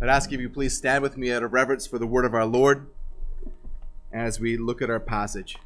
I'd 0.00 0.08
ask 0.08 0.32
if 0.32 0.40
you 0.40 0.48
please 0.48 0.76
stand 0.76 1.02
with 1.02 1.16
me 1.16 1.32
out 1.32 1.42
of 1.42 1.52
reverence 1.52 1.84
for 1.84 1.98
the 1.98 2.06
word 2.06 2.24
of 2.24 2.32
our 2.32 2.46
Lord 2.46 2.86
as 4.12 4.38
we 4.38 4.56
look 4.56 4.80
at 4.80 4.88
our 4.90 5.00
passage. 5.00 5.58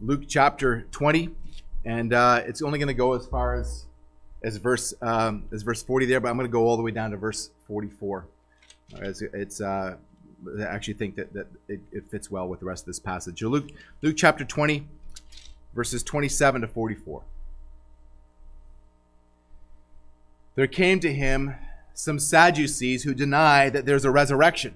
Luke 0.00 0.24
chapter 0.28 0.82
20, 0.90 1.30
and 1.86 2.12
uh, 2.12 2.42
it's 2.44 2.60
only 2.60 2.78
going 2.78 2.88
to 2.88 2.94
go 2.94 3.14
as 3.14 3.26
far 3.26 3.54
as 3.54 3.86
as 4.42 4.58
verse 4.58 4.92
um, 5.00 5.44
as 5.50 5.62
verse 5.62 5.82
40 5.82 6.04
there, 6.04 6.20
but 6.20 6.28
I'm 6.28 6.36
going 6.36 6.46
to 6.46 6.52
go 6.52 6.66
all 6.66 6.76
the 6.76 6.82
way 6.82 6.90
down 6.90 7.12
to 7.12 7.16
verse 7.16 7.52
44. 7.68 8.26
It's, 8.96 9.22
it's 9.22 9.62
uh, 9.62 9.96
I 10.58 10.62
actually 10.62 10.94
think 10.94 11.16
that, 11.16 11.32
that 11.32 11.46
it, 11.68 11.80
it 11.90 12.10
fits 12.10 12.30
well 12.30 12.48
with 12.48 12.60
the 12.60 12.66
rest 12.66 12.82
of 12.82 12.86
this 12.88 12.98
passage. 12.98 13.40
So 13.40 13.48
Luke, 13.48 13.70
Luke 14.02 14.16
chapter 14.18 14.44
20, 14.44 14.86
verses 15.74 16.02
27 16.02 16.60
to 16.60 16.68
44. 16.68 17.22
There 20.54 20.66
came 20.66 21.00
to 21.00 21.12
him 21.12 21.54
some 21.94 22.18
Sadducees 22.18 23.04
who 23.04 23.14
deny 23.14 23.68
that 23.70 23.86
there's 23.86 24.04
a 24.04 24.10
resurrection. 24.10 24.74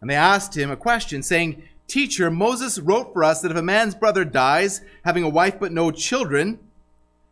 And 0.00 0.08
they 0.08 0.14
asked 0.14 0.56
him 0.56 0.70
a 0.70 0.76
question, 0.76 1.22
saying, 1.22 1.62
Teacher, 1.86 2.30
Moses 2.30 2.78
wrote 2.78 3.12
for 3.12 3.24
us 3.24 3.40
that 3.40 3.50
if 3.50 3.56
a 3.56 3.62
man's 3.62 3.94
brother 3.94 4.24
dies, 4.24 4.80
having 5.04 5.24
a 5.24 5.28
wife 5.28 5.58
but 5.58 5.72
no 5.72 5.90
children, 5.90 6.58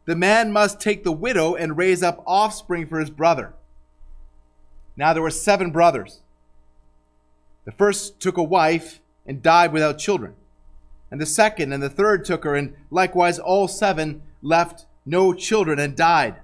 the 0.04 0.16
man 0.16 0.52
must 0.52 0.80
take 0.80 1.04
the 1.04 1.12
widow 1.12 1.54
and 1.54 1.76
raise 1.76 2.02
up 2.02 2.22
offspring 2.26 2.86
for 2.86 2.98
his 2.98 3.10
brother. 3.10 3.54
Now 4.96 5.12
there 5.12 5.22
were 5.22 5.30
seven 5.30 5.70
brothers. 5.70 6.20
The 7.66 7.72
first 7.72 8.18
took 8.18 8.36
a 8.36 8.42
wife 8.42 9.00
and 9.26 9.42
died 9.42 9.72
without 9.72 9.98
children. 9.98 10.34
And 11.10 11.20
the 11.20 11.26
second 11.26 11.72
and 11.72 11.82
the 11.82 11.88
third 11.88 12.24
took 12.24 12.44
her, 12.44 12.54
and 12.54 12.74
likewise 12.90 13.38
all 13.38 13.68
seven 13.68 14.22
left 14.42 14.86
no 15.06 15.32
children 15.32 15.78
and 15.78 15.96
died. 15.96 16.36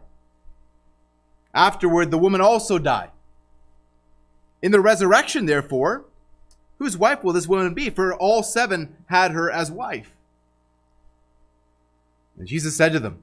Afterward, 1.54 2.10
the 2.10 2.18
woman 2.18 2.40
also 2.40 2.78
died. 2.78 3.10
In 4.62 4.72
the 4.72 4.80
resurrection, 4.80 5.46
therefore, 5.46 6.06
whose 6.78 6.96
wife 6.96 7.22
will 7.22 7.34
this 7.34 7.46
woman 7.46 7.74
be? 7.74 7.90
For 7.90 8.14
all 8.14 8.42
seven 8.42 8.96
had 9.06 9.32
her 9.32 9.50
as 9.50 9.70
wife. 9.70 10.12
And 12.38 12.48
Jesus 12.48 12.74
said 12.74 12.92
to 12.92 12.98
them, 12.98 13.22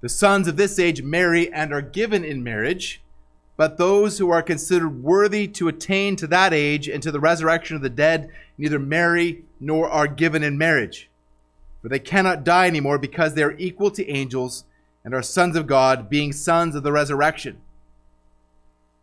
The 0.00 0.08
sons 0.08 0.48
of 0.48 0.56
this 0.56 0.78
age 0.78 1.02
marry 1.02 1.52
and 1.52 1.72
are 1.72 1.80
given 1.80 2.24
in 2.24 2.42
marriage 2.42 3.02
but 3.56 3.76
those 3.76 4.18
who 4.18 4.30
are 4.30 4.42
considered 4.42 5.02
worthy 5.02 5.46
to 5.46 5.68
attain 5.68 6.16
to 6.16 6.26
that 6.26 6.52
age 6.52 6.88
and 6.88 7.02
to 7.02 7.12
the 7.12 7.20
resurrection 7.20 7.76
of 7.76 7.82
the 7.82 7.90
dead 7.90 8.30
neither 8.58 8.78
marry 8.78 9.44
nor 9.62 9.88
are 9.88 10.08
given 10.08 10.42
in 10.42 10.58
marriage. 10.58 11.08
For 11.80 11.88
they 11.88 12.00
cannot 12.00 12.44
die 12.44 12.66
anymore 12.66 12.98
because 12.98 13.34
they 13.34 13.42
are 13.42 13.56
equal 13.58 13.90
to 13.92 14.08
angels 14.08 14.64
and 15.04 15.14
are 15.14 15.22
sons 15.22 15.56
of 15.56 15.66
God, 15.66 16.10
being 16.10 16.32
sons 16.32 16.74
of 16.74 16.82
the 16.82 16.92
resurrection. 16.92 17.58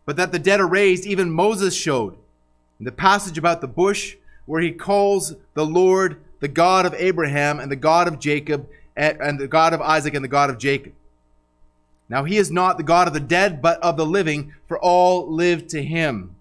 But 0.04 0.16
that 0.16 0.32
the 0.32 0.38
dead 0.38 0.60
are 0.60 0.68
raised, 0.68 1.06
even 1.06 1.30
Moses 1.30 1.74
showed 1.74 2.16
in 2.78 2.84
the 2.84 2.92
passage 2.92 3.38
about 3.38 3.60
the 3.60 3.68
bush, 3.68 4.16
where 4.46 4.60
he 4.60 4.72
calls 4.72 5.34
the 5.54 5.66
Lord 5.66 6.20
the 6.40 6.48
God 6.48 6.86
of 6.86 6.94
Abraham 6.94 7.60
and 7.60 7.70
the 7.70 7.76
God 7.76 8.08
of 8.08 8.18
Jacob 8.18 8.68
and 8.96 9.38
the 9.38 9.48
God 9.48 9.72
of 9.72 9.80
Isaac 9.80 10.14
and 10.14 10.24
the 10.24 10.28
God 10.28 10.50
of 10.50 10.58
Jacob. 10.58 10.92
Now 12.08 12.24
he 12.24 12.36
is 12.36 12.50
not 12.50 12.76
the 12.76 12.82
God 12.82 13.06
of 13.06 13.14
the 13.14 13.20
dead, 13.20 13.62
but 13.62 13.80
of 13.80 13.96
the 13.96 14.06
living, 14.06 14.52
for 14.66 14.78
all 14.78 15.30
live 15.30 15.66
to 15.68 15.82
him. 15.82 16.34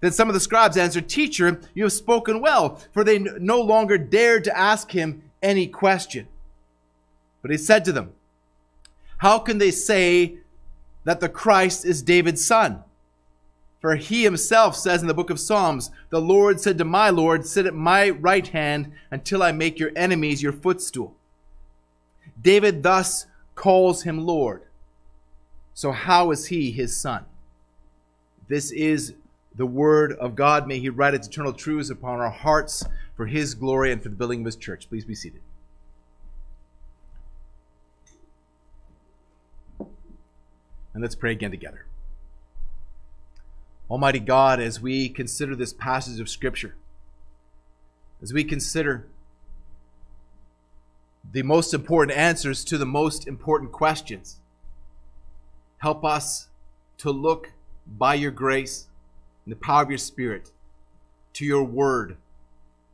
Then 0.00 0.12
some 0.12 0.28
of 0.28 0.34
the 0.34 0.40
scribes 0.40 0.76
answered, 0.76 1.08
Teacher, 1.08 1.60
you 1.74 1.84
have 1.84 1.92
spoken 1.92 2.40
well, 2.40 2.80
for 2.92 3.04
they 3.04 3.18
no 3.18 3.60
longer 3.60 3.98
dared 3.98 4.44
to 4.44 4.58
ask 4.58 4.92
him 4.92 5.22
any 5.42 5.66
question. 5.66 6.26
But 7.42 7.50
he 7.50 7.56
said 7.56 7.84
to 7.84 7.92
them, 7.92 8.12
How 9.18 9.38
can 9.38 9.58
they 9.58 9.70
say 9.70 10.38
that 11.04 11.20
the 11.20 11.28
Christ 11.28 11.84
is 11.84 12.02
David's 12.02 12.44
son? 12.44 12.82
For 13.80 13.96
he 13.96 14.24
himself 14.24 14.76
says 14.76 15.00
in 15.00 15.08
the 15.08 15.14
book 15.14 15.30
of 15.30 15.40
Psalms, 15.40 15.90
The 16.10 16.20
Lord 16.20 16.60
said 16.60 16.76
to 16.78 16.84
my 16.84 17.08
Lord, 17.08 17.46
Sit 17.46 17.66
at 17.66 17.74
my 17.74 18.10
right 18.10 18.46
hand 18.46 18.92
until 19.10 19.42
I 19.42 19.52
make 19.52 19.78
your 19.78 19.90
enemies 19.96 20.42
your 20.42 20.52
footstool. 20.52 21.14
David 22.40 22.82
thus 22.82 23.26
calls 23.54 24.02
him 24.02 24.18
Lord. 24.18 24.62
So, 25.72 25.92
how 25.92 26.30
is 26.30 26.46
he 26.46 26.70
his 26.72 26.94
son? 26.94 27.24
This 28.48 28.70
is 28.70 29.14
the 29.54 29.66
word 29.66 30.12
of 30.12 30.34
God. 30.34 30.66
May 30.66 30.78
he 30.78 30.88
write 30.88 31.14
its 31.14 31.26
eternal 31.26 31.52
truths 31.52 31.90
upon 31.90 32.20
our 32.20 32.30
hearts 32.30 32.84
for 33.16 33.26
his 33.26 33.54
glory 33.54 33.92
and 33.92 34.02
for 34.02 34.08
the 34.08 34.16
building 34.16 34.40
of 34.40 34.46
his 34.46 34.56
church. 34.56 34.88
Please 34.88 35.04
be 35.04 35.14
seated. 35.14 35.40
And 40.92 41.02
let's 41.02 41.14
pray 41.14 41.32
again 41.32 41.50
together. 41.50 41.86
Almighty 43.90 44.20
God, 44.20 44.60
as 44.60 44.80
we 44.80 45.08
consider 45.08 45.56
this 45.56 45.72
passage 45.72 46.20
of 46.20 46.28
Scripture, 46.28 46.76
as 48.22 48.32
we 48.32 48.44
consider 48.44 49.06
the 51.32 51.42
most 51.42 51.74
important 51.74 52.16
answers 52.16 52.64
to 52.64 52.78
the 52.78 52.86
most 52.86 53.26
important 53.26 53.72
questions. 53.72 54.38
Help 55.78 56.04
us 56.04 56.48
to 56.98 57.10
look 57.10 57.52
by 57.86 58.14
your 58.14 58.30
grace 58.30 58.86
and 59.44 59.52
the 59.52 59.56
power 59.56 59.82
of 59.82 59.90
your 59.90 59.98
Spirit 59.98 60.50
to 61.34 61.44
your 61.44 61.64
word, 61.64 62.16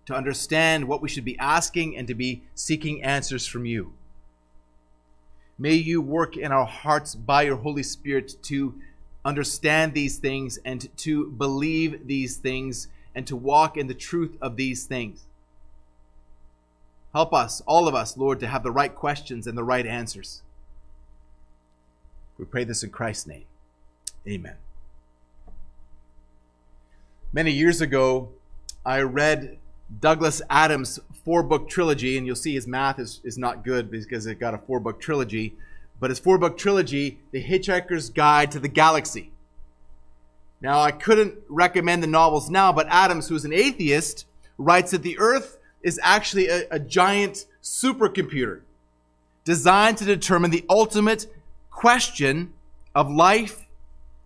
to 0.07 0.15
understand 0.15 0.87
what 0.87 1.03
we 1.03 1.09
should 1.09 1.25
be 1.25 1.39
asking 1.39 1.97
and 1.97 2.07
to 2.07 2.15
be 2.15 2.43
seeking 2.55 3.03
answers 3.03 3.47
from 3.47 3.65
you. 3.65 3.93
May 5.59 5.75
you 5.75 6.03
work 6.03 6.37
in 6.37 6.53
our 6.53 6.67
hearts 6.67 7.15
by 7.15 7.43
your 7.43 7.57
Holy 7.57 7.83
Spirit 7.83 8.37
to 8.45 8.75
understand 9.25 9.95
these 9.95 10.19
things 10.19 10.59
and 10.65 10.89
to 10.99 11.31
believe 11.31 12.07
these 12.07 12.37
things 12.37 12.89
and 13.15 13.27
to 13.27 13.35
walk 13.35 13.77
in 13.77 13.87
the 13.87 13.95
truth 13.95 14.37
of 14.41 14.57
these 14.57 14.85
things. 14.85 15.27
Help 17.15 17.33
us, 17.33 17.63
all 17.67 17.89
of 17.89 17.95
us, 17.95 18.17
Lord, 18.19 18.39
to 18.41 18.47
have 18.47 18.63
the 18.63 18.71
right 18.71 18.95
questions 18.95 19.47
and 19.47 19.57
the 19.57 19.65
right 19.65 19.87
answers. 19.87 20.43
We 22.37 22.45
pray 22.45 22.65
this 22.65 22.83
in 22.83 22.91
Christ's 22.91 23.27
name. 23.27 23.47
Amen. 24.29 24.57
Many 27.37 27.51
years 27.51 27.83
ago, 27.83 28.31
I 28.83 29.01
read 29.01 29.59
Douglas 30.01 30.41
Adams' 30.49 30.99
four 31.23 31.43
book 31.43 31.69
trilogy, 31.69 32.17
and 32.17 32.27
you'll 32.27 32.35
see 32.35 32.55
his 32.55 32.67
math 32.67 32.99
is, 32.99 33.21
is 33.25 33.37
not 33.37 33.63
good 33.63 33.91
because 33.91 34.25
it 34.25 34.41
got 34.41 34.55
a 34.55 34.59
four 34.59 34.81
book 34.81 35.03
trilogy. 35.03 35.55
But 36.01 36.09
his 36.09 36.19
four 36.19 36.39
book 36.39 36.57
trilogy, 36.57 37.19
The 37.33 37.45
Hitchhiker's 37.45 38.09
Guide 38.09 38.51
to 38.53 38.59
the 38.59 38.69
Galaxy. 38.69 39.33
Now, 40.63 40.81
I 40.81 40.93
couldn't 40.93 41.35
recommend 41.51 42.03
the 42.03 42.07
novels 42.07 42.49
now, 42.49 42.73
but 42.73 42.87
Adams, 42.89 43.29
who's 43.29 43.45
an 43.45 43.53
atheist, 43.53 44.25
writes 44.57 44.93
that 44.93 45.03
the 45.03 45.19
Earth 45.19 45.59
is 45.83 46.01
actually 46.03 46.49
a, 46.49 46.67
a 46.71 46.79
giant 46.79 47.45
supercomputer 47.63 48.63
designed 49.45 49.99
to 49.99 50.07
determine 50.07 50.53
the 50.53 50.65
ultimate 50.71 51.27
question 51.71 52.55
of 52.95 53.11
life, 53.11 53.67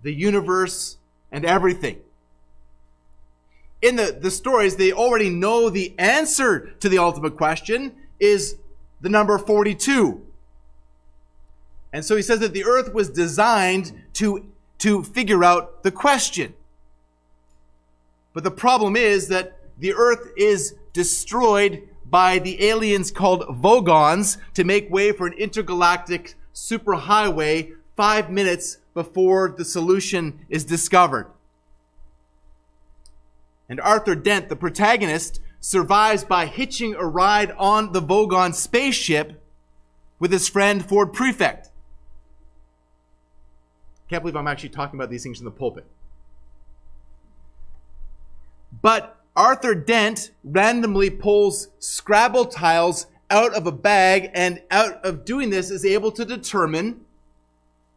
the 0.00 0.14
universe, 0.14 0.98
and 1.32 1.44
everything. 1.44 1.98
In 3.82 3.96
the, 3.96 4.16
the 4.18 4.30
stories, 4.30 4.76
they 4.76 4.92
already 4.92 5.30
know 5.30 5.70
the 5.70 5.94
answer 5.98 6.74
to 6.80 6.88
the 6.88 6.98
ultimate 6.98 7.36
question 7.36 7.92
is 8.18 8.56
the 9.00 9.08
number 9.08 9.38
42. 9.38 10.24
And 11.92 12.04
so 12.04 12.14
he 12.14 12.22
says 12.22 12.40
that 12.40 12.52
the 12.52 12.64
earth 12.64 12.92
was 12.92 13.08
designed 13.08 13.92
to, 14.14 14.46
to 14.78 15.02
figure 15.02 15.42
out 15.42 15.82
the 15.82 15.90
question. 15.90 16.54
But 18.32 18.44
the 18.44 18.50
problem 18.50 18.96
is 18.96 19.28
that 19.28 19.58
the 19.78 19.94
earth 19.94 20.28
is 20.36 20.74
destroyed 20.92 21.88
by 22.04 22.38
the 22.38 22.64
aliens 22.64 23.10
called 23.10 23.44
Vogons 23.48 24.36
to 24.54 24.64
make 24.64 24.90
way 24.90 25.12
for 25.12 25.26
an 25.26 25.32
intergalactic 25.34 26.34
superhighway 26.54 27.72
five 27.96 28.30
minutes 28.30 28.78
before 28.94 29.54
the 29.56 29.64
solution 29.64 30.40
is 30.48 30.64
discovered. 30.64 31.26
And 33.70 33.80
Arthur 33.80 34.16
Dent, 34.16 34.48
the 34.48 34.56
protagonist, 34.56 35.40
survives 35.60 36.24
by 36.24 36.46
hitching 36.46 36.96
a 36.96 37.06
ride 37.06 37.52
on 37.52 37.92
the 37.92 38.02
Vogon 38.02 38.52
spaceship 38.52 39.40
with 40.18 40.32
his 40.32 40.48
friend 40.48 40.84
Ford 40.84 41.12
Prefect. 41.12 41.70
Can't 44.08 44.24
believe 44.24 44.34
I'm 44.34 44.48
actually 44.48 44.70
talking 44.70 44.98
about 44.98 45.08
these 45.08 45.22
things 45.22 45.38
in 45.38 45.44
the 45.44 45.52
pulpit. 45.52 45.86
But 48.82 49.16
Arthur 49.36 49.76
Dent 49.76 50.32
randomly 50.42 51.08
pulls 51.08 51.68
Scrabble 51.78 52.46
tiles 52.46 53.06
out 53.30 53.54
of 53.54 53.68
a 53.68 53.72
bag 53.72 54.32
and 54.34 54.60
out 54.72 55.04
of 55.04 55.24
doing 55.24 55.50
this 55.50 55.70
is 55.70 55.84
able 55.84 56.10
to 56.12 56.24
determine 56.24 57.04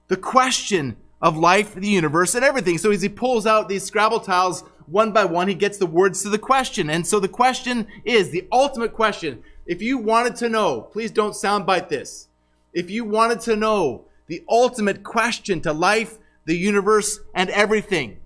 the 0.08 0.18
question 0.18 0.98
of 1.20 1.36
life, 1.36 1.74
the 1.74 1.88
universe, 1.88 2.36
and 2.36 2.46
everything. 2.46 2.78
So 2.78 2.92
as 2.92 3.02
he 3.02 3.10
pulls 3.10 3.48
out 3.48 3.70
these 3.70 3.84
Scrabble 3.84 4.20
tiles 4.20 4.64
one 4.88 5.12
by 5.12 5.26
one, 5.26 5.48
he 5.48 5.56
gets 5.56 5.78
the 5.78 5.86
words 5.86 6.24
to 6.24 6.30
the 6.30 6.40
question. 6.40 6.90
And 6.90 7.06
so 7.06 7.20
the 7.20 7.28
question 7.28 7.88
is 8.06 8.30
the 8.30 8.48
ultimate 8.52 8.94
question 8.94 9.44
if 9.66 9.82
you 9.82 9.98
wanted 9.98 10.36
to 10.38 10.50
know, 10.50 10.82
please 10.82 11.12
don't 11.12 11.34
soundbite 11.34 11.90
this. 11.90 12.28
If 12.74 12.90
you 12.90 13.06
wanted 13.06 13.40
to 13.42 13.56
know 13.56 14.06
the 14.28 14.44
ultimate 14.50 15.04
question 15.04 15.62
to 15.62 15.72
life, 15.72 16.18
the 16.46 16.58
universe, 16.58 17.20
and 17.34 17.50
everything, 17.50 18.18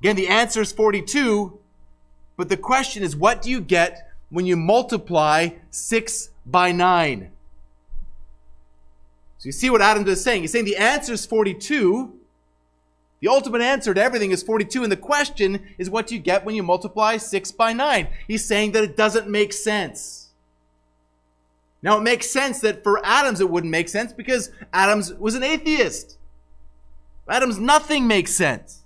again, 0.00 0.16
the 0.16 0.28
answer 0.28 0.60
is 0.60 0.72
42, 0.72 1.58
but 2.36 2.48
the 2.48 2.56
question 2.56 3.02
is, 3.02 3.14
what 3.14 3.42
do 3.42 3.50
you 3.50 3.60
get 3.60 4.10
when 4.30 4.46
you 4.46 4.56
multiply 4.56 5.50
6 5.70 6.30
by 6.44 6.72
9? 6.72 7.30
So 9.38 9.46
you 9.46 9.52
see 9.52 9.70
what 9.70 9.82
Adam 9.82 10.06
is 10.08 10.22
saying. 10.22 10.42
He's 10.42 10.52
saying 10.52 10.64
the 10.64 10.76
answer 10.76 11.12
is 11.12 11.26
42. 11.26 12.18
The 13.22 13.28
ultimate 13.28 13.62
answer 13.62 13.94
to 13.94 14.02
everything 14.02 14.32
is 14.32 14.42
42. 14.42 14.82
And 14.82 14.90
the 14.90 14.96
question 14.96 15.64
is 15.78 15.88
what 15.88 16.10
you 16.10 16.18
get 16.18 16.44
when 16.44 16.56
you 16.56 16.64
multiply 16.64 17.16
6 17.16 17.52
by 17.52 17.72
9. 17.72 18.08
He's 18.26 18.44
saying 18.44 18.72
that 18.72 18.82
it 18.82 18.96
doesn't 18.96 19.28
make 19.28 19.52
sense. 19.52 20.30
Now 21.82 21.98
it 21.98 22.02
makes 22.02 22.28
sense 22.28 22.60
that 22.60 22.82
for 22.82 23.00
Adams 23.04 23.40
it 23.40 23.48
wouldn't 23.48 23.70
make 23.70 23.88
sense 23.88 24.12
because 24.12 24.50
Adams 24.72 25.14
was 25.14 25.36
an 25.36 25.44
atheist. 25.44 26.18
Adams 27.28 27.60
nothing 27.60 28.08
makes 28.08 28.34
sense. 28.34 28.82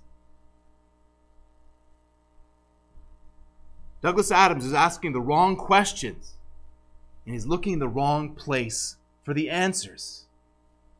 Douglas 4.03 4.31
Adams 4.31 4.65
is 4.65 4.73
asking 4.73 5.13
the 5.13 5.19
wrong 5.19 5.55
questions 5.55 6.33
and 7.25 7.33
he's 7.33 7.47
looking 7.47 7.73
in 7.73 7.79
the 7.79 7.87
wrong 7.87 8.35
place 8.35 8.97
for 9.23 9.33
the 9.33 9.49
answers. 9.49 10.25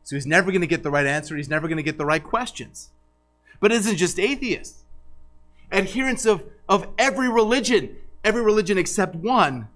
So 0.04 0.16
he's 0.16 0.25
never 0.25 0.51
going 0.51 0.62
to 0.62 0.68
get 0.68 0.81
the 0.81 0.89
right 0.89 1.06
answer. 1.06 1.38
He's 1.38 1.50
never 1.50 1.68
going 1.68 1.78
to 1.78 1.84
get 1.84 2.00
the 2.00 2.06
right 2.06 2.24
questions. 2.24 2.89
But 3.59 3.71
it 3.71 3.75
isn't 3.75 3.98
just 3.98 4.19
atheists. 4.19 4.83
Adherents 5.71 6.25
of, 6.25 6.45
of 6.69 6.88
every 6.98 7.30
religion, 7.30 7.98
every 8.24 8.42
religion 8.42 8.77
except 8.77 9.15
one, 9.15 9.68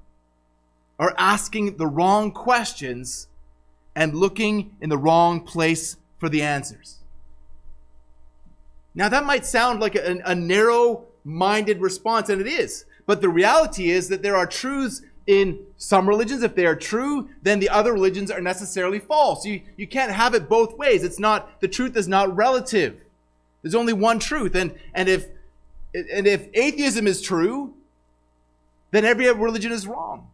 are 1.00 1.16
asking 1.18 1.78
the 1.78 1.88
wrong 1.88 2.31
questions 2.31 3.28
and 3.95 4.16
looking 4.16 4.75
in 4.80 4.89
the 4.89 4.98
wrong 4.98 5.42
place 5.42 5.98
for 6.18 6.30
the 6.30 6.42
answers. 6.42 6.98
Now, 8.94 9.10
that 9.10 9.25
might 9.25 9.45
sound 9.45 9.80
like 9.80 9.95
a, 9.95 10.19
a 10.25 10.36
narrow 10.36 11.06
minded 11.24 11.81
response, 11.81 12.30
and 12.30 12.42
it 12.42 12.48
is. 12.48 12.86
But 13.06 13.22
the 13.22 13.30
reality 13.30 13.89
is 13.89 14.10
that 14.10 14.22
there 14.22 14.36
are 14.36 14.45
truths 14.45 15.01
in 15.27 15.60
some 15.77 16.10
religions, 16.10 16.44
if 16.44 16.56
they 16.56 16.66
are 16.66 16.75
true, 16.75 17.30
then 17.42 17.60
the 17.60 17.69
other 17.69 17.94
religions 17.94 18.31
are 18.31 18.42
necessarily 18.42 19.00
false. 19.00 19.45
You, 19.45 19.62
you 19.77 19.88
can't 19.88 20.12
have 20.12 20.34
it 20.34 20.50
both 20.50 20.77
ways. 20.77 21.04
It's 21.04 21.19
not, 21.19 21.62
the 21.62 21.68
truth 21.68 21.95
is 21.95 22.07
not 22.07 22.36
relative. 22.36 23.00
There's 23.62 23.75
only 23.75 23.94
one 23.94 24.19
truth. 24.19 24.56
And, 24.56 24.74
and 24.94 25.08
if, 25.08 25.28
and 25.94 26.28
if 26.28 26.48
atheism 26.54 27.08
is 27.08 27.22
true, 27.22 27.74
then 28.92 29.06
every 29.06 29.31
religion 29.31 29.72
is 29.72 29.88
wrong. 29.88 30.28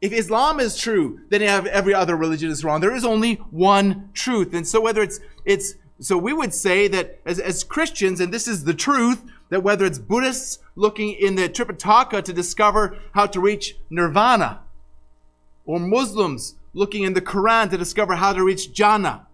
If 0.00 0.12
Islam 0.12 0.60
is 0.60 0.78
true, 0.78 1.20
then 1.28 1.42
every 1.42 1.92
other 1.92 2.16
religion 2.16 2.50
is 2.50 2.64
wrong. 2.64 2.80
There 2.80 2.94
is 2.94 3.04
only 3.04 3.34
one 3.50 4.10
truth. 4.14 4.54
And 4.54 4.66
so 4.66 4.80
whether 4.80 5.02
it's, 5.02 5.20
it's, 5.44 5.74
so 6.00 6.16
we 6.16 6.32
would 6.32 6.54
say 6.54 6.88
that 6.88 7.20
as, 7.26 7.38
as 7.38 7.62
Christians, 7.64 8.20
and 8.20 8.32
this 8.32 8.48
is 8.48 8.64
the 8.64 8.72
truth, 8.72 9.22
that 9.50 9.62
whether 9.62 9.84
it's 9.84 9.98
Buddhists 9.98 10.58
looking 10.74 11.12
in 11.12 11.34
the 11.34 11.48
Tripitaka 11.48 12.24
to 12.24 12.32
discover 12.32 12.96
how 13.12 13.26
to 13.26 13.40
reach 13.40 13.76
nirvana, 13.90 14.60
or 15.66 15.78
Muslims 15.78 16.54
looking 16.72 17.02
in 17.02 17.12
the 17.12 17.20
Quran 17.20 17.68
to 17.68 17.76
discover 17.76 18.14
how 18.14 18.32
to 18.32 18.42
reach 18.42 18.72
Jannah, 18.72 19.26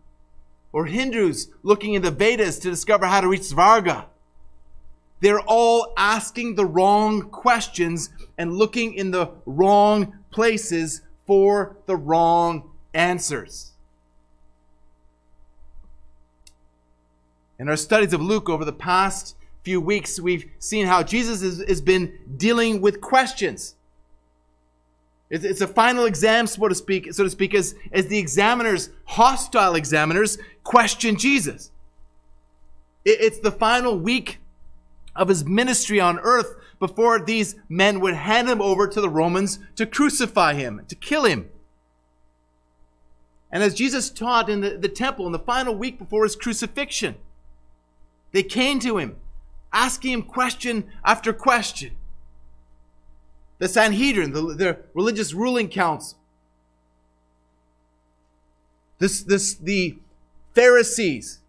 or 0.76 0.84
Hindus 0.84 1.48
looking 1.62 1.94
in 1.94 2.02
the 2.02 2.10
Vedas 2.10 2.58
to 2.58 2.68
discover 2.68 3.06
how 3.06 3.22
to 3.22 3.28
reach 3.28 3.40
Svarga. 3.40 4.04
They're 5.20 5.40
all 5.40 5.94
asking 5.96 6.54
the 6.54 6.66
wrong 6.66 7.30
questions 7.30 8.10
and 8.36 8.52
looking 8.52 8.92
in 8.92 9.10
the 9.10 9.30
wrong 9.46 10.18
places 10.30 11.00
for 11.26 11.78
the 11.86 11.96
wrong 11.96 12.72
answers. 12.92 13.72
In 17.58 17.70
our 17.70 17.76
studies 17.78 18.12
of 18.12 18.20
Luke 18.20 18.50
over 18.50 18.66
the 18.66 18.70
past 18.70 19.34
few 19.62 19.80
weeks, 19.80 20.20
we've 20.20 20.44
seen 20.58 20.84
how 20.84 21.02
Jesus 21.02 21.40
has, 21.40 21.66
has 21.66 21.80
been 21.80 22.18
dealing 22.36 22.82
with 22.82 23.00
questions. 23.00 23.75
It's, 25.28 25.44
it's, 25.44 25.60
a 25.60 25.66
final 25.66 26.04
exam, 26.04 26.46
so 26.46 26.68
to 26.68 26.74
speak, 26.74 27.12
so 27.12 27.24
to 27.24 27.30
speak, 27.30 27.54
as, 27.54 27.74
as 27.90 28.06
the 28.06 28.18
examiners, 28.18 28.90
hostile 29.04 29.74
examiners, 29.74 30.38
question 30.62 31.16
Jesus. 31.16 31.70
It, 33.04 33.18
it's 33.20 33.38
the 33.40 33.50
final 33.50 33.98
week 33.98 34.38
of 35.16 35.28
his 35.28 35.44
ministry 35.44 35.98
on 35.98 36.18
earth 36.20 36.54
before 36.78 37.18
these 37.18 37.56
men 37.68 38.00
would 38.00 38.14
hand 38.14 38.48
him 38.48 38.60
over 38.60 38.86
to 38.86 39.00
the 39.00 39.08
Romans 39.08 39.58
to 39.74 39.86
crucify 39.86 40.54
him, 40.54 40.82
to 40.88 40.94
kill 40.94 41.24
him. 41.24 41.48
And 43.50 43.62
as 43.62 43.74
Jesus 43.74 44.10
taught 44.10 44.48
in 44.48 44.60
the, 44.60 44.76
the 44.76 44.88
temple 44.88 45.26
in 45.26 45.32
the 45.32 45.38
final 45.38 45.74
week 45.74 45.98
before 45.98 46.24
his 46.24 46.36
crucifixion, 46.36 47.16
they 48.32 48.42
came 48.42 48.78
to 48.80 48.98
him 48.98 49.16
asking 49.72 50.12
him 50.12 50.22
question 50.22 50.84
after 51.04 51.32
question. 51.32 51.96
The 53.58 53.68
Sanhedrin, 53.68 54.32
the, 54.32 54.54
the 54.54 54.78
religious 54.94 55.32
ruling 55.32 55.68
council, 55.68 56.18
this, 58.98 59.22
this, 59.22 59.54
the 59.54 59.98
Pharisees, 60.54 61.40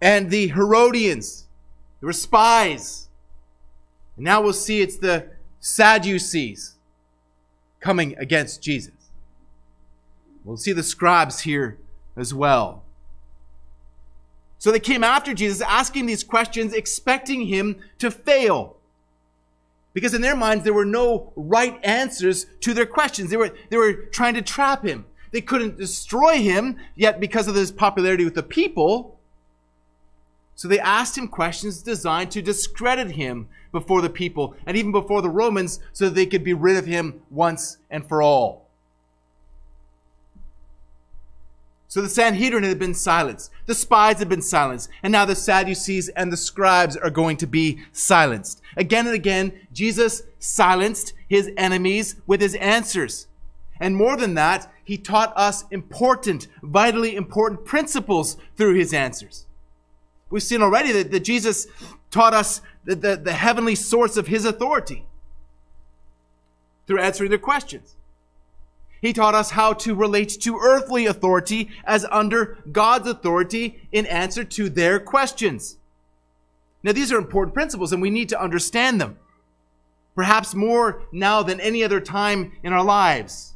and 0.00 0.30
the 0.30 0.48
Herodians, 0.48 1.46
they 2.00 2.06
were 2.06 2.12
spies. 2.12 3.08
And 4.16 4.24
now 4.24 4.42
we'll 4.42 4.52
see 4.52 4.80
it's 4.80 4.96
the 4.96 5.30
Sadducees 5.60 6.76
coming 7.80 8.16
against 8.18 8.62
Jesus. 8.62 8.92
We'll 10.44 10.56
see 10.56 10.72
the 10.72 10.82
scribes 10.82 11.40
here 11.40 11.78
as 12.16 12.32
well. 12.32 12.84
So 14.58 14.70
they 14.70 14.80
came 14.80 15.04
after 15.04 15.34
Jesus, 15.34 15.60
asking 15.60 16.06
these 16.06 16.24
questions, 16.24 16.72
expecting 16.72 17.46
him 17.46 17.76
to 17.98 18.10
fail. 18.10 18.75
Because 19.96 20.12
in 20.12 20.20
their 20.20 20.36
minds, 20.36 20.62
there 20.62 20.74
were 20.74 20.84
no 20.84 21.32
right 21.36 21.80
answers 21.82 22.44
to 22.60 22.74
their 22.74 22.84
questions. 22.84 23.30
They 23.30 23.38
were, 23.38 23.56
they 23.70 23.78
were 23.78 23.94
trying 23.94 24.34
to 24.34 24.42
trap 24.42 24.84
him. 24.84 25.06
They 25.30 25.40
couldn't 25.40 25.78
destroy 25.78 26.34
him, 26.34 26.76
yet 26.96 27.18
because 27.18 27.48
of 27.48 27.54
his 27.54 27.72
popularity 27.72 28.22
with 28.22 28.34
the 28.34 28.42
people, 28.42 29.18
so 30.54 30.68
they 30.68 30.78
asked 30.80 31.16
him 31.16 31.28
questions 31.28 31.80
designed 31.80 32.30
to 32.32 32.42
discredit 32.42 33.12
him 33.12 33.48
before 33.72 34.02
the 34.02 34.10
people 34.10 34.54
and 34.66 34.76
even 34.76 34.92
before 34.92 35.22
the 35.22 35.30
Romans 35.30 35.80
so 35.94 36.04
that 36.04 36.14
they 36.14 36.26
could 36.26 36.44
be 36.44 36.52
rid 36.52 36.76
of 36.76 36.84
him 36.84 37.22
once 37.30 37.78
and 37.90 38.06
for 38.06 38.20
all. 38.20 38.65
So 41.88 42.02
the 42.02 42.08
Sanhedrin 42.08 42.64
had 42.64 42.78
been 42.78 42.94
silenced. 42.94 43.50
The 43.66 43.74
spies 43.74 44.18
had 44.18 44.28
been 44.28 44.42
silenced. 44.42 44.90
And 45.02 45.12
now 45.12 45.24
the 45.24 45.36
Sadducees 45.36 46.08
and 46.10 46.32
the 46.32 46.36
scribes 46.36 46.96
are 46.96 47.10
going 47.10 47.36
to 47.38 47.46
be 47.46 47.80
silenced. 47.92 48.60
Again 48.76 49.06
and 49.06 49.14
again, 49.14 49.52
Jesus 49.72 50.22
silenced 50.38 51.12
his 51.28 51.50
enemies 51.56 52.16
with 52.26 52.40
his 52.40 52.54
answers. 52.56 53.28
And 53.80 53.96
more 53.96 54.16
than 54.16 54.34
that, 54.34 54.72
he 54.84 54.96
taught 54.96 55.32
us 55.36 55.64
important, 55.70 56.48
vitally 56.62 57.16
important 57.16 57.64
principles 57.64 58.36
through 58.56 58.74
his 58.74 58.92
answers. 58.92 59.46
We've 60.30 60.42
seen 60.42 60.62
already 60.62 60.92
that, 60.92 61.10
that 61.10 61.20
Jesus 61.20 61.66
taught 62.10 62.34
us 62.34 62.62
the, 62.84 62.94
the, 62.94 63.16
the 63.16 63.32
heavenly 63.32 63.74
source 63.74 64.16
of 64.16 64.28
his 64.28 64.44
authority 64.44 65.06
through 66.86 67.00
answering 67.00 67.30
their 67.30 67.38
questions. 67.38 67.95
He 69.06 69.12
taught 69.12 69.36
us 69.36 69.52
how 69.52 69.72
to 69.72 69.94
relate 69.94 70.30
to 70.40 70.58
earthly 70.58 71.06
authority 71.06 71.70
as 71.84 72.04
under 72.10 72.58
God's 72.72 73.06
authority 73.06 73.88
in 73.92 74.04
answer 74.04 74.42
to 74.42 74.68
their 74.68 74.98
questions. 74.98 75.78
Now, 76.82 76.90
these 76.90 77.12
are 77.12 77.18
important 77.18 77.54
principles 77.54 77.92
and 77.92 78.02
we 78.02 78.10
need 78.10 78.28
to 78.30 78.42
understand 78.42 79.00
them. 79.00 79.16
Perhaps 80.16 80.56
more 80.56 81.02
now 81.12 81.44
than 81.44 81.60
any 81.60 81.84
other 81.84 82.00
time 82.00 82.50
in 82.64 82.72
our 82.72 82.82
lives. 82.82 83.54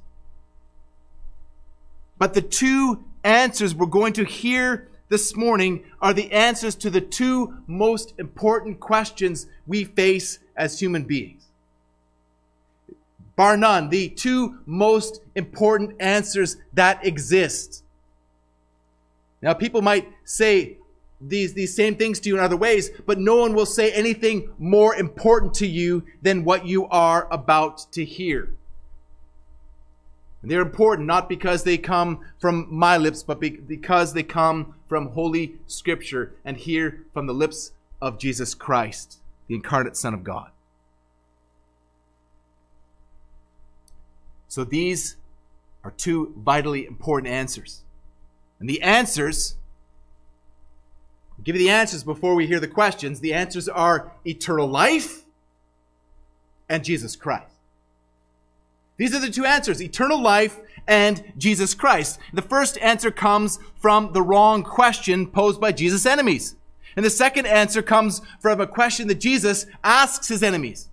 But 2.16 2.34
the 2.34 2.42
two 2.42 3.02
answers 3.24 3.74
we're 3.74 3.86
going 3.86 4.12
to 4.12 4.24
hear 4.24 4.88
this 5.08 5.34
morning 5.34 5.82
are 6.00 6.12
the 6.12 6.30
answers 6.30 6.76
to 6.76 6.90
the 6.90 7.00
two 7.00 7.56
most 7.66 8.14
important 8.18 8.78
questions 8.78 9.48
we 9.66 9.82
face 9.82 10.38
as 10.54 10.78
human 10.78 11.02
beings 11.02 11.39
bar 13.40 13.56
none, 13.56 13.88
the 13.88 14.10
two 14.10 14.58
most 14.66 15.22
important 15.34 15.96
answers 15.98 16.58
that 16.74 17.02
exist. 17.06 17.82
Now, 19.40 19.54
people 19.54 19.80
might 19.80 20.12
say 20.24 20.76
these, 21.22 21.54
these 21.54 21.74
same 21.74 21.96
things 21.96 22.20
to 22.20 22.28
you 22.28 22.36
in 22.36 22.42
other 22.42 22.58
ways, 22.58 22.90
but 23.06 23.18
no 23.18 23.36
one 23.36 23.54
will 23.54 23.64
say 23.64 23.92
anything 23.92 24.50
more 24.58 24.94
important 24.94 25.54
to 25.54 25.66
you 25.66 26.04
than 26.20 26.44
what 26.44 26.66
you 26.66 26.86
are 26.88 27.28
about 27.32 27.90
to 27.92 28.04
hear. 28.04 28.52
They're 30.42 30.60
important 30.60 31.06
not 31.06 31.26
because 31.26 31.64
they 31.64 31.78
come 31.78 32.20
from 32.38 32.66
my 32.68 32.98
lips, 32.98 33.22
but 33.22 33.40
because 33.40 34.12
they 34.12 34.22
come 34.22 34.74
from 34.86 35.12
Holy 35.12 35.54
Scripture 35.66 36.34
and 36.44 36.58
hear 36.58 37.06
from 37.14 37.26
the 37.26 37.32
lips 37.32 37.72
of 38.02 38.18
Jesus 38.18 38.52
Christ, 38.52 39.18
the 39.48 39.54
incarnate 39.54 39.96
Son 39.96 40.12
of 40.12 40.24
God. 40.24 40.50
So 44.50 44.64
these 44.64 45.14
are 45.84 45.92
two 45.92 46.34
vitally 46.36 46.84
important 46.84 47.32
answers. 47.32 47.84
And 48.58 48.68
the 48.68 48.82
answers, 48.82 49.54
I'll 51.38 51.44
give 51.44 51.54
you 51.54 51.62
the 51.62 51.70
answers 51.70 52.02
before 52.02 52.34
we 52.34 52.48
hear 52.48 52.58
the 52.58 52.66
questions. 52.66 53.20
The 53.20 53.32
answers 53.32 53.68
are 53.68 54.10
eternal 54.26 54.66
life 54.66 55.22
and 56.68 56.82
Jesus 56.82 57.14
Christ. 57.14 57.54
These 58.96 59.14
are 59.14 59.20
the 59.20 59.30
two 59.30 59.44
answers 59.44 59.80
eternal 59.80 60.20
life 60.20 60.58
and 60.88 61.32
Jesus 61.38 61.72
Christ. 61.72 62.18
The 62.32 62.42
first 62.42 62.76
answer 62.78 63.12
comes 63.12 63.60
from 63.76 64.12
the 64.12 64.20
wrong 64.20 64.64
question 64.64 65.28
posed 65.28 65.60
by 65.60 65.70
Jesus' 65.70 66.06
enemies. 66.06 66.56
And 66.96 67.04
the 67.04 67.10
second 67.10 67.46
answer 67.46 67.82
comes 67.82 68.20
from 68.40 68.60
a 68.60 68.66
question 68.66 69.06
that 69.06 69.20
Jesus 69.20 69.66
asks 69.84 70.26
his 70.26 70.42
enemies. 70.42 70.88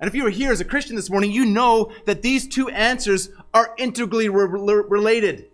And 0.00 0.08
if 0.08 0.14
you 0.14 0.24
are 0.26 0.30
here 0.30 0.52
as 0.52 0.60
a 0.60 0.64
Christian 0.64 0.96
this 0.96 1.10
morning, 1.10 1.32
you 1.32 1.44
know 1.44 1.90
that 2.06 2.22
these 2.22 2.46
two 2.46 2.68
answers 2.68 3.30
are 3.52 3.74
integrally 3.78 4.28
re- 4.28 4.84
related. 4.88 5.46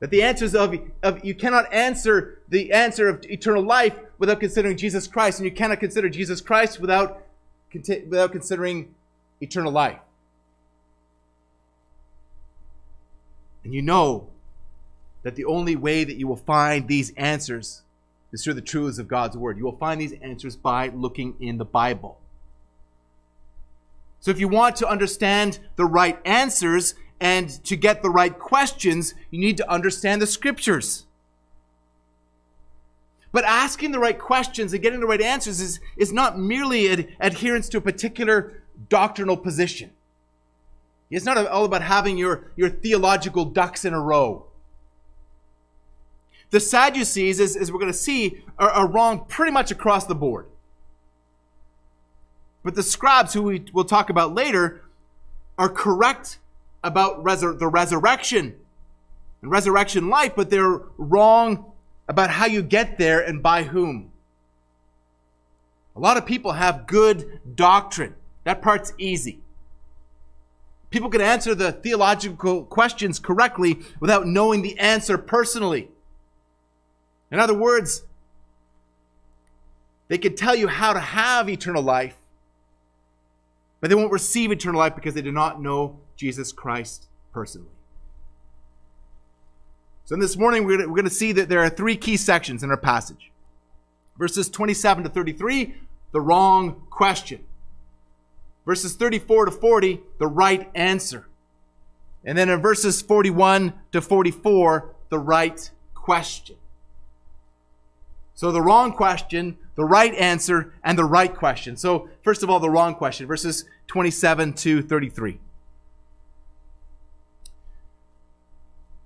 That 0.00 0.10
the 0.10 0.22
answers 0.22 0.54
of, 0.54 0.74
of, 1.02 1.24
you 1.24 1.34
cannot 1.34 1.72
answer 1.72 2.38
the 2.48 2.72
answer 2.72 3.08
of 3.08 3.24
eternal 3.24 3.62
life 3.62 3.94
without 4.18 4.40
considering 4.40 4.76
Jesus 4.76 5.06
Christ, 5.06 5.38
and 5.38 5.46
you 5.46 5.52
cannot 5.52 5.80
consider 5.80 6.08
Jesus 6.08 6.40
Christ 6.40 6.80
without, 6.80 7.22
without 7.72 8.32
considering 8.32 8.94
eternal 9.40 9.72
life. 9.72 9.98
And 13.64 13.74
you 13.74 13.82
know 13.82 14.28
that 15.22 15.36
the 15.36 15.44
only 15.44 15.76
way 15.76 16.04
that 16.04 16.16
you 16.16 16.26
will 16.26 16.36
find 16.36 16.88
these 16.88 17.12
answers 17.16 17.82
is 18.32 18.44
through 18.44 18.54
the 18.54 18.60
truths 18.60 18.98
of 18.98 19.08
God's 19.08 19.36
Word. 19.36 19.58
You 19.58 19.64
will 19.64 19.76
find 19.76 20.00
these 20.00 20.12
answers 20.22 20.56
by 20.56 20.88
looking 20.88 21.34
in 21.40 21.58
the 21.58 21.64
Bible. 21.64 22.18
So 24.20 24.30
if 24.30 24.38
you 24.38 24.48
want 24.48 24.76
to 24.76 24.88
understand 24.88 25.58
the 25.76 25.86
right 25.86 26.18
answers 26.24 26.94
and 27.20 27.48
to 27.64 27.76
get 27.76 28.02
the 28.02 28.10
right 28.10 28.38
questions, 28.38 29.14
you 29.30 29.40
need 29.40 29.56
to 29.56 29.70
understand 29.70 30.22
the 30.22 30.26
Scriptures. 30.26 31.06
But 33.32 33.44
asking 33.44 33.92
the 33.92 33.98
right 33.98 34.18
questions 34.18 34.72
and 34.72 34.82
getting 34.82 35.00
the 35.00 35.06
right 35.06 35.20
answers 35.20 35.60
is, 35.60 35.80
is 35.96 36.12
not 36.12 36.38
merely 36.38 36.90
ad- 36.90 37.08
adherence 37.20 37.68
to 37.70 37.78
a 37.78 37.80
particular 37.80 38.62
doctrinal 38.88 39.36
position. 39.36 39.90
It's 41.10 41.24
not 41.24 41.44
all 41.46 41.64
about 41.64 41.82
having 41.82 42.18
your, 42.18 42.52
your 42.56 42.68
theological 42.68 43.44
ducks 43.44 43.84
in 43.84 43.94
a 43.94 44.00
row. 44.00 44.46
The 46.50 46.60
Sadducees, 46.60 47.40
as, 47.40 47.56
as 47.56 47.70
we're 47.70 47.78
going 47.78 47.92
to 47.92 47.98
see, 47.98 48.42
are, 48.58 48.70
are 48.70 48.88
wrong 48.88 49.24
pretty 49.28 49.52
much 49.52 49.70
across 49.70 50.06
the 50.06 50.14
board. 50.14 50.46
But 52.62 52.74
the 52.74 52.82
scribes, 52.82 53.32
who 53.32 53.42
we 53.42 53.64
will 53.72 53.84
talk 53.84 54.10
about 54.10 54.34
later, 54.34 54.82
are 55.56 55.68
correct 55.68 56.38
about 56.82 57.22
resur- 57.22 57.58
the 57.58 57.68
resurrection 57.68 58.56
and 59.42 59.50
resurrection 59.50 60.08
life, 60.08 60.32
but 60.34 60.50
they're 60.50 60.80
wrong 60.98 61.72
about 62.08 62.30
how 62.30 62.46
you 62.46 62.62
get 62.62 62.98
there 62.98 63.20
and 63.20 63.42
by 63.42 63.62
whom. 63.62 64.10
A 65.94 66.00
lot 66.00 66.16
of 66.16 66.26
people 66.26 66.52
have 66.52 66.86
good 66.86 67.40
doctrine. 67.54 68.14
That 68.44 68.62
part's 68.62 68.92
easy. 68.98 69.40
People 70.90 71.08
can 71.08 71.20
answer 71.20 71.54
the 71.54 71.72
theological 71.72 72.64
questions 72.64 73.18
correctly 73.18 73.80
without 74.00 74.26
knowing 74.26 74.62
the 74.62 74.78
answer 74.78 75.16
personally. 75.16 75.89
In 77.30 77.38
other 77.38 77.54
words, 77.54 78.02
they 80.08 80.18
can 80.18 80.34
tell 80.34 80.56
you 80.56 80.66
how 80.66 80.92
to 80.92 81.00
have 81.00 81.48
eternal 81.48 81.82
life, 81.82 82.16
but 83.80 83.88
they 83.88 83.96
won't 83.96 84.12
receive 84.12 84.50
eternal 84.50 84.78
life 84.78 84.94
because 84.94 85.14
they 85.14 85.22
do 85.22 85.32
not 85.32 85.62
know 85.62 85.98
Jesus 86.16 86.52
Christ 86.52 87.06
personally. 87.32 87.68
So, 90.04 90.14
in 90.14 90.20
this 90.20 90.36
morning, 90.36 90.64
we're 90.64 90.84
going 90.86 91.04
to 91.04 91.10
see 91.10 91.30
that 91.32 91.48
there 91.48 91.60
are 91.60 91.70
three 91.70 91.96
key 91.96 92.16
sections 92.16 92.64
in 92.64 92.70
our 92.70 92.76
passage 92.76 93.30
verses 94.20 94.50
27 94.50 95.04
to 95.04 95.08
33, 95.08 95.74
the 96.12 96.20
wrong 96.20 96.82
question. 96.90 97.42
Verses 98.66 98.94
34 98.94 99.46
to 99.46 99.50
40, 99.50 100.00
the 100.18 100.26
right 100.26 100.70
answer. 100.74 101.26
And 102.22 102.36
then 102.36 102.50
in 102.50 102.60
verses 102.60 103.00
41 103.00 103.72
to 103.92 104.02
44, 104.02 104.94
the 105.08 105.18
right 105.18 105.70
question. 105.94 106.56
So 108.40 108.50
the 108.50 108.62
wrong 108.62 108.92
question, 108.92 109.58
the 109.74 109.84
right 109.84 110.14
answer, 110.14 110.72
and 110.82 110.96
the 110.96 111.04
right 111.04 111.36
question. 111.36 111.76
So, 111.76 112.08
first 112.22 112.42
of 112.42 112.48
all, 112.48 112.58
the 112.58 112.70
wrong 112.70 112.94
question, 112.94 113.26
verses 113.26 113.66
27 113.88 114.54
to 114.54 114.80
33. 114.80 115.38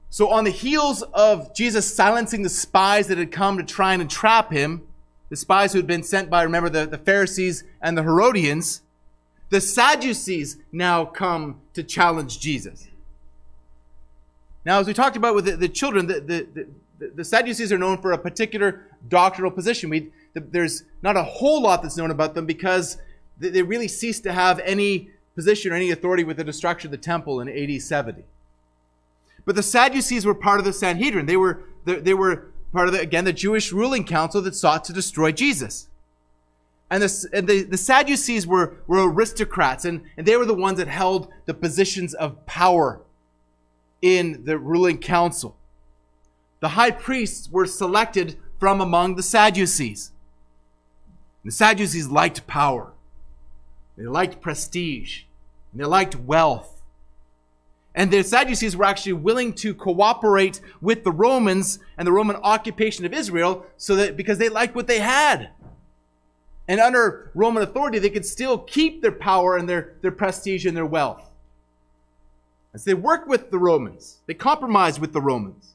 So, 0.09 0.31
on 0.31 0.45
the 0.45 0.53
heels 0.53 1.03
of 1.13 1.53
Jesus 1.53 1.93
silencing 1.93 2.43
the 2.43 2.49
spies 2.49 3.09
that 3.09 3.19
had 3.19 3.33
come 3.33 3.59
to 3.59 3.65
try 3.65 3.93
and 3.93 4.03
entrap 4.03 4.53
him, 4.53 4.87
the 5.31 5.37
spies 5.37 5.73
who 5.73 5.81
had 5.81 5.89
been 5.89 6.05
sent 6.05 6.31
by, 6.31 6.45
remember, 6.45 6.71
the, 6.71 6.87
the 6.87 6.99
Pharisees 6.99 7.65
and 7.83 7.99
the 7.99 8.05
Herodians, 8.05 8.83
the 9.51 9.61
Sadducees 9.61 10.59
now 10.71 11.05
come 11.05 11.61
to 11.73 11.83
challenge 11.83 12.39
Jesus. 12.39 12.87
Now, 14.65 14.79
as 14.79 14.87
we 14.87 14.95
talked 14.95 15.17
about 15.17 15.35
with 15.35 15.47
the, 15.47 15.57
the 15.57 15.69
children, 15.69 16.07
the, 16.07 16.21
the, 16.21 16.69
the, 16.99 17.25
Sadducees 17.25 17.73
are 17.73 17.79
known 17.79 18.01
for 18.01 18.13
a 18.13 18.19
particular 18.19 18.87
doctrinal 19.09 19.51
position. 19.51 19.91
We, 19.91 20.11
there's 20.35 20.85
not 21.03 21.17
a 21.17 21.23
whole 21.23 21.63
lot 21.63 21.83
that's 21.83 21.97
known 21.97 22.11
about 22.11 22.35
them 22.35 22.47
because 22.47 22.99
they 23.39 23.63
really 23.63 23.89
ceased 23.89 24.23
to 24.25 24.33
have 24.33 24.61
any 24.61 25.11
position 25.35 25.73
or 25.73 25.75
any 25.75 25.91
authority 25.91 26.25
with 26.25 26.37
the 26.37 26.45
destruction 26.45 26.89
of 26.89 26.93
the 26.93 26.99
temple 26.99 27.41
in 27.41 27.49
AD 27.49 27.83
70. 27.83 28.25
But 29.45 29.57
the 29.57 29.63
Sadducees 29.63 30.25
were 30.25 30.35
part 30.35 30.59
of 30.59 30.65
the 30.65 30.73
Sanhedrin. 30.73 31.27
They 31.27 31.37
were, 31.37 31.65
they 31.85 32.15
were 32.15 32.53
part 32.73 32.89
of, 32.89 32.95
the, 32.95 33.01
again, 33.01 33.25
the 33.25 33.33
Jewish 33.33 33.73
ruling 33.73 34.05
council 34.05 34.41
that 34.43 34.55
sought 34.55 34.85
to 34.85 34.93
destroy 34.93 35.33
Jesus. 35.33 35.89
And 36.91 37.03
the, 37.03 37.29
and 37.33 37.49
the, 37.49 37.63
the 37.63 37.77
Sadducees 37.77 38.47
were, 38.47 38.77
were 38.87 39.11
aristocrats, 39.11 39.85
and, 39.85 40.03
and 40.17 40.27
they 40.27 40.37
were 40.37 40.47
the 40.47 40.55
ones 40.55 40.79
that 40.79 40.89
held 40.89 41.29
the 41.47 41.55
positions 41.55 42.15
of 42.15 42.47
power 42.47 43.01
in 44.01 44.45
the 44.45 44.59
ruling 44.59 44.99
council. 44.99 45.57
The 46.65 46.71
high 46.71 46.93
priests 46.93 47.51
were 47.51 47.67
selected 47.67 48.39
from 48.59 48.81
among 48.81 49.17
the 49.17 49.23
Sadducees. 49.23 50.13
The 51.45 51.51
Sadducees 51.51 52.09
liked 52.09 52.47
power, 52.47 52.95
they 53.99 54.05
liked 54.05 54.41
prestige, 54.41 55.25
and 55.71 55.83
they 55.83 55.85
liked 55.85 56.17
wealth. 56.17 56.81
And 57.95 58.11
the 58.11 58.25
Sadducees 58.25 58.79
were 58.79 58.87
actually 58.87 59.13
willing 59.13 59.53
to 59.57 59.75
cooperate 59.75 60.63
with 60.81 61.05
the 61.05 61.13
Romans 61.13 61.81
and 61.99 62.07
the 62.07 62.13
Roman 62.13 62.37
occupation 62.37 63.05
of 63.05 63.13
Israel 63.13 63.67
so 63.77 63.95
that 63.97 64.17
because 64.17 64.39
they 64.39 64.49
liked 64.49 64.75
what 64.75 64.87
they 64.87 65.01
had. 65.01 65.51
And 66.67 66.81
under 66.81 67.31
Roman 67.35 67.63
authority, 67.63 67.99
they 67.99 68.09
could 68.09 68.25
still 68.25 68.57
keep 68.57 69.03
their 69.03 69.13
power 69.13 69.59
and 69.59 69.69
their, 69.69 69.97
their 70.01 70.13
prestige 70.13 70.65
and 70.65 70.75
their 70.75 70.87
wealth. 70.87 71.29
As 72.73 72.85
they 72.85 72.95
worked 72.95 73.29
with 73.29 73.51
the 73.51 73.59
Romans, 73.59 74.21
they 74.25 74.33
compromised 74.33 74.99
with 74.99 75.13
the 75.13 75.21
Romans. 75.21 75.74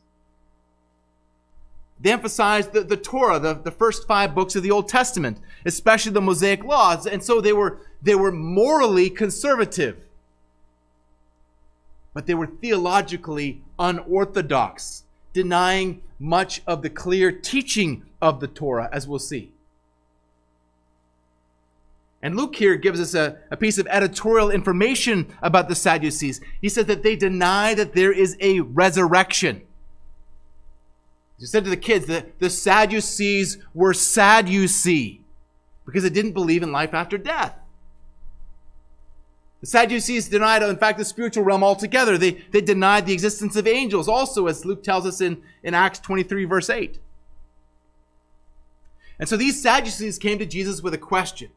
They 2.02 2.12
emphasized 2.12 2.72
the, 2.72 2.82
the 2.82 2.98
Torah, 2.98 3.40
the, 3.40 3.54
the 3.54 3.72
first 3.72 4.08
five 4.08 4.34
books 4.34 4.56
of 4.56 4.64
the 4.64 4.72
Old 4.72 4.88
Testament, 4.88 5.38
especially 5.66 6.14
the 6.14 6.22
Mosaic 6.22 6.64
laws, 6.64 7.06
and 7.06 7.24
so 7.24 7.42
they 7.42 7.54
were, 7.54 7.80
they 8.02 8.16
were 8.16 8.32
morally 8.32 9.10
conservative. 9.10 9.98
But 12.14 12.26
they 12.26 12.34
were 12.34 12.48
theologically 12.48 13.62
unorthodox, 13.78 15.04
denying 15.34 16.02
much 16.18 16.62
of 16.66 16.82
the 16.82 16.90
clear 16.90 17.32
teaching 17.32 18.06
of 18.22 18.40
the 18.40 18.48
Torah, 18.48 18.90
as 18.92 19.08
we'll 19.08 19.20
see. 19.20 19.52
And 22.22 22.36
Luke 22.36 22.56
here 22.56 22.76
gives 22.76 23.00
us 23.00 23.14
a, 23.14 23.38
a 23.50 23.56
piece 23.56 23.78
of 23.78 23.88
editorial 23.88 24.52
information 24.52 25.28
about 25.42 25.70
the 25.70 25.76
Sadducees. 25.76 26.42
He 26.62 26.68
says 26.68 26.86
that 26.88 27.04
they 27.04 27.16
deny 27.16 27.74
that 27.76 27.94
there 27.94 28.12
is 28.12 28.36
a 28.42 28.60
resurrection. 28.60 29.62
He 31.40 31.46
said 31.46 31.64
to 31.64 31.70
the 31.70 31.78
kids 31.78 32.06
that 32.08 32.40
the 32.40 32.50
Sadducees 32.50 33.58
were 33.74 33.94
sad, 33.94 34.50
you 34.50 34.68
see, 34.68 35.22
because 35.86 36.04
they 36.04 36.10
didn't 36.10 36.34
believe 36.34 36.64
in 36.64 36.72
life 36.72 36.94
after 36.94 37.18
death. 37.18 37.56
The 39.62 39.68
Sadducees 39.68 40.30
denied, 40.30 40.64
in 40.64 40.78
fact, 40.78 40.98
the 40.98 41.06
spiritual 41.06 41.44
realm 41.44 41.64
altogether. 41.64 42.18
They, 42.18 42.32
they 42.52 42.62
denied 42.62 43.06
the 43.06 43.14
existence 43.14 43.56
of 43.56 43.68
angels, 43.68 44.08
also, 44.08 44.48
as 44.48 44.66
Luke 44.66 44.84
tells 44.84 45.06
us 45.06 45.22
in, 45.22 45.42
in 45.64 45.74
Acts 45.74 46.00
23, 46.00 46.46
verse 46.46 46.70
8. 46.70 47.00
And 49.18 49.28
so 49.28 49.36
these 49.36 49.62
Sadducees 49.62 50.18
came 50.18 50.40
to 50.40 50.46
Jesus 50.46 50.82
with 50.82 50.94
a 50.94 50.98
question. 50.98 51.52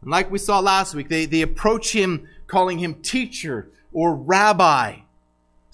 And 0.00 0.10
like 0.10 0.30
we 0.30 0.38
saw 0.38 0.60
last 0.60 0.94
week, 0.94 1.08
they, 1.08 1.26
they 1.26 1.42
approach 1.42 1.92
him 1.92 2.26
calling 2.46 2.78
him 2.78 2.94
teacher 2.96 3.70
or 3.92 4.14
rabbi. 4.14 4.96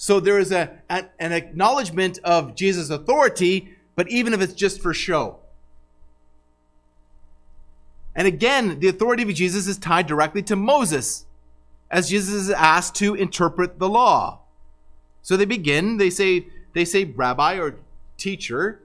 So 0.00 0.20
there 0.20 0.38
is 0.38 0.52
a, 0.52 0.70
an, 0.88 1.08
an 1.18 1.32
acknowledgement 1.32 2.20
of 2.22 2.54
Jesus' 2.54 2.88
authority, 2.88 3.76
but 3.96 4.08
even 4.08 4.32
if 4.32 4.40
it's 4.40 4.52
just 4.54 4.80
for 4.80 4.94
show. 4.94 5.40
And 8.14 8.28
again, 8.28 8.78
the 8.78 8.86
authority 8.86 9.24
of 9.24 9.34
Jesus 9.34 9.66
is 9.66 9.76
tied 9.76 10.06
directly 10.06 10.40
to 10.44 10.54
Moses, 10.54 11.26
as 11.90 12.08
Jesus 12.08 12.32
is 12.32 12.50
asked 12.50 12.94
to 12.96 13.16
interpret 13.16 13.80
the 13.80 13.88
law. 13.88 14.42
So 15.20 15.36
they 15.36 15.44
begin, 15.44 15.96
they 15.96 16.10
say, 16.10 16.46
they 16.74 16.84
say 16.84 17.02
rabbi 17.02 17.58
or 17.58 17.74
teacher. 18.16 18.82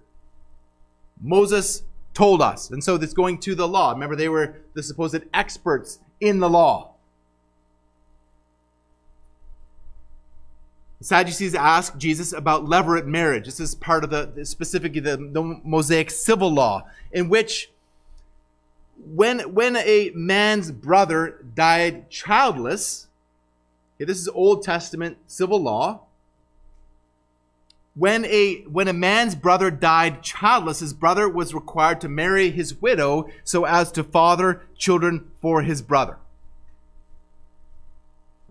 Moses 1.21 1.83
told 2.15 2.41
us. 2.41 2.71
And 2.71 2.83
so 2.83 2.95
it's 2.95 3.13
going 3.13 3.37
to 3.41 3.53
the 3.53 3.67
law. 3.67 3.91
Remember, 3.91 4.15
they 4.15 4.29
were 4.29 4.55
the 4.73 4.81
supposed 4.81 5.21
experts 5.31 5.99
in 6.19 6.39
the 6.39 6.49
law. 6.49 6.92
Sadducees 11.03 11.53
ask 11.53 11.97
Jesus 11.97 12.31
about 12.31 12.63
levirate 12.65 13.05
marriage. 13.05 13.45
This 13.45 13.59
is 13.59 13.75
part 13.75 14.05
of 14.05 14.09
the, 14.09 14.45
specifically 14.45 15.01
the, 15.01 15.17
the 15.17 15.59
Mosaic 15.63 16.09
civil 16.09 16.49
law, 16.49 16.87
in 17.11 17.27
which 17.27 17.69
when, 19.13 19.39
when 19.53 19.75
a 19.75 20.11
man's 20.15 20.71
brother 20.71 21.43
died 21.55 22.09
childless, 22.09 23.07
okay, 23.97 24.05
this 24.05 24.17
is 24.17 24.29
Old 24.29 24.63
Testament 24.63 25.17
civil 25.27 25.61
law. 25.61 26.03
When 27.95 28.23
a, 28.25 28.61
when 28.61 28.87
a 28.87 28.93
man's 28.93 29.35
brother 29.35 29.69
died 29.69 30.23
childless, 30.23 30.79
his 30.79 30.93
brother 30.93 31.27
was 31.27 31.53
required 31.53 31.99
to 32.01 32.09
marry 32.09 32.49
his 32.49 32.81
widow 32.81 33.27
so 33.43 33.65
as 33.65 33.91
to 33.91 34.03
father 34.03 34.63
children 34.77 35.31
for 35.41 35.63
his 35.63 35.81
brother. 35.81 36.17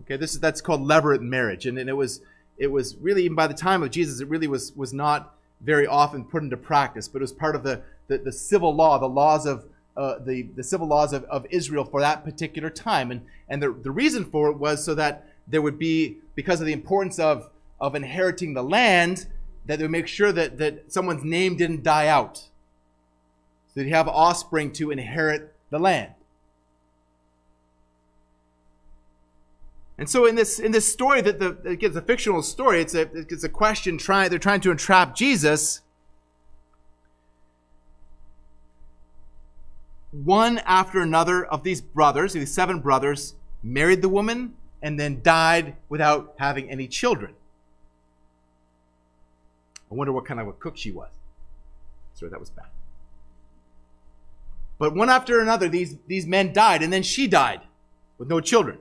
Okay, 0.01 0.17
this 0.17 0.35
is, 0.35 0.39
that's 0.39 0.61
called 0.61 0.81
levirate 0.81 1.21
marriage. 1.21 1.65
And, 1.65 1.79
and 1.79 1.89
it 1.89 1.93
was, 1.93 2.21
it 2.57 2.67
was 2.67 2.95
really, 2.97 3.23
even 3.23 3.35
by 3.35 3.47
the 3.47 3.53
time 3.53 3.83
of 3.83 3.91
Jesus, 3.91 4.19
it 4.19 4.27
really 4.27 4.47
was, 4.47 4.75
was 4.75 4.93
not 4.93 5.35
very 5.61 5.87
often 5.87 6.25
put 6.25 6.43
into 6.43 6.57
practice, 6.57 7.07
but 7.07 7.19
it 7.19 7.23
was 7.23 7.31
part 7.31 7.55
of 7.55 7.63
the, 7.63 7.81
the, 8.07 8.17
the 8.17 8.31
civil 8.31 8.73
law, 8.75 8.97
the 8.97 9.07
laws 9.07 9.45
of, 9.45 9.65
uh, 9.95 10.19
the, 10.19 10.43
the 10.55 10.63
civil 10.63 10.87
laws 10.87 11.13
of, 11.13 11.23
of 11.25 11.45
Israel 11.49 11.85
for 11.85 12.01
that 12.01 12.23
particular 12.23 12.69
time. 12.69 13.11
And, 13.11 13.21
and 13.49 13.61
the, 13.61 13.71
the 13.71 13.91
reason 13.91 14.25
for 14.25 14.49
it 14.49 14.57
was 14.57 14.83
so 14.83 14.95
that 14.95 15.27
there 15.47 15.61
would 15.61 15.79
be, 15.79 16.17
because 16.35 16.59
of 16.59 16.67
the 16.67 16.73
importance 16.73 17.19
of, 17.19 17.49
of 17.79 17.95
inheriting 17.95 18.53
the 18.53 18.63
land, 18.63 19.27
that 19.65 19.79
they 19.79 19.83
would 19.83 19.91
make 19.91 20.07
sure 20.07 20.31
that, 20.31 20.57
that 20.57 20.91
someone's 20.91 21.23
name 21.23 21.55
didn't 21.55 21.83
die 21.83 22.07
out. 22.07 22.37
So 22.37 23.81
that 23.81 23.85
you 23.85 23.93
have 23.93 24.07
offspring 24.07 24.71
to 24.73 24.91
inherit 24.91 25.53
the 25.69 25.79
land. 25.79 26.13
And 30.03 30.09
so 30.09 30.25
in 30.25 30.35
this 30.35 30.59
in 30.59 30.73
this 30.73 30.85
story 30.85 31.21
that 31.21 31.39
the 31.39 31.55
it's 31.63 31.95
a 31.95 32.01
fictional 32.01 32.43
story, 32.43 32.81
it's 32.81 32.93
a 32.93 33.03
it's 33.13 33.45
a 33.45 33.47
question 33.47 33.97
trying 33.97 34.29
they're 34.29 34.37
trying 34.37 34.59
to 34.59 34.71
entrap 34.71 35.15
Jesus. 35.15 35.79
One 40.11 40.57
after 40.65 40.99
another 40.99 41.45
of 41.45 41.63
these 41.63 41.79
brothers, 41.79 42.33
these 42.33 42.53
seven 42.53 42.81
brothers, 42.81 43.35
married 43.63 44.01
the 44.01 44.09
woman 44.09 44.55
and 44.81 44.99
then 44.99 45.21
died 45.21 45.77
without 45.87 46.33
having 46.37 46.69
any 46.69 46.89
children. 46.89 47.33
I 49.89 49.95
wonder 49.95 50.11
what 50.11 50.25
kind 50.25 50.41
of 50.41 50.49
a 50.49 50.51
cook 50.51 50.75
she 50.75 50.91
was. 50.91 51.11
Sorry, 52.15 52.29
that 52.29 52.41
was 52.41 52.49
bad. 52.49 52.67
But 54.77 54.95
one 54.95 55.09
after 55.09 55.39
another, 55.39 55.69
these, 55.69 55.95
these 56.07 56.27
men 56.27 56.51
died, 56.51 56.83
and 56.83 56.91
then 56.91 57.03
she 57.03 57.25
died 57.25 57.61
with 58.17 58.27
no 58.27 58.41
children. 58.41 58.79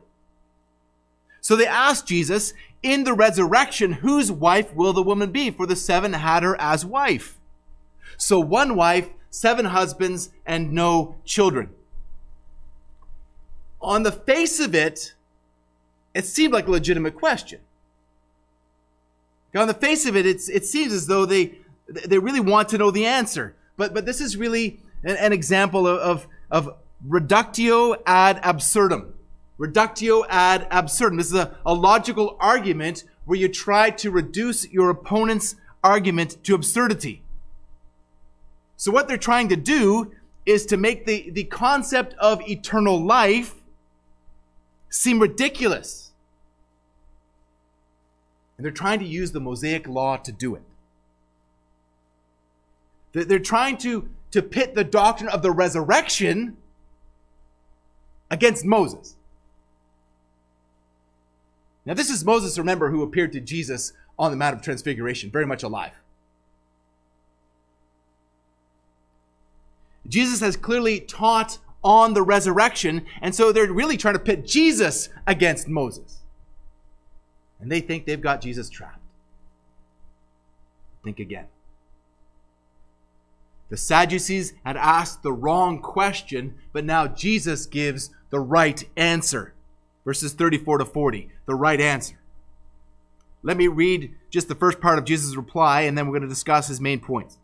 So 1.43 1.57
they 1.57 1.67
asked 1.67 2.07
Jesus, 2.07 2.55
in 2.83 3.05
the 3.05 3.13
resurrection, 3.13 3.93
whose 3.93 4.33
wife 4.33 4.73
will 4.75 4.93
the 4.93 5.03
woman 5.03 5.31
be? 5.31 5.51
For 5.51 5.67
the 5.67 5.77
seven 5.77 6.15
had 6.15 6.43
her 6.43 6.59
as 6.61 6.87
wife. 6.87 7.39
So 8.17 8.41
one 8.41 8.77
wife, 8.77 9.09
seven 9.29 9.67
husbands, 9.67 10.31
and 10.47 10.73
no 10.73 11.17
children. 11.25 11.71
On 13.81 14.05
the 14.05 14.13
face 14.13 14.61
of 14.61 14.75
it, 14.75 15.15
it 16.15 16.25
seemed 16.25 16.53
like 16.53 16.69
a 16.69 16.71
legitimate 16.71 17.17
question. 17.17 17.61
On 19.55 19.67
the 19.67 19.75
face 19.75 20.07
of 20.07 20.17
it, 20.17 20.25
it 20.25 20.65
seems 20.65 20.93
as 20.93 21.09
though 21.09 21.27
they, 21.27 21.59
they 21.89 22.19
really 22.19 22.41
want 22.41 22.69
to 22.71 22.79
know 22.79 22.91
the 22.91 23.07
answer. 23.07 23.55
But, 23.77 23.93
but 23.93 24.07
this 24.07 24.21
is 24.21 24.37
really 24.37 24.81
an, 25.03 25.17
an 25.17 25.33
example 25.33 25.87
of, 25.87 25.99
of, 25.99 26.27
of 26.51 26.77
reductio 27.07 27.97
ad 28.07 28.41
absurdum. 28.43 29.15
Reductio 29.63 30.25
ad 30.29 30.67
absurdum. 30.73 31.19
This 31.19 31.29
is 31.29 31.35
a, 31.35 31.57
a 31.65 31.73
logical 31.73 32.37
argument 32.41 33.05
where 33.27 33.39
you 33.39 33.47
try 33.47 33.91
to 33.91 34.11
reduce 34.11 34.69
your 34.73 34.91
opponent's 34.91 35.55
argument 35.85 36.43
to 36.43 36.57
absurdity. 36.57 37.23
So 38.77 38.91
what 38.91 39.07
they're 39.07 39.17
trying 39.17 39.49
to 39.51 39.57
do 39.57 40.11
is 40.45 40.67
to 40.67 40.77
make 40.77 41.07
the, 41.07 41.31
the 41.31 41.45
concept 41.45 42.15
of 42.15 42.41
eternal 42.49 43.01
life 43.01 43.55
seem 44.89 45.21
ridiculous. 45.21 46.11
And 48.59 48.65
they're 48.65 48.73
trying 48.73 48.99
to 48.99 49.07
use 49.07 49.31
the 49.31 49.39
Mosaic 49.39 49.87
law 49.87 50.17
to 50.17 50.33
do 50.33 50.57
it. 50.57 50.63
They're 53.13 53.39
trying 53.39 53.77
to, 53.79 54.09
to 54.33 54.43
pit 54.43 54.75
the 54.75 54.83
doctrine 54.83 55.31
of 55.31 55.43
the 55.43 55.53
resurrection 55.53 56.57
against 58.29 58.65
Moses. 58.65 59.15
Now, 61.85 61.95
this 61.95 62.11
is 62.11 62.25
Moses, 62.25 62.59
remember, 62.59 62.91
who 62.91 63.03
appeared 63.03 63.33
to 63.33 63.41
Jesus 63.41 63.93
on 64.19 64.31
the 64.31 64.37
Mount 64.37 64.55
of 64.55 64.63
Transfiguration, 64.63 65.31
very 65.31 65.47
much 65.47 65.63
alive. 65.63 65.93
Jesus 70.07 70.41
has 70.41 70.57
clearly 70.57 71.01
taught 71.01 71.59
on 71.83 72.15
the 72.15 72.23
resurrection, 72.23 73.05
and 73.21 73.35
so 73.35 73.51
they're 73.51 73.73
really 73.73 73.97
trying 73.97 74.15
to 74.15 74.21
pit 74.21 74.47
Jesus 74.47 75.09
against 75.27 75.69
Moses. 75.69 76.21
And 77.61 77.71
they 77.71 77.81
think 77.81 78.07
they've 78.07 78.21
got 78.21 78.41
Jesus 78.41 78.69
trapped. 78.69 79.01
Think 81.03 81.19
again. 81.19 81.47
The 83.71 83.77
Sadducees 83.77 84.53
had 84.65 84.77
asked 84.77 85.23
the 85.23 85.33
wrong 85.33 85.81
question, 85.81 86.55
but 86.73 86.85
now 86.85 87.07
Jesus 87.07 87.67
gives 87.67 88.11
the 88.31 88.41
right 88.41 88.85
answer 88.97 89.55
verses 90.05 90.33
34 90.33 90.79
to 90.79 90.85
40, 90.85 91.29
the 91.47 91.55
right 91.55 91.81
answer. 91.81 92.19
Let 93.43 93.57
me 93.57 93.69
read 93.69 94.15
just 94.31 94.49
the 94.49 94.55
first 94.55 94.81
part 94.81 94.99
of 94.99 95.05
Jesus' 95.05 95.37
reply, 95.37 95.83
and 95.83 95.99
then 95.99 96.07
we're 96.07 96.13
going 96.13 96.23
to 96.23 96.29
discuss 96.29 96.69
his 96.69 96.81
main 96.81 97.01
points. 97.01 97.39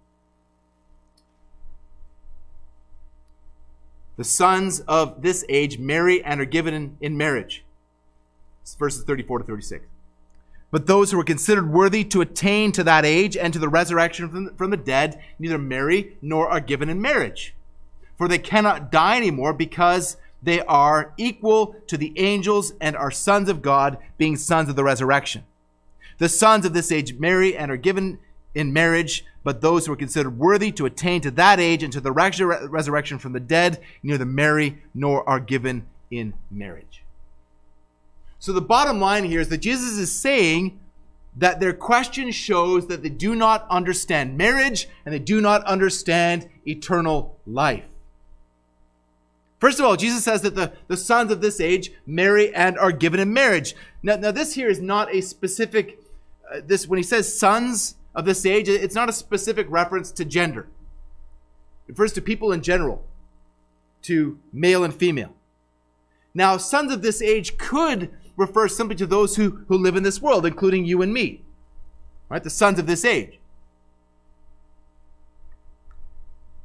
The 4.17 4.25
sons 4.25 4.81
of 4.81 5.23
this 5.23 5.45
age 5.49 5.79
marry 5.79 6.23
and 6.25 6.41
are 6.41 6.45
given 6.45 6.97
in, 7.01 7.17
marriage. 7.17 7.65
It's 8.63 8.75
verses 8.75 9.05
34 9.05 9.39
to 9.39 9.45
36. 9.45 9.87
But 10.71 10.87
those 10.87 11.11
who 11.11 11.21
are 11.21 11.25
considered 11.25 11.73
worthy 11.73 12.05
to 12.05 12.21
attain 12.21 12.73
to 12.73 12.85
that 12.85 13.05
age 13.05 13.37
and 13.37 13.53
to 13.53 13.59
the 13.59 13.69
resurrection 13.69 14.29
from 14.29 14.55
from 14.57 14.71
the 14.71 14.77
dead 14.77 15.23
neither 15.39 15.57
marry 15.57 16.19
nor 16.21 16.49
are 16.49 16.61
given 16.61 16.91
in 16.91 17.01
marriage. 17.01 17.55
For 18.19 18.29
they 18.29 18.39
cannot 18.39 18.91
die 18.91 19.17
anymore 19.17 19.53
because 19.53 20.17
they 20.43 20.61
are 20.63 21.13
equal 21.17 21.75
to 21.89 21.97
the 21.97 22.13
angels 22.19 22.73
and 22.81 22.97
are 22.97 23.11
sons 23.11 23.49
of 23.49 23.63
God, 23.63 23.99
being 24.17 24.37
sons 24.37 24.69
of 24.69 24.77
the 24.77 24.85
resurrection. 24.85 25.45
The 26.19 26.29
sons 26.29 26.65
of 26.65 26.73
this 26.73 26.93
age 26.93 27.19
marry 27.19 27.57
and 27.57 27.71
are 27.71 27.77
given 27.77 28.19
in 28.55 28.73
marriage, 28.73 29.25
but 29.45 29.61
those 29.61 29.87
who 29.87 29.93
are 29.93 29.97
considered 29.97 30.39
worthy 30.39 30.73
to 30.73 30.87
attain 30.87 31.21
to 31.23 31.31
that 31.33 31.61
age 31.61 31.83
and 31.83 31.93
to 31.93 32.01
the 32.01 32.13
resurrection 32.13 33.19
from 33.19 33.33
the 33.33 33.41
dead 33.41 33.81
neither 34.03 34.25
marry 34.25 34.83
nor 34.95 35.29
are 35.29 35.41
given 35.41 35.87
in 36.11 36.35
marriage. 36.51 37.05
So 38.39 38.53
the 38.53 38.61
bottom 38.61 39.01
line 39.01 39.25
here 39.25 39.41
is 39.41 39.49
that 39.49 39.59
Jesus 39.59 39.99
is 39.99 40.13
saying 40.13 40.79
that 41.37 41.61
their 41.61 41.73
question 41.73 42.33
shows 42.33 42.87
that 42.87 43.03
they 43.03 43.09
do 43.09 43.37
not 43.37 43.67
understand 43.71 44.37
marriage 44.37 44.89
and 45.05 45.15
they 45.15 45.19
do 45.19 45.41
not 45.41 45.63
understand 45.65 46.49
eternal 46.67 47.37
life. 47.47 47.85
First 49.59 49.81
of 49.81 49.87
all, 49.87 49.97
Jesus 49.97 50.23
says 50.23 50.43
that 50.43 50.55
the, 50.55 50.73
the 50.87 50.97
sons 50.97 51.33
of 51.33 51.41
this 51.41 51.61
age 51.61 51.93
marry 52.07 52.55
and 52.55 52.79
are 52.79 52.93
given 52.93 53.19
in 53.19 53.33
marriage. 53.33 53.75
Now, 54.03 54.17
now 54.17 54.31
this 54.31 54.55
here 54.55 54.69
is 54.69 54.81
not 54.81 55.13
a 55.13 55.21
specific, 55.21 56.01
uh, 56.53 56.61
this 56.65 56.87
when 56.87 56.99
he 56.99 57.03
says 57.03 57.39
sons 57.39 57.97
of 58.15 58.25
this 58.25 58.47
age, 58.47 58.69
it's 58.69 58.95
not 58.95 59.09
a 59.09 59.13
specific 59.13 59.67
reference 59.69 60.13
to 60.13 60.25
gender. 60.25 60.69
It 61.89 61.93
refers 61.93 62.13
to 62.13 62.23
people 62.23 62.53
in 62.53 62.63
general, 62.63 63.05
to 64.03 64.39
male 64.53 64.85
and 64.85 64.95
female. 64.95 65.35
Now, 66.35 66.57
sons 66.57 66.93
of 66.93 67.03
this 67.03 67.21
age 67.21 67.59
could 67.59 68.11
refer 68.37 68.69
simply 68.69 68.95
to 68.97 69.07
those 69.07 69.35
who, 69.37 69.65
who 69.67 69.77
live 69.77 69.97
in 69.97 70.05
this 70.05 70.23
world, 70.23 70.47
including 70.47 70.85
you 70.85 71.03
and 71.03 71.13
me. 71.13 71.43
Right? 72.29 72.45
The 72.45 72.51
sons 72.51 72.79
of 72.79 72.87
this 72.87 73.05
age. 73.05 73.41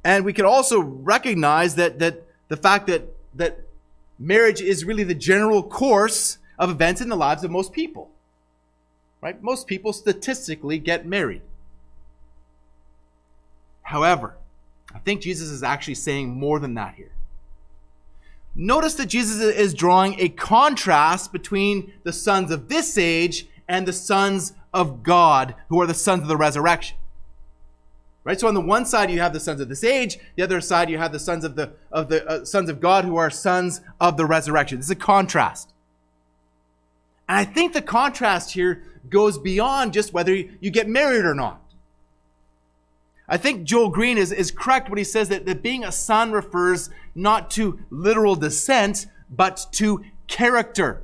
And 0.04 0.26
we 0.26 0.34
can 0.34 0.46
also 0.46 0.80
recognize 0.82 1.76
that, 1.76 1.98
that 2.00 2.28
the 2.54 2.58
fact 2.58 2.86
that, 2.86 3.02
that 3.34 3.62
marriage 4.20 4.62
is 4.62 4.86
really 4.86 5.04
the 5.04 5.16
general 5.16 5.64
course 5.64 6.38
of 6.60 6.70
events 6.70 7.02
in 7.02 7.10
the 7.10 7.16
lives 7.16 7.44
of 7.44 7.50
most 7.50 7.74
people. 7.74 8.12
Right? 9.22 9.42
Most 9.42 9.66
people 9.66 9.92
statistically 9.92 10.78
get 10.78 11.04
married. 11.04 11.42
However, 13.82 14.36
I 14.94 15.00
think 15.00 15.22
Jesus 15.22 15.50
is 15.50 15.64
actually 15.64 15.96
saying 15.96 16.30
more 16.30 16.60
than 16.60 16.76
that 16.76 16.94
here. 16.94 17.14
notice 18.54 18.94
that 18.94 19.08
Jesus 19.08 19.42
is 19.42 19.74
drawing 19.74 20.20
a 20.20 20.30
contrast 20.30 21.32
between 21.32 21.92
the 22.04 22.14
sons 22.14 22.52
of 22.52 22.70
this 22.70 23.00
age 23.00 23.48
and 23.68 23.88
the 23.88 23.94
sons 23.94 24.54
of 24.72 25.02
God, 25.02 25.56
who 25.70 25.82
are 25.82 25.88
the 25.88 25.96
sons 25.96 26.22
of 26.22 26.28
the 26.28 26.38
resurrection. 26.38 26.98
Right? 28.24 28.40
So 28.40 28.48
on 28.48 28.54
the 28.54 28.62
one 28.62 28.86
side 28.86 29.12
you 29.12 29.20
have 29.20 29.34
the 29.34 29.40
sons 29.40 29.60
of 29.60 29.68
this 29.68 29.84
age, 29.84 30.18
the 30.36 30.44
other 30.44 30.62
side 30.62 30.90
you 30.90 30.98
have 30.98 31.12
the 31.12 31.20
sons 31.20 31.44
of 31.44 31.56
the 31.56 31.74
of 31.92 32.08
the 32.08 32.26
uh, 32.26 32.46
sons 32.46 32.70
of 32.70 32.80
God 32.80 33.04
who 33.04 33.18
are 33.18 33.30
sons 33.30 33.82
of 34.00 34.16
the 34.16 34.26
resurrection. 34.26 34.78
This 34.78 34.88
is 34.88 34.92
a 34.92 34.96
contrast. 34.96 35.74
And 37.28 37.38
I 37.38 37.44
think 37.44 37.74
the 37.74 37.82
contrast 37.82 38.52
here 38.52 38.84
goes 39.10 39.38
beyond 39.38 39.94
just 39.94 40.14
whether 40.14 40.34
you 40.34 40.72
get 40.72 40.88
married 40.88 41.26
or 41.26 41.36
not. 41.36 41.62
I 43.28 43.38
think 43.38 43.64
Joel 43.64 43.90
Green 43.90 44.18
is, 44.18 44.32
is 44.32 44.52
correct 44.52 44.90
when 44.90 44.98
he 44.98 45.04
says 45.04 45.30
that, 45.30 45.46
that 45.46 45.64
being 45.64 45.84
a 45.84 45.92
son 45.92 46.32
refers 46.32 46.90
not 47.16 47.50
to 47.52 47.80
literal 47.90 48.36
descent, 48.36 49.08
but 49.30 49.66
to 49.74 50.04
character, 50.28 51.02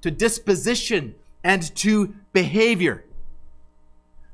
to 0.00 0.10
disposition, 0.10 1.14
and 1.44 1.74
to 1.76 2.14
behavior. 2.32 3.04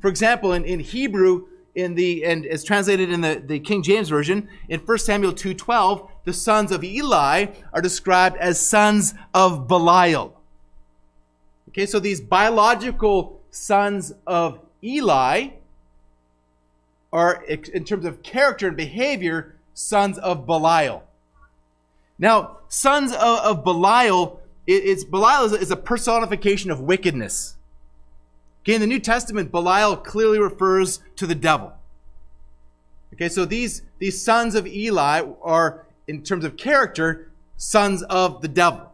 For 0.00 0.08
example, 0.08 0.52
in, 0.52 0.64
in 0.64 0.80
Hebrew, 0.80 1.46
in 1.74 1.94
the 1.94 2.24
and 2.24 2.44
it's 2.44 2.64
translated 2.64 3.10
in 3.10 3.20
the, 3.20 3.42
the 3.44 3.58
King 3.58 3.82
James 3.82 4.08
Version, 4.08 4.48
in 4.68 4.80
1 4.80 4.98
Samuel 4.98 5.32
2:12, 5.32 6.08
the 6.24 6.32
sons 6.32 6.70
of 6.70 6.84
Eli 6.84 7.46
are 7.72 7.82
described 7.82 8.36
as 8.38 8.64
sons 8.64 9.14
of 9.32 9.66
Belial. 9.66 10.40
Okay, 11.68 11.86
so 11.86 11.98
these 11.98 12.20
biological 12.20 13.40
sons 13.50 14.12
of 14.26 14.60
Eli 14.82 15.48
are, 17.12 17.42
in 17.44 17.84
terms 17.84 18.04
of 18.04 18.22
character 18.22 18.68
and 18.68 18.76
behavior, 18.76 19.56
sons 19.72 20.18
of 20.18 20.46
Belial. 20.46 21.04
Now, 22.18 22.58
sons 22.68 23.12
of, 23.12 23.38
of 23.38 23.64
Belial, 23.64 24.40
it, 24.66 24.84
it's 24.84 25.04
Belial 25.04 25.44
is 25.46 25.52
is 25.52 25.70
a 25.70 25.76
personification 25.76 26.70
of 26.70 26.80
wickedness. 26.80 27.56
Okay, 28.64 28.74
in 28.74 28.80
the 28.80 28.86
New 28.86 28.98
Testament, 28.98 29.50
Belial 29.50 29.94
clearly 29.94 30.38
refers 30.38 31.00
to 31.16 31.26
the 31.26 31.34
devil. 31.34 31.74
Okay, 33.12 33.28
so 33.28 33.44
these, 33.44 33.82
these 33.98 34.20
sons 34.20 34.54
of 34.54 34.66
Eli 34.66 35.22
are, 35.42 35.86
in 36.08 36.22
terms 36.22 36.46
of 36.46 36.56
character, 36.56 37.30
sons 37.58 38.02
of 38.04 38.40
the 38.40 38.48
devil. 38.48 38.90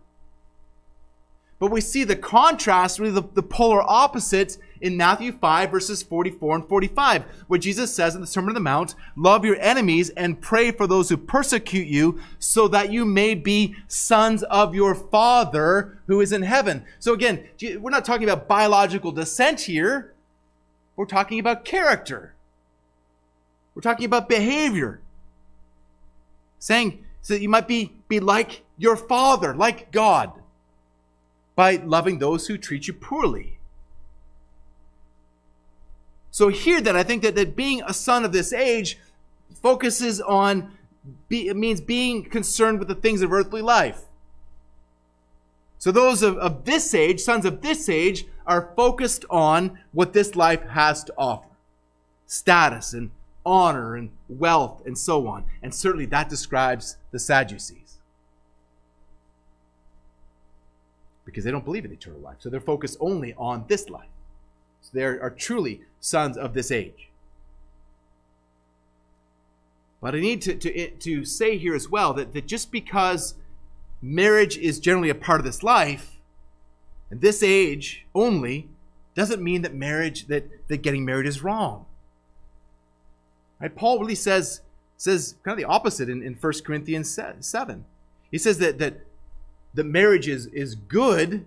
But 1.60 1.70
we 1.70 1.80
see 1.80 2.02
the 2.02 2.16
contrast, 2.16 2.98
really 2.98 3.12
the, 3.12 3.22
the 3.34 3.44
polar 3.44 3.82
opposites 3.88 4.58
in 4.80 4.96
Matthew 4.96 5.32
5, 5.32 5.70
verses 5.70 6.02
44 6.02 6.56
and 6.56 6.68
45, 6.68 7.24
where 7.46 7.58
Jesus 7.58 7.94
says 7.94 8.14
in 8.14 8.20
the 8.20 8.26
Sermon 8.26 8.50
on 8.50 8.54
the 8.54 8.60
Mount, 8.60 8.94
Love 9.16 9.44
your 9.44 9.56
enemies 9.60 10.10
and 10.10 10.40
pray 10.40 10.70
for 10.70 10.86
those 10.86 11.08
who 11.08 11.16
persecute 11.16 11.86
you, 11.86 12.20
so 12.38 12.68
that 12.68 12.92
you 12.92 13.04
may 13.04 13.34
be 13.34 13.74
sons 13.88 14.42
of 14.44 14.74
your 14.74 14.94
Father 14.94 15.98
who 16.06 16.20
is 16.20 16.32
in 16.32 16.42
heaven. 16.42 16.84
So 16.98 17.12
again, 17.12 17.48
we're 17.60 17.90
not 17.90 18.04
talking 18.04 18.28
about 18.28 18.48
biological 18.48 19.12
descent 19.12 19.60
here, 19.60 20.14
we're 20.96 21.06
talking 21.06 21.38
about 21.38 21.64
character, 21.64 22.34
we're 23.74 23.82
talking 23.82 24.06
about 24.06 24.28
behavior. 24.28 25.00
Saying 26.58 27.06
so 27.22 27.34
that 27.34 27.40
you 27.40 27.48
might 27.48 27.66
be, 27.66 27.92
be 28.08 28.20
like 28.20 28.64
your 28.76 28.96
Father, 28.96 29.54
like 29.54 29.92
God 29.92 30.32
by 31.60 31.76
loving 31.76 32.18
those 32.18 32.46
who 32.46 32.56
treat 32.56 32.88
you 32.88 32.94
poorly. 32.94 33.59
So 36.30 36.48
here 36.48 36.80
then, 36.80 36.96
I 36.96 37.02
think 37.02 37.22
that, 37.22 37.34
that 37.34 37.56
being 37.56 37.82
a 37.86 37.94
son 37.94 38.24
of 38.24 38.32
this 38.32 38.52
age 38.52 38.98
focuses 39.62 40.20
on, 40.20 40.72
be, 41.28 41.48
it 41.48 41.56
means 41.56 41.80
being 41.80 42.24
concerned 42.24 42.78
with 42.78 42.88
the 42.88 42.94
things 42.94 43.22
of 43.22 43.32
earthly 43.32 43.62
life. 43.62 44.02
So 45.78 45.90
those 45.90 46.22
of, 46.22 46.36
of 46.38 46.64
this 46.64 46.94
age, 46.94 47.20
sons 47.20 47.44
of 47.44 47.62
this 47.62 47.88
age, 47.88 48.26
are 48.46 48.72
focused 48.76 49.24
on 49.30 49.78
what 49.92 50.12
this 50.12 50.36
life 50.36 50.62
has 50.68 51.02
to 51.04 51.14
offer. 51.16 51.48
Status 52.26 52.92
and 52.92 53.10
honor 53.44 53.96
and 53.96 54.10
wealth 54.28 54.82
and 54.86 54.96
so 54.96 55.26
on. 55.26 55.44
And 55.62 55.74
certainly 55.74 56.06
that 56.06 56.28
describes 56.28 56.96
the 57.10 57.18
Sadducees. 57.18 57.90
because 61.30 61.44
they 61.44 61.50
don't 61.50 61.64
believe 61.64 61.84
in 61.84 61.92
eternal 61.92 62.20
life. 62.20 62.36
So 62.40 62.50
they're 62.50 62.60
focused 62.60 62.96
only 63.00 63.34
on 63.34 63.64
this 63.68 63.88
life. 63.88 64.09
So 64.82 64.90
they 64.92 65.04
are 65.04 65.30
truly 65.30 65.82
sons 66.00 66.36
of 66.36 66.54
this 66.54 66.70
age. 66.70 67.08
But 70.00 70.14
I 70.14 70.20
need 70.20 70.40
to, 70.42 70.54
to, 70.54 70.76
eh, 70.76 70.90
to 71.00 71.24
say 71.24 71.58
here 71.58 71.74
as 71.74 71.88
well 71.88 72.14
that, 72.14 72.32
that 72.32 72.46
just 72.46 72.72
because 72.72 73.34
marriage 74.00 74.56
is 74.56 74.80
generally 74.80 75.10
a 75.10 75.14
part 75.14 75.40
of 75.40 75.44
this 75.44 75.62
life, 75.62 76.16
and 77.10 77.20
this 77.20 77.42
age 77.42 78.06
only, 78.14 78.68
doesn't 79.14 79.42
mean 79.42 79.62
that 79.62 79.74
marriage, 79.74 80.26
that, 80.28 80.68
that 80.68 80.78
getting 80.78 81.04
married 81.04 81.26
is 81.26 81.42
wrong. 81.42 81.84
Right? 83.60 83.74
Paul 83.74 83.98
really 83.98 84.14
says, 84.14 84.62
says 84.96 85.34
kind 85.42 85.52
of 85.52 85.58
the 85.58 85.70
opposite 85.70 86.08
in, 86.08 86.22
in 86.22 86.34
1 86.34 86.52
Corinthians 86.64 87.18
7. 87.40 87.84
He 88.30 88.38
says 88.38 88.58
that, 88.58 88.78
that 88.78 89.00
that 89.74 89.84
marriage 89.84 90.28
is, 90.28 90.46
is 90.46 90.74
good, 90.74 91.46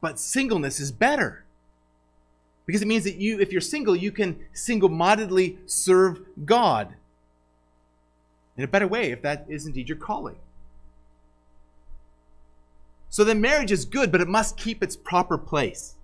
but 0.00 0.18
singleness 0.18 0.80
is 0.80 0.90
better. 0.90 1.44
Because 2.66 2.82
it 2.82 2.88
means 2.88 3.04
that 3.04 3.16
you, 3.16 3.40
if 3.40 3.52
you're 3.52 3.60
single, 3.60 3.94
you 3.94 4.10
can 4.10 4.44
single 4.52 4.88
mindedly 4.88 5.58
serve 5.66 6.20
God 6.44 6.94
in 8.56 8.64
a 8.64 8.68
better 8.68 8.88
way 8.88 9.12
if 9.12 9.22
that 9.22 9.46
is 9.48 9.66
indeed 9.66 9.88
your 9.88 9.98
calling. 9.98 10.36
So 13.08 13.22
then 13.24 13.40
marriage 13.40 13.70
is 13.70 13.84
good, 13.84 14.10
but 14.10 14.20
it 14.20 14.28
must 14.28 14.56
keep 14.56 14.82
its 14.82 14.96
proper 14.96 15.38
place. 15.38 15.94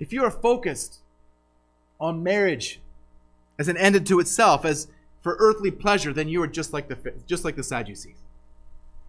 If 0.00 0.12
you 0.12 0.24
are 0.24 0.30
focused 0.30 0.98
on 2.00 2.22
marriage 2.22 2.80
as 3.58 3.68
an 3.68 3.76
end 3.76 3.94
unto 3.94 4.18
itself, 4.18 4.64
as 4.64 4.88
for 5.22 5.36
earthly 5.38 5.70
pleasure, 5.70 6.12
then 6.12 6.28
you 6.28 6.42
are 6.42 6.48
just 6.48 6.72
like 6.72 6.88
the 6.88 7.14
just 7.26 7.44
like 7.44 7.56
the 7.56 7.62
Sadducees. 7.62 8.16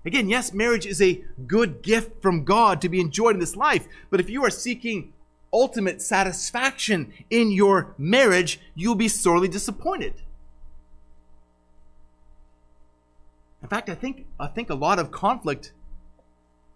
Again, 0.05 0.29
yes, 0.29 0.53
marriage 0.53 0.85
is 0.85 1.01
a 1.01 1.23
good 1.47 1.81
gift 1.81 2.21
from 2.21 2.45
God 2.45 2.79
to 2.81 2.89
be 2.89 3.01
enjoyed 3.01 3.33
in 3.33 3.39
this 3.39 3.55
life, 3.55 3.87
but 4.11 4.19
if 4.19 4.29
you 4.29 4.45
are 4.45 4.51
seeking 4.51 5.11
ultimate 5.55 6.01
satisfaction 6.01 7.13
in 7.29 7.49
your 7.49 7.95
marriage, 7.97 8.59
you'll 8.75 8.95
be 8.95 9.07
sorely 9.07 9.47
disappointed. 9.47 10.13
In 13.63 13.69
fact, 13.69 13.89
I 13.89 13.95
think, 13.95 14.25
I 14.37 14.47
think 14.47 14.69
a 14.69 14.75
lot 14.75 14.99
of 14.99 15.09
conflict 15.09 15.71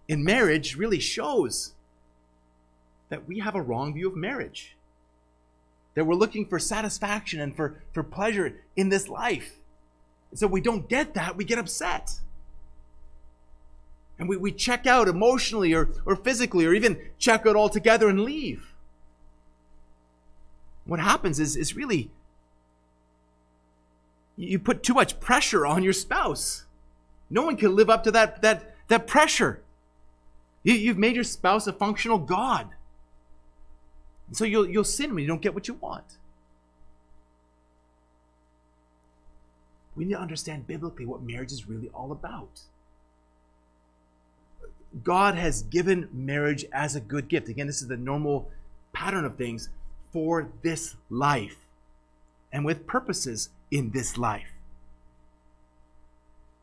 in 0.07 0.23
marriage 0.23 0.75
really 0.75 0.99
shows 0.99 1.73
that 3.09 3.27
we 3.27 3.39
have 3.39 3.53
a 3.53 3.61
wrong 3.61 3.93
view 3.93 4.07
of 4.07 4.15
marriage. 4.15 4.77
That 5.95 6.05
we're 6.05 6.15
looking 6.15 6.47
for 6.47 6.57
satisfaction 6.57 7.41
and 7.41 7.55
for, 7.55 7.83
for 7.91 8.01
pleasure 8.01 8.61
in 8.77 8.89
this 8.89 9.09
life. 9.09 9.57
And 10.31 10.39
so 10.39 10.47
we 10.47 10.61
don't 10.61 10.87
get 10.87 11.13
that, 11.15 11.35
we 11.35 11.43
get 11.43 11.59
upset 11.59 12.21
and 14.19 14.27
we, 14.27 14.35
we 14.37 14.51
check 14.51 14.85
out 14.85 15.07
emotionally 15.07 15.73
or, 15.73 15.89
or 16.05 16.15
physically 16.17 16.65
or 16.65 16.73
even 16.73 16.99
check 17.17 17.47
out 17.47 17.55
altogether 17.55 18.09
and 18.09 18.21
leave. 18.21 18.68
What 20.89 20.99
happens 20.99 21.39
is, 21.39 21.55
is 21.55 21.75
really 21.75 22.09
you 24.35 24.57
put 24.57 24.81
too 24.81 24.95
much 24.95 25.19
pressure 25.19 25.67
on 25.67 25.83
your 25.83 25.93
spouse. 25.93 26.65
No 27.29 27.43
one 27.43 27.57
can 27.57 27.75
live 27.75 27.91
up 27.91 28.03
to 28.05 28.11
that, 28.11 28.41
that, 28.41 28.73
that 28.87 29.05
pressure. 29.05 29.61
You, 30.63 30.73
you've 30.73 30.97
made 30.97 31.13
your 31.13 31.23
spouse 31.23 31.67
a 31.67 31.73
functional 31.73 32.17
God. 32.17 32.69
And 34.27 34.35
so 34.35 34.45
you'll, 34.45 34.67
you'll 34.67 34.83
sin 34.83 35.13
when 35.13 35.21
you 35.21 35.27
don't 35.27 35.41
get 35.41 35.53
what 35.53 35.67
you 35.67 35.75
want. 35.75 36.17
We 39.95 40.05
need 40.05 40.13
to 40.13 40.19
understand 40.19 40.65
biblically 40.65 41.05
what 41.05 41.21
marriage 41.21 41.51
is 41.51 41.67
really 41.69 41.89
all 41.93 42.11
about. 42.11 42.61
God 45.03 45.35
has 45.35 45.61
given 45.61 46.09
marriage 46.11 46.65
as 46.73 46.95
a 46.95 46.99
good 46.99 47.27
gift. 47.27 47.47
Again, 47.47 47.67
this 47.67 47.81
is 47.81 47.89
the 47.89 47.97
normal 47.97 48.49
pattern 48.91 49.23
of 49.23 49.35
things 49.35 49.69
for 50.11 50.49
this 50.61 50.95
life 51.09 51.57
and 52.51 52.65
with 52.65 52.87
purposes 52.87 53.49
in 53.71 53.91
this 53.91 54.17
life. 54.17 54.51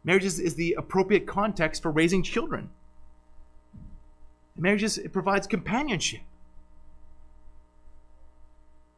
Marriage 0.05 0.25
is, 0.25 0.55
the 0.55 0.75
appropriate 0.79 1.27
context 1.27 1.83
for 1.83 1.91
raising 1.91 2.23
children. 2.23 2.71
Marriage 4.57 4.85
is, 4.85 4.99
it 4.99 5.13
provides 5.13 5.47
companionship. 5.47 6.21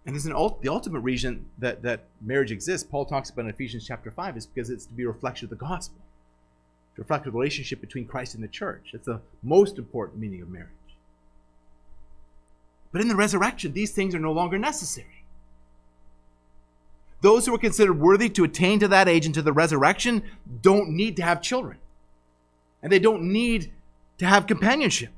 And 0.04 0.14
there's 0.14 0.26
an 0.26 0.32
the 0.62 0.68
ultimate 0.68 1.00
reason 1.00 1.46
that, 1.58 1.82
that 1.82 2.04
marriage 2.20 2.52
exists, 2.52 2.86
Paul 2.88 3.04
talks 3.04 3.30
about 3.30 3.46
in 3.46 3.50
Ephesians 3.50 3.86
chapter 3.86 4.10
5, 4.10 4.36
is 4.36 4.46
because 4.46 4.70
it's 4.70 4.86
to 4.86 4.92
be 4.92 5.04
a 5.04 5.08
reflection 5.08 5.46
of 5.46 5.50
the 5.50 5.56
gospel 5.56 6.00
to 6.98 7.02
reflect 7.02 7.24
the 7.24 7.30
relationship 7.30 7.80
between 7.80 8.06
Christ 8.06 8.34
and 8.34 8.42
the 8.42 8.48
church. 8.48 8.90
It's 8.92 9.06
the 9.06 9.20
most 9.42 9.78
important 9.78 10.18
meaning 10.20 10.42
of 10.42 10.48
marriage. 10.48 10.68
But 12.92 13.00
in 13.00 13.08
the 13.08 13.16
resurrection, 13.16 13.72
these 13.72 13.92
things 13.92 14.14
are 14.14 14.20
no 14.20 14.32
longer 14.32 14.58
necessary. 14.58 15.24
Those 17.20 17.46
who 17.46 17.54
are 17.54 17.58
considered 17.58 18.00
worthy 18.00 18.28
to 18.30 18.44
attain 18.44 18.78
to 18.80 18.88
that 18.88 19.08
age 19.08 19.26
and 19.26 19.34
to 19.34 19.42
the 19.42 19.52
resurrection 19.52 20.22
don't 20.62 20.90
need 20.90 21.16
to 21.16 21.22
have 21.22 21.42
children. 21.42 21.78
And 22.82 22.92
they 22.92 23.00
don't 23.00 23.32
need 23.32 23.72
to 24.18 24.26
have 24.26 24.46
companionship, 24.46 25.10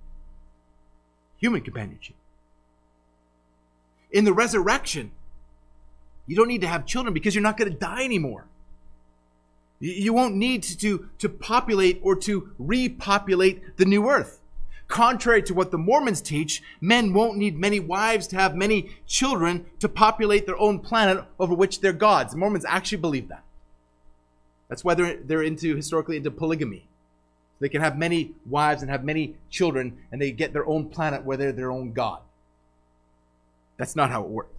human 1.38 1.60
companionship. 1.60 2.16
In 4.10 4.24
the 4.24 4.32
resurrection, 4.32 5.12
you 6.26 6.36
don't 6.36 6.48
need 6.48 6.62
to 6.62 6.66
have 6.66 6.86
children 6.86 7.12
because 7.12 7.34
you're 7.34 7.42
not 7.42 7.56
going 7.56 7.70
to 7.70 7.78
die 7.78 8.02
anymore. 8.02 8.46
You 9.78 10.12
won't 10.12 10.34
need 10.34 10.62
to, 10.62 11.08
to 11.18 11.28
populate 11.28 12.00
or 12.02 12.14
to 12.16 12.50
repopulate 12.58 13.76
the 13.78 13.84
new 13.84 14.08
earth. 14.08 14.39
Contrary 14.90 15.40
to 15.40 15.54
what 15.54 15.70
the 15.70 15.78
Mormons 15.78 16.20
teach, 16.20 16.64
men 16.80 17.14
won't 17.14 17.38
need 17.38 17.56
many 17.56 17.78
wives 17.78 18.26
to 18.26 18.36
have 18.36 18.56
many 18.56 18.90
children 19.06 19.64
to 19.78 19.88
populate 19.88 20.46
their 20.46 20.58
own 20.58 20.80
planet 20.80 21.24
over 21.38 21.54
which 21.54 21.80
they're 21.80 21.92
gods. 21.92 22.34
Mormons 22.34 22.64
actually 22.66 22.98
believe 22.98 23.28
that. 23.28 23.44
That's 24.68 24.82
why 24.82 24.94
they're, 24.94 25.16
they're 25.16 25.44
into 25.44 25.76
historically 25.76 26.16
into 26.16 26.32
polygamy. 26.32 26.88
They 27.60 27.68
can 27.68 27.82
have 27.82 27.96
many 27.96 28.32
wives 28.44 28.82
and 28.82 28.90
have 28.90 29.04
many 29.04 29.36
children, 29.48 29.96
and 30.10 30.20
they 30.20 30.32
get 30.32 30.52
their 30.52 30.66
own 30.66 30.88
planet 30.88 31.24
where 31.24 31.36
they're 31.36 31.52
their 31.52 31.70
own 31.70 31.92
god. 31.92 32.20
That's 33.76 33.94
not 33.94 34.10
how 34.10 34.24
it 34.24 34.28
works. 34.28 34.58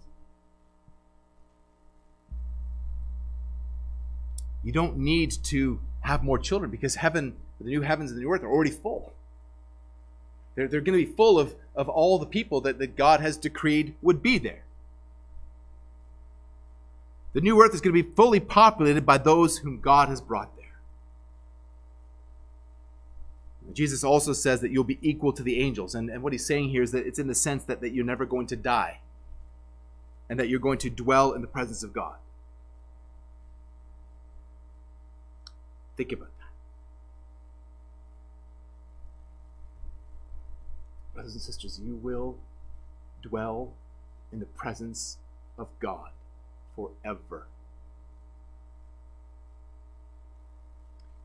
You 4.64 4.72
don't 4.72 4.96
need 4.96 5.32
to 5.44 5.78
have 6.00 6.24
more 6.24 6.38
children 6.38 6.70
because 6.70 6.94
heaven, 6.94 7.36
the 7.60 7.68
new 7.68 7.82
heavens 7.82 8.10
and 8.10 8.18
the 8.18 8.24
new 8.24 8.32
earth 8.32 8.42
are 8.42 8.50
already 8.50 8.70
full. 8.70 9.12
They're, 10.54 10.68
they're 10.68 10.80
going 10.80 10.98
to 10.98 11.06
be 11.06 11.12
full 11.12 11.38
of, 11.38 11.54
of 11.74 11.88
all 11.88 12.18
the 12.18 12.26
people 12.26 12.60
that, 12.62 12.78
that 12.78 12.96
God 12.96 13.20
has 13.20 13.36
decreed 13.36 13.94
would 14.02 14.22
be 14.22 14.38
there. 14.38 14.62
The 17.32 17.40
new 17.40 17.62
earth 17.62 17.74
is 17.74 17.80
going 17.80 17.94
to 17.94 18.02
be 18.02 18.14
fully 18.14 18.40
populated 18.40 19.06
by 19.06 19.18
those 19.18 19.58
whom 19.58 19.80
God 19.80 20.08
has 20.08 20.20
brought 20.20 20.54
there. 20.56 20.62
Jesus 23.72 24.04
also 24.04 24.32
says 24.32 24.60
that 24.60 24.70
you'll 24.70 24.84
be 24.84 24.98
equal 25.00 25.32
to 25.32 25.42
the 25.42 25.60
angels. 25.60 25.94
And, 25.94 26.10
and 26.10 26.22
what 26.22 26.32
he's 26.32 26.44
saying 26.44 26.68
here 26.68 26.82
is 26.82 26.92
that 26.92 27.06
it's 27.06 27.18
in 27.18 27.28
the 27.28 27.34
sense 27.34 27.64
that, 27.64 27.80
that 27.80 27.94
you're 27.94 28.04
never 28.04 28.26
going 28.26 28.46
to 28.48 28.56
die 28.56 28.98
and 30.28 30.38
that 30.38 30.48
you're 30.48 30.60
going 30.60 30.78
to 30.78 30.90
dwell 30.90 31.32
in 31.32 31.40
the 31.40 31.46
presence 31.46 31.82
of 31.82 31.92
God. 31.92 32.14
Think 35.96 36.12
about 36.12 36.28
that. 36.38 36.51
Brothers 41.22 41.34
and 41.34 41.42
sisters, 41.42 41.80
you 41.80 41.94
will 41.94 42.34
dwell 43.22 43.70
in 44.32 44.40
the 44.40 44.46
presence 44.46 45.18
of 45.56 45.68
God 45.78 46.10
forever. 46.74 47.46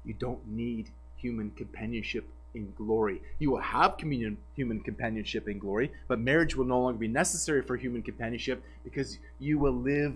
You 0.05 0.13
don't 0.13 0.47
need 0.47 0.89
human 1.15 1.49
companionship 1.49 2.29
in 2.53 2.73
glory. 2.77 3.23
You 3.39 3.49
will 3.49 3.62
have 3.62 3.97
communion, 3.97 4.38
human 4.55 4.81
companionship 4.81 5.47
in 5.47 5.57
glory, 5.57 5.91
but 6.07 6.19
marriage 6.19 6.55
will 6.55 6.65
no 6.65 6.79
longer 6.79 6.99
be 6.99 7.07
necessary 7.07 7.63
for 7.63 7.75
human 7.75 8.03
companionship 8.03 8.63
because 8.83 9.17
you 9.39 9.57
will 9.57 9.73
live 9.73 10.13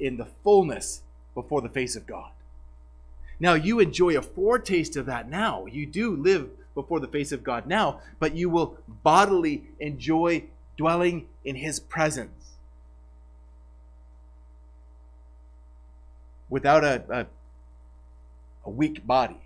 in 0.00 0.16
the 0.16 0.26
fullness 0.42 1.02
before 1.36 1.60
the 1.60 1.68
face 1.68 1.94
of 1.94 2.04
God. 2.08 2.32
Now, 3.38 3.54
you 3.54 3.78
enjoy 3.78 4.18
a 4.18 4.22
foretaste 4.22 4.96
of 4.96 5.06
that 5.06 5.30
now. 5.30 5.66
You 5.66 5.86
do 5.86 6.16
live 6.16 6.50
before 6.74 7.00
the 7.00 7.08
face 7.08 7.32
of 7.32 7.44
God 7.44 7.66
now, 7.66 8.00
but 8.18 8.34
you 8.34 8.50
will 8.50 8.78
bodily 9.02 9.64
enjoy 9.78 10.44
dwelling 10.76 11.26
in 11.44 11.56
His 11.56 11.78
presence. 11.80 12.52
Without 16.48 16.84
a, 16.84 17.04
a, 17.08 17.26
a 18.64 18.70
weak 18.70 19.06
body 19.06 19.40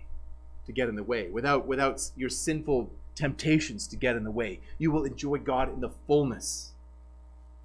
to 0.65 0.71
get 0.71 0.89
in 0.89 0.95
the 0.95 1.03
way, 1.03 1.29
without, 1.29 1.65
without 1.65 2.11
your 2.15 2.29
sinful 2.29 2.91
temptations 3.15 3.85
to 3.87 3.97
get 3.97 4.15
in 4.15 4.23
the 4.23 4.31
way. 4.31 4.61
You 4.77 4.91
will 4.91 5.03
enjoy 5.03 5.39
God 5.39 5.73
in 5.73 5.81
the 5.81 5.89
fullness, 6.07 6.71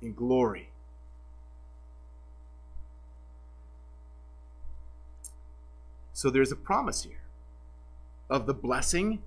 in 0.03 0.13
glory. 0.13 0.71
So 6.13 6.31
there's 6.31 6.51
a 6.51 6.57
promise 6.57 7.05
here 7.05 7.23
of 8.29 8.47
the 8.47 8.55
blessing 8.55 9.23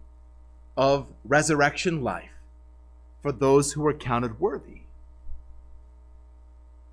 of 0.77 1.07
resurrection 1.25 2.03
life 2.03 2.29
for 3.21 3.31
those 3.31 3.73
who 3.73 3.85
are 3.85 3.93
counted 3.93 4.39
worthy. 4.39 4.81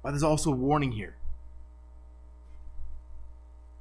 But 0.02 0.10
there's 0.10 0.22
also 0.22 0.50
a 0.50 0.56
warning 0.56 0.92
here 0.92 1.16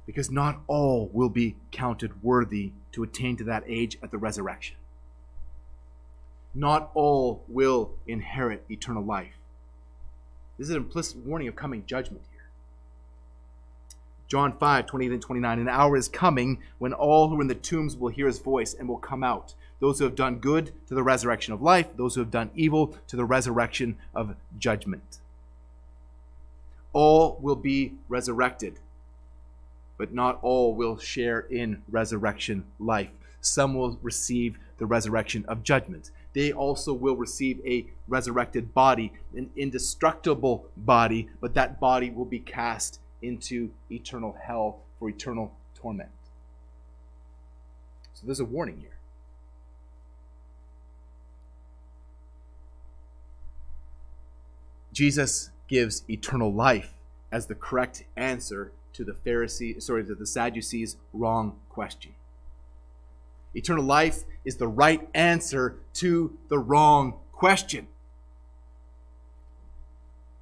because 0.06 0.30
not 0.30 0.60
all 0.66 1.10
will 1.12 1.30
be 1.30 1.56
counted 1.70 2.22
worthy 2.22 2.72
to 2.92 3.02
attain 3.02 3.36
to 3.38 3.44
that 3.44 3.64
age 3.66 3.96
at 4.02 4.10
the 4.10 4.18
resurrection. 4.18 4.76
Not 6.54 6.90
all 6.94 7.42
will 7.48 7.92
inherit 8.06 8.64
eternal 8.70 9.02
life. 9.02 9.34
This 10.58 10.68
is 10.68 10.74
an 10.74 10.82
implicit 10.82 11.16
warning 11.24 11.48
of 11.48 11.56
coming 11.56 11.84
judgment. 11.86 12.22
John 14.34 14.50
5, 14.50 14.86
28 14.86 15.12
and 15.12 15.22
29. 15.22 15.58
An 15.60 15.68
hour 15.68 15.96
is 15.96 16.08
coming 16.08 16.58
when 16.78 16.92
all 16.92 17.28
who 17.28 17.38
are 17.38 17.40
in 17.40 17.46
the 17.46 17.54
tombs 17.54 17.96
will 17.96 18.08
hear 18.08 18.26
his 18.26 18.40
voice 18.40 18.74
and 18.74 18.88
will 18.88 18.98
come 18.98 19.22
out. 19.22 19.54
Those 19.78 20.00
who 20.00 20.04
have 20.06 20.16
done 20.16 20.40
good 20.40 20.72
to 20.88 20.94
the 20.96 21.04
resurrection 21.04 21.54
of 21.54 21.62
life, 21.62 21.96
those 21.96 22.16
who 22.16 22.20
have 22.20 22.32
done 22.32 22.50
evil 22.52 22.96
to 23.06 23.14
the 23.14 23.24
resurrection 23.24 23.96
of 24.12 24.34
judgment. 24.58 25.18
All 26.92 27.38
will 27.40 27.54
be 27.54 27.92
resurrected 28.08 28.80
but 29.96 30.12
not 30.12 30.40
all 30.42 30.74
will 30.74 30.98
share 30.98 31.38
in 31.38 31.84
resurrection 31.88 32.64
life. 32.80 33.12
Some 33.40 33.74
will 33.74 34.00
receive 34.02 34.58
the 34.78 34.86
resurrection 34.86 35.44
of 35.46 35.62
judgment. 35.62 36.10
They 36.32 36.50
also 36.50 36.92
will 36.92 37.14
receive 37.14 37.60
a 37.64 37.86
resurrected 38.08 38.74
body, 38.74 39.12
an 39.36 39.50
indestructible 39.54 40.66
body, 40.76 41.28
but 41.40 41.54
that 41.54 41.78
body 41.78 42.10
will 42.10 42.24
be 42.24 42.40
cast 42.40 42.98
into 43.24 43.70
eternal 43.90 44.36
hell 44.46 44.80
for 44.98 45.08
eternal 45.08 45.52
torment. 45.74 46.10
So 48.14 48.26
there's 48.26 48.40
a 48.40 48.44
warning 48.44 48.78
here. 48.80 48.90
Jesus 54.92 55.50
gives 55.66 56.04
eternal 56.08 56.52
life 56.52 56.92
as 57.32 57.46
the 57.46 57.54
correct 57.54 58.04
answer 58.16 58.70
to 58.92 59.02
the 59.02 59.12
Pharisee, 59.12 59.82
sorry, 59.82 60.04
to 60.04 60.14
the 60.14 60.26
Sadducees' 60.26 60.96
wrong 61.12 61.56
question. 61.68 62.12
Eternal 63.54 63.84
life 63.84 64.22
is 64.44 64.56
the 64.56 64.68
right 64.68 65.08
answer 65.14 65.76
to 65.94 66.36
the 66.48 66.58
wrong 66.58 67.14
question. 67.32 67.88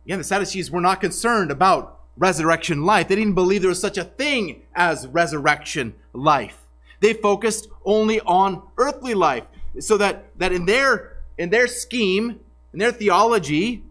Again, 0.04 0.18
the 0.18 0.24
Sadducees 0.24 0.70
were 0.70 0.80
not 0.80 1.00
concerned 1.00 1.50
about 1.50 2.01
resurrection 2.16 2.84
life. 2.84 3.08
They 3.08 3.16
didn't 3.16 3.34
believe 3.34 3.62
there 3.62 3.68
was 3.68 3.80
such 3.80 3.98
a 3.98 4.04
thing 4.04 4.62
as 4.74 5.06
resurrection 5.06 5.94
life. 6.12 6.58
They 7.00 7.14
focused 7.14 7.68
only 7.84 8.20
on 8.20 8.62
earthly 8.78 9.14
life. 9.14 9.44
So 9.80 9.96
that, 9.96 10.26
that 10.38 10.52
in 10.52 10.66
their 10.66 11.12
in 11.38 11.50
their 11.50 11.66
scheme, 11.66 12.40
in 12.72 12.78
their 12.78 12.92
theology, 12.92 13.82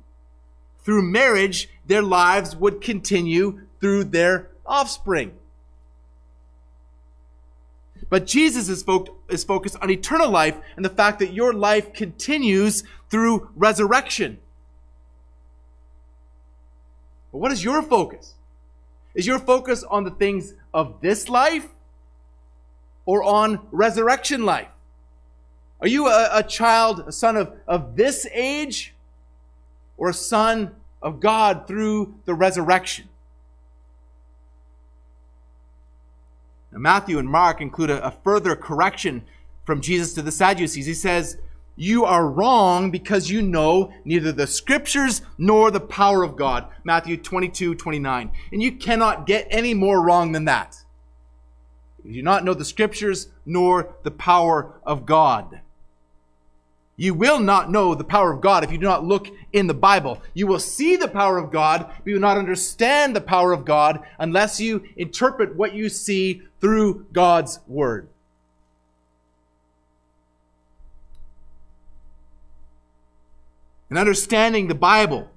through 0.84 1.02
marriage, 1.02 1.70
their 1.86 2.02
lives 2.02 2.56
would 2.56 2.82
continue 2.82 3.62
through 3.80 4.06
their 4.06 4.50
offspring. 4.66 5.34
But 8.10 8.28
Jesus 8.28 8.68
is, 8.68 8.84
fo- 8.84 9.18
is 9.30 9.44
focused 9.44 9.78
on 9.82 9.90
eternal 9.90 10.30
life 10.30 10.58
and 10.76 10.84
the 10.84 10.90
fact 10.90 11.20
that 11.20 11.34
your 11.34 11.54
life 11.54 11.94
continues 11.94 12.84
through 13.10 13.50
resurrection. 13.56 14.40
But 17.32 17.40
what 17.40 17.52
is 17.52 17.64
your 17.64 17.82
focus? 17.82 18.36
Is 19.14 19.28
your 19.28 19.40
focus 19.40 19.84
on 19.84 20.04
the 20.04 20.12
things 20.12 20.54
of 20.74 21.02
this 21.02 21.30
life 21.30 21.68
or 23.06 23.24
on 23.24 23.68
resurrection 23.72 24.46
life? 24.46 24.68
Are 25.82 25.88
you 25.88 26.08
a, 26.08 26.30
a 26.32 26.44
child, 26.44 27.06
a 27.08 27.12
son 27.12 27.36
of, 27.36 27.54
of 27.68 27.96
this 27.96 28.28
age, 28.32 28.94
or 29.98 30.10
a 30.10 30.14
son 30.14 30.76
of 31.02 31.20
God 31.20 31.68
through 31.68 32.16
the 32.26 32.34
resurrection? 32.34 33.10
Now, 36.72 36.80
Matthew 36.80 37.18
and 37.18 37.28
Mark 37.28 37.62
include 37.62 37.90
a, 37.90 38.06
a 38.06 38.12
further 38.12 38.56
correction 38.56 39.24
from 39.66 39.82
Jesus 39.82 40.14
to 40.14 40.22
the 40.22 40.32
Sadducees. 40.32 40.86
He 40.86 40.94
says, 40.94 41.38
You 41.76 42.06
are 42.06 42.28
wrong 42.28 42.92
because 42.92 43.30
you 43.30 43.42
know 43.42 43.94
neither 44.04 44.32
the 44.32 44.48
scriptures 44.48 45.22
nor 45.38 45.72
the 45.72 45.80
power 45.80 46.24
of 46.24 46.36
God. 46.36 46.68
Matthew 46.84 47.18
22, 47.18 47.76
29. 47.76 48.32
And 48.52 48.62
you 48.62 48.74
cannot 48.74 49.26
get 49.26 49.48
any 49.50 49.74
more 49.74 50.02
wrong 50.02 50.32
than 50.32 50.46
that. 50.46 50.78
You 52.04 52.14
do 52.14 52.22
not 52.22 52.44
know 52.44 52.54
the 52.54 52.66
scriptures 52.66 53.30
nor 53.46 53.96
the 54.04 54.12
power 54.12 54.80
of 54.84 55.06
God. 55.06 55.62
You 56.98 57.14
will 57.14 57.40
not 57.40 57.72
know 57.72 57.96
the 57.96 58.04
power 58.04 58.32
of 58.32 58.42
God 58.42 58.64
if 58.64 58.72
you 58.72 58.78
do 58.78 58.86
not 58.86 59.04
look 59.04 59.28
in 59.54 59.66
the 59.66 59.74
Bible. 59.74 60.22
You 60.36 60.46
will 60.46 60.60
see 60.60 60.98
the 60.98 61.08
power 61.08 61.38
of 61.38 61.52
God, 61.52 61.88
but 61.88 62.06
you 62.06 62.14
will 62.14 62.22
not 62.22 62.38
understand 62.38 63.16
the 63.16 63.22
power 63.22 63.54
of 63.54 63.66
God 63.66 64.02
unless 64.20 64.60
you 64.60 64.84
interpret 64.98 65.56
what 65.56 65.74
you 65.74 65.90
see 65.90 66.44
through 66.60 67.08
God's 67.12 67.60
Word. 67.68 68.08
And 73.92 74.00
understanding 74.00 74.70
the 74.70 74.74
Bible 74.74 75.30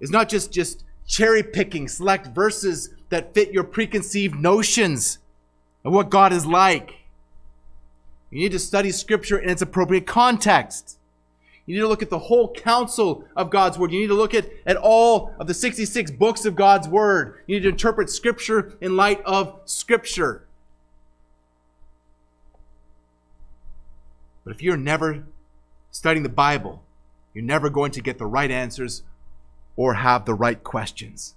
is 0.00 0.10
not 0.10 0.28
just, 0.28 0.52
just 0.52 0.82
cherry 1.06 1.44
picking 1.44 1.86
select 1.86 2.26
verses 2.26 2.90
that 3.10 3.32
fit 3.32 3.52
your 3.52 3.62
preconceived 3.62 4.34
notions 4.34 5.18
of 5.84 5.92
what 5.92 6.10
God 6.10 6.32
is 6.32 6.46
like. 6.46 6.94
You 8.30 8.40
need 8.40 8.50
to 8.50 8.58
study 8.58 8.90
Scripture 8.90 9.38
in 9.38 9.50
its 9.50 9.62
appropriate 9.62 10.04
context. 10.04 10.98
You 11.64 11.76
need 11.76 11.82
to 11.82 11.88
look 11.88 12.02
at 12.02 12.10
the 12.10 12.18
whole 12.18 12.52
counsel 12.52 13.24
of 13.36 13.50
God's 13.50 13.78
Word. 13.78 13.92
You 13.92 14.00
need 14.00 14.08
to 14.08 14.14
look 14.14 14.34
at, 14.34 14.50
at 14.66 14.76
all 14.76 15.32
of 15.38 15.46
the 15.46 15.54
66 15.54 16.10
books 16.10 16.44
of 16.44 16.56
God's 16.56 16.88
Word. 16.88 17.38
You 17.46 17.54
need 17.54 17.62
to 17.62 17.68
interpret 17.68 18.10
Scripture 18.10 18.76
in 18.80 18.96
light 18.96 19.22
of 19.24 19.60
Scripture. 19.64 20.44
But 24.42 24.56
if 24.56 24.60
you're 24.60 24.76
never 24.76 25.22
studying 25.92 26.24
the 26.24 26.28
Bible, 26.28 26.82
you're 27.34 27.44
never 27.44 27.70
going 27.70 27.92
to 27.92 28.02
get 28.02 28.18
the 28.18 28.26
right 28.26 28.50
answers 28.50 29.02
or 29.76 29.94
have 29.94 30.24
the 30.24 30.34
right 30.34 30.62
questions. 30.62 31.34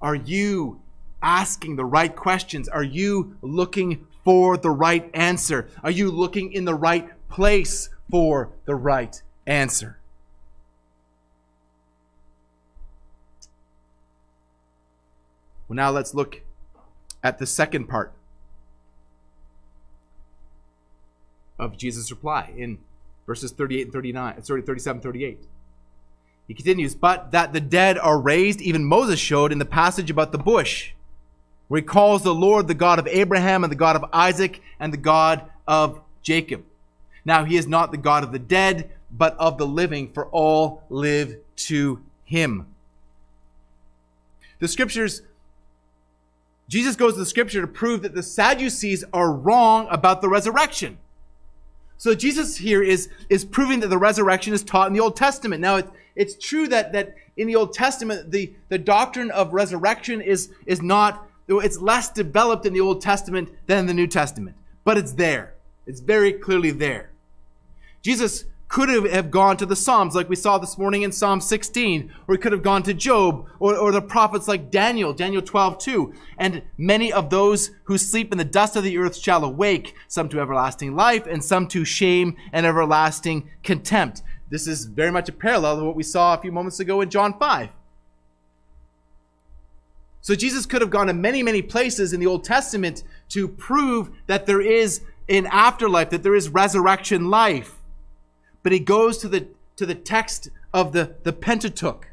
Are 0.00 0.14
you 0.14 0.80
asking 1.22 1.76
the 1.76 1.84
right 1.84 2.14
questions? 2.14 2.68
Are 2.68 2.82
you 2.82 3.36
looking 3.42 4.06
for 4.24 4.56
the 4.56 4.70
right 4.70 5.10
answer? 5.14 5.68
Are 5.82 5.90
you 5.90 6.10
looking 6.10 6.52
in 6.52 6.64
the 6.64 6.74
right 6.74 7.08
place 7.28 7.88
for 8.10 8.50
the 8.64 8.74
right 8.74 9.20
answer? 9.46 9.98
Well, 15.68 15.76
now 15.76 15.90
let's 15.90 16.14
look 16.14 16.42
at 17.24 17.38
the 17.38 17.46
second 17.46 17.88
part 17.88 18.12
of 21.58 21.76
Jesus' 21.76 22.10
reply 22.10 22.52
in 22.56 22.78
verses 23.26 23.52
38 23.52 23.82
and 23.82 23.92
39, 23.92 24.42
sorry, 24.44 24.62
37, 24.62 25.02
38. 25.02 25.44
He 26.48 26.54
continues, 26.54 26.94
but 26.94 27.32
that 27.32 27.52
the 27.52 27.60
dead 27.60 27.98
are 27.98 28.20
raised, 28.20 28.60
even 28.60 28.84
Moses 28.84 29.18
showed 29.18 29.50
in 29.50 29.58
the 29.58 29.64
passage 29.64 30.10
about 30.10 30.30
the 30.30 30.38
bush, 30.38 30.92
where 31.68 31.80
he 31.80 31.86
calls 31.86 32.22
the 32.22 32.34
Lord 32.34 32.68
the 32.68 32.74
God 32.74 33.00
of 33.00 33.08
Abraham 33.08 33.64
and 33.64 33.70
the 33.70 33.76
God 33.76 33.96
of 33.96 34.08
Isaac 34.12 34.62
and 34.78 34.92
the 34.92 34.98
God 34.98 35.42
of 35.66 36.00
Jacob. 36.22 36.64
Now 37.24 37.44
he 37.44 37.56
is 37.56 37.66
not 37.66 37.90
the 37.90 37.96
God 37.96 38.22
of 38.22 38.30
the 38.30 38.38
dead, 38.38 38.90
but 39.10 39.36
of 39.38 39.58
the 39.58 39.66
living, 39.66 40.08
for 40.08 40.26
all 40.26 40.84
live 40.88 41.36
to 41.56 42.00
him. 42.24 42.66
The 44.58 44.68
scriptures, 44.68 45.22
Jesus 46.68 46.96
goes 46.96 47.14
to 47.14 47.18
the 47.18 47.26
scripture 47.26 47.60
to 47.60 47.66
prove 47.66 48.02
that 48.02 48.14
the 48.14 48.22
Sadducees 48.22 49.04
are 49.12 49.32
wrong 49.32 49.88
about 49.90 50.20
the 50.20 50.28
resurrection. 50.28 50.98
So 51.98 52.14
Jesus 52.14 52.56
here 52.56 52.82
is, 52.82 53.08
is 53.28 53.44
proving 53.44 53.80
that 53.80 53.88
the 53.88 53.98
resurrection 53.98 54.52
is 54.52 54.62
taught 54.62 54.88
in 54.88 54.92
the 54.92 55.00
Old 55.00 55.16
Testament. 55.16 55.60
Now, 55.60 55.76
it, 55.76 55.88
it's 56.14 56.36
true 56.36 56.68
that, 56.68 56.92
that 56.92 57.14
in 57.36 57.46
the 57.46 57.56
Old 57.56 57.72
Testament, 57.72 58.30
the, 58.30 58.52
the 58.68 58.78
doctrine 58.78 59.30
of 59.30 59.52
resurrection 59.52 60.20
is, 60.20 60.50
is 60.66 60.82
not, 60.82 61.26
it's 61.48 61.78
less 61.78 62.10
developed 62.10 62.66
in 62.66 62.72
the 62.72 62.80
Old 62.80 63.00
Testament 63.00 63.50
than 63.66 63.78
in 63.78 63.86
the 63.86 63.94
New 63.94 64.06
Testament. 64.06 64.56
But 64.84 64.98
it's 64.98 65.12
there. 65.12 65.54
It's 65.86 66.00
very 66.00 66.32
clearly 66.32 66.70
there. 66.70 67.10
Jesus 68.02 68.44
could 68.76 68.90
have 68.90 69.30
gone 69.30 69.56
to 69.56 69.64
the 69.64 69.74
Psalms 69.74 70.14
like 70.14 70.28
we 70.28 70.36
saw 70.36 70.58
this 70.58 70.76
morning 70.76 71.00
in 71.00 71.10
Psalm 71.10 71.40
16, 71.40 72.12
or 72.28 72.34
he 72.34 72.38
could 72.38 72.52
have 72.52 72.62
gone 72.62 72.82
to 72.82 72.92
Job, 72.92 73.46
or, 73.58 73.74
or 73.74 73.90
the 73.90 74.02
prophets 74.02 74.46
like 74.46 74.70
Daniel, 74.70 75.14
Daniel 75.14 75.40
12, 75.40 75.78
2. 75.78 76.12
And 76.36 76.62
many 76.76 77.10
of 77.10 77.30
those 77.30 77.70
who 77.84 77.96
sleep 77.96 78.32
in 78.32 78.36
the 78.36 78.44
dust 78.44 78.76
of 78.76 78.84
the 78.84 78.98
earth 78.98 79.16
shall 79.16 79.46
awake, 79.46 79.94
some 80.08 80.28
to 80.28 80.40
everlasting 80.40 80.94
life, 80.94 81.26
and 81.26 81.42
some 81.42 81.68
to 81.68 81.86
shame 81.86 82.36
and 82.52 82.66
everlasting 82.66 83.48
contempt. 83.62 84.22
This 84.50 84.66
is 84.66 84.84
very 84.84 85.10
much 85.10 85.30
a 85.30 85.32
parallel 85.32 85.78
to 85.78 85.84
what 85.86 85.96
we 85.96 86.02
saw 86.02 86.34
a 86.34 86.38
few 86.42 86.52
moments 86.52 86.78
ago 86.78 87.00
in 87.00 87.08
John 87.08 87.38
5. 87.38 87.70
So 90.20 90.34
Jesus 90.34 90.66
could 90.66 90.82
have 90.82 90.90
gone 90.90 91.06
to 91.06 91.14
many, 91.14 91.42
many 91.42 91.62
places 91.62 92.12
in 92.12 92.20
the 92.20 92.26
Old 92.26 92.44
Testament 92.44 93.04
to 93.30 93.48
prove 93.48 94.10
that 94.26 94.44
there 94.44 94.60
is 94.60 95.00
an 95.30 95.46
afterlife, 95.46 96.10
that 96.10 96.22
there 96.22 96.34
is 96.34 96.50
resurrection 96.50 97.30
life 97.30 97.75
but 98.66 98.72
he 98.72 98.80
goes 98.80 99.18
to 99.18 99.28
the 99.28 99.46
to 99.76 99.86
the 99.86 99.94
text 99.94 100.50
of 100.74 100.92
the, 100.92 101.14
the 101.22 101.32
Pentateuch, 101.32 102.08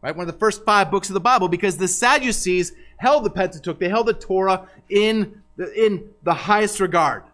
right? 0.00 0.16
One 0.16 0.26
of 0.26 0.32
the 0.32 0.38
first 0.38 0.64
five 0.64 0.90
books 0.90 1.10
of 1.10 1.12
the 1.12 1.20
Bible, 1.20 1.46
because 1.46 1.76
the 1.76 1.88
Sadducees 1.88 2.72
held 2.96 3.22
the 3.22 3.28
Pentateuch, 3.28 3.78
they 3.78 3.90
held 3.90 4.06
the 4.06 4.14
Torah 4.14 4.66
in 4.88 5.42
the, 5.56 5.70
in 5.74 6.08
the 6.22 6.32
highest 6.32 6.80
regard. 6.80 7.24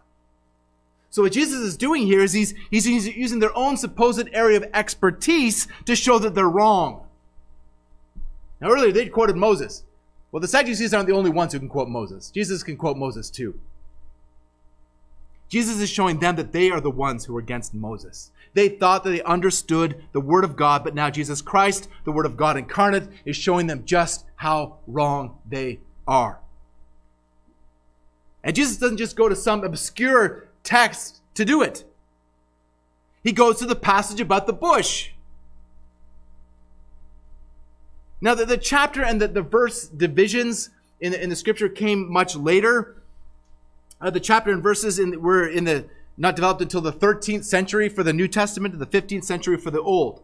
So 1.11 1.21
what 1.21 1.31
Jesus 1.31 1.61
is 1.61 1.77
doing 1.77 2.05
here 2.05 2.19
is 2.19 2.33
he's, 2.33 2.53
he's 2.69 2.85
using 2.85 3.39
their 3.39 3.55
own 3.57 3.77
supposed 3.77 4.27
area 4.33 4.57
of 4.57 4.65
expertise 4.73 5.69
to 5.85 5.95
show 5.95 6.19
that 6.19 6.35
they're 6.35 6.49
wrong. 6.49 7.05
Now 8.59 8.71
earlier 8.71 8.91
they 8.91 9.05
quoted 9.05 9.37
Moses. 9.37 9.85
Well, 10.33 10.41
the 10.41 10.49
Sadducees 10.49 10.93
aren't 10.93 11.07
the 11.07 11.15
only 11.15 11.31
ones 11.31 11.53
who 11.53 11.59
can 11.59 11.69
quote 11.69 11.87
Moses. 11.87 12.31
Jesus 12.31 12.63
can 12.63 12.75
quote 12.75 12.97
Moses 12.97 13.29
too. 13.29 13.57
Jesus 15.51 15.81
is 15.81 15.89
showing 15.89 16.19
them 16.19 16.37
that 16.37 16.53
they 16.53 16.71
are 16.71 16.79
the 16.79 16.89
ones 16.89 17.25
who 17.25 17.35
are 17.35 17.41
against 17.41 17.73
Moses. 17.73 18.31
They 18.53 18.69
thought 18.69 19.03
that 19.03 19.09
they 19.09 19.21
understood 19.23 20.01
the 20.13 20.21
Word 20.21 20.45
of 20.45 20.55
God, 20.55 20.81
but 20.81 20.95
now 20.95 21.09
Jesus 21.09 21.41
Christ, 21.41 21.89
the 22.05 22.11
Word 22.13 22.25
of 22.25 22.37
God 22.37 22.55
incarnate, 22.55 23.09
is 23.25 23.35
showing 23.35 23.67
them 23.67 23.83
just 23.83 24.23
how 24.37 24.77
wrong 24.87 25.39
they 25.49 25.81
are. 26.07 26.39
And 28.45 28.55
Jesus 28.55 28.77
doesn't 28.77 28.95
just 28.95 29.17
go 29.17 29.27
to 29.27 29.35
some 29.35 29.65
obscure 29.65 30.47
text 30.63 31.21
to 31.33 31.43
do 31.43 31.61
it. 31.61 31.83
He 33.21 33.33
goes 33.33 33.59
to 33.59 33.65
the 33.65 33.75
passage 33.75 34.21
about 34.21 34.47
the 34.47 34.53
bush. 34.53 35.11
Now, 38.21 38.35
the, 38.35 38.45
the 38.45 38.57
chapter 38.57 39.03
and 39.03 39.19
the, 39.19 39.27
the 39.27 39.41
verse 39.41 39.85
divisions 39.89 40.69
in 41.01 41.13
in 41.13 41.29
the 41.29 41.35
scripture 41.35 41.67
came 41.67 42.09
much 42.09 42.37
later. 42.37 43.00
Uh, 44.01 44.09
the 44.09 44.19
chapter 44.19 44.51
and 44.51 44.63
verses 44.63 44.97
in, 44.99 45.21
were 45.21 45.47
in 45.47 45.65
the 45.65 45.85
not 46.17 46.35
developed 46.35 46.61
until 46.61 46.81
the 46.81 46.93
13th 46.93 47.45
century 47.45 47.89
for 47.89 48.03
the 48.03 48.13
New 48.13 48.27
Testament 48.27 48.73
and 48.73 48.81
the 48.81 48.85
15th 49.01 49.23
century 49.23 49.57
for 49.57 49.71
the 49.71 49.81
Old. 49.81 50.21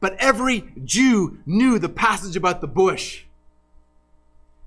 But 0.00 0.16
every 0.18 0.72
Jew 0.84 1.38
knew 1.44 1.78
the 1.78 1.88
passage 1.88 2.36
about 2.36 2.60
the 2.60 2.66
bush. 2.66 3.24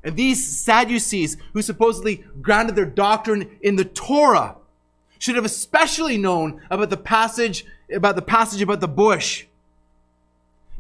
And 0.03 0.15
these 0.15 0.45
Sadducees, 0.45 1.37
who 1.53 1.61
supposedly 1.61 2.23
grounded 2.41 2.75
their 2.75 2.85
doctrine 2.85 3.57
in 3.61 3.75
the 3.75 3.85
Torah, 3.85 4.55
should 5.19 5.35
have 5.35 5.45
especially 5.45 6.17
known 6.17 6.61
about 6.71 6.89
the 6.89 6.97
passage 6.97 7.65
about 7.93 8.15
the 8.15 8.21
passage 8.21 8.61
about 8.61 8.79
the 8.79 8.87
bush. 8.87 9.45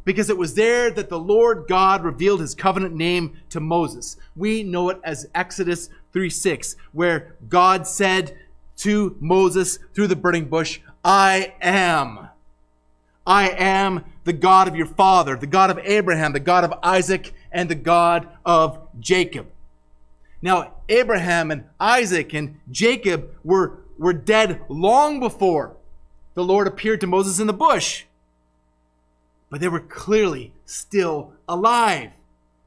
Because 0.03 0.31
it 0.31 0.37
was 0.37 0.55
there 0.55 0.89
that 0.89 1.09
the 1.09 1.19
Lord 1.19 1.65
God 1.67 2.03
revealed 2.03 2.41
his 2.41 2.55
covenant 2.55 2.95
name 2.95 3.37
to 3.49 3.59
Moses. 3.59 4.17
We 4.35 4.63
know 4.63 4.89
it 4.89 4.99
as 5.03 5.29
Exodus 5.35 5.89
3 6.13 6.29
6, 6.29 6.75
where 6.91 7.35
God 7.47 7.87
said 7.87 8.37
to 8.77 9.15
Moses 9.19 9.79
through 9.93 10.07
the 10.07 10.15
burning 10.15 10.45
bush, 10.45 10.79
I 11.03 11.53
am. 11.61 12.29
I 13.25 13.49
am 13.49 14.05
the 14.23 14.33
God 14.33 14.67
of 14.67 14.75
your 14.75 14.87
father, 14.87 15.35
the 15.35 15.47
God 15.47 15.69
of 15.69 15.79
Abraham, 15.83 16.33
the 16.33 16.39
God 16.39 16.63
of 16.63 16.73
Isaac, 16.83 17.33
and 17.51 17.69
the 17.69 17.75
God 17.75 18.27
of 18.45 18.79
Jacob. 18.99 19.47
Now, 20.41 20.73
Abraham 20.89 21.51
and 21.51 21.65
Isaac 21.79 22.33
and 22.33 22.59
Jacob 22.71 23.35
were, 23.43 23.79
were 23.97 24.13
dead 24.13 24.61
long 24.67 25.19
before 25.19 25.75
the 26.33 26.43
Lord 26.43 26.67
appeared 26.67 27.01
to 27.01 27.07
Moses 27.07 27.39
in 27.39 27.47
the 27.47 27.53
bush. 27.53 28.05
But 29.49 29.59
they 29.59 29.67
were 29.67 29.81
clearly 29.81 30.53
still 30.65 31.33
alive. 31.47 32.11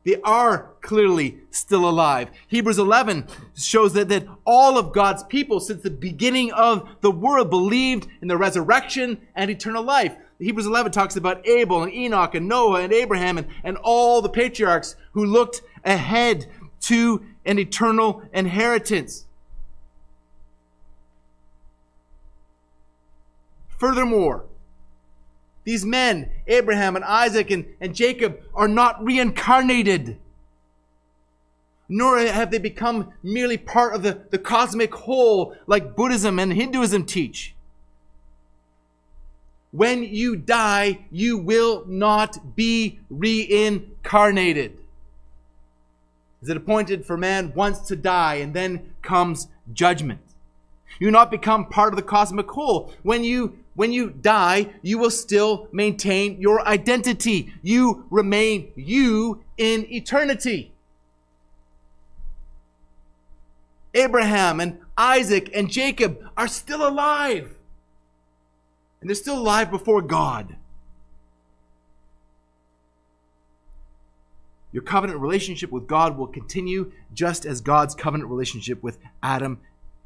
They 0.05 0.20
are 0.22 0.70
clearly 0.82 1.38
still 1.50 1.88
alive. 1.88 2.30
Hebrews 2.46 2.78
11 2.78 3.26
shows 3.57 3.94
that, 3.94 4.09
that 4.11 4.26
all 4.44 4.76
of 4.76 4.92
God's 4.92 5.24
people 5.24 5.61
since 5.61 5.82
the 5.82 5.90
beginning 5.90 6.52
of 6.52 6.88
the 7.00 7.11
world 7.11 7.48
believed 7.48 8.07
in 8.20 8.28
the 8.28 8.36
resurrection 8.36 9.18
and 9.34 9.50
eternal 9.50 9.82
life. 9.82 10.14
Hebrews 10.38 10.66
11 10.66 10.92
talks 10.92 11.16
about 11.16 11.46
Abel 11.48 11.82
and 11.82 11.92
Enoch 11.92 12.34
and 12.34 12.46
Noah 12.46 12.82
and 12.82 12.92
Abraham 12.92 13.38
and, 13.38 13.46
and 13.62 13.78
all 13.78 14.20
the 14.20 14.28
patriarchs 14.28 14.94
who 15.12 15.24
looked 15.24 15.62
ahead 15.84 16.46
to 16.82 17.24
an 17.46 17.59
eternal 17.59 18.22
inheritance. 18.32 19.24
Furthermore, 23.78 24.44
these 25.64 25.84
men, 25.84 26.30
Abraham 26.46 26.94
and 26.96 27.04
Isaac 27.04 27.50
and, 27.50 27.64
and 27.80 27.94
Jacob, 27.94 28.40
are 28.54 28.68
not 28.68 29.02
reincarnated. 29.02 30.18
Nor 31.88 32.18
have 32.18 32.50
they 32.50 32.58
become 32.58 33.12
merely 33.22 33.56
part 33.56 33.94
of 33.94 34.02
the, 34.02 34.20
the 34.30 34.38
cosmic 34.38 34.94
whole 34.94 35.54
like 35.66 35.96
Buddhism 35.96 36.38
and 36.38 36.52
Hinduism 36.52 37.04
teach. 37.04 37.54
when 39.74 40.04
you 40.04 40.36
die, 40.36 41.00
you 41.10 41.36
will 41.36 41.84
not 41.88 42.54
be 42.54 43.00
reincarnated. 43.10 44.78
Is 46.40 46.48
it 46.48 46.56
appointed 46.56 47.04
for 47.04 47.16
man 47.16 47.52
once 47.56 47.80
to 47.88 47.96
die 47.96 48.36
and 48.36 48.54
then 48.54 48.94
comes 49.02 49.48
judgment? 49.72 50.20
You 51.00 51.10
not 51.10 51.28
become 51.28 51.66
part 51.66 51.92
of 51.92 51.96
the 51.96 52.04
cosmic 52.04 52.48
whole. 52.52 52.92
When 53.02 53.24
you 53.24 53.58
when 53.75 53.93
you 53.93 54.11
die, 54.11 54.72
you 54.83 54.99
will 54.99 55.11
still 55.11 55.68
maintain 55.72 56.41
your 56.41 56.66
identity. 56.66 57.53
You 57.62 58.07
remain 58.11 58.72
you 58.77 59.43
in 59.57 59.93
eternity. 59.93 60.72
Abraham 63.95 64.61
and 64.61 64.79
Isaac 64.97 65.51
and 65.55 65.70
Jacob 65.70 66.20
are 66.37 66.49
still 66.49 66.87
alive. 66.87 67.57
And 69.01 69.11
they're 69.11 69.14
still 69.14 69.39
alive 69.39 69.70
before 69.70 70.03
God. 70.03 70.57
Your 74.72 74.83
covenant 74.83 75.20
relationship 75.20 75.70
with 75.70 75.87
God 75.87 76.18
will 76.18 76.27
continue 76.27 76.91
just 77.12 77.47
as 77.47 77.61
God's 77.61 77.95
covenant 77.95 78.29
relationship 78.29 78.83
with 78.83 78.99
Adam, 79.22 79.61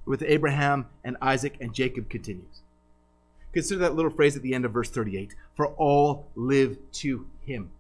with 0.05 0.23
Abraham 0.23 0.87
and 1.03 1.17
Isaac 1.23 1.57
and 1.59 1.73
Jacob 1.73 2.11
continues. 2.11 2.61
Consider 3.53 3.81
that 3.81 3.95
little 3.95 4.11
phrase 4.11 4.37
at 4.37 4.43
the 4.43 4.55
end 4.55 4.65
of 4.65 4.73
verse 4.73 4.91
38 4.91 5.35
for 5.55 5.69
all 5.69 6.29
live 6.35 6.77
to 6.93 7.27
him. 7.45 7.71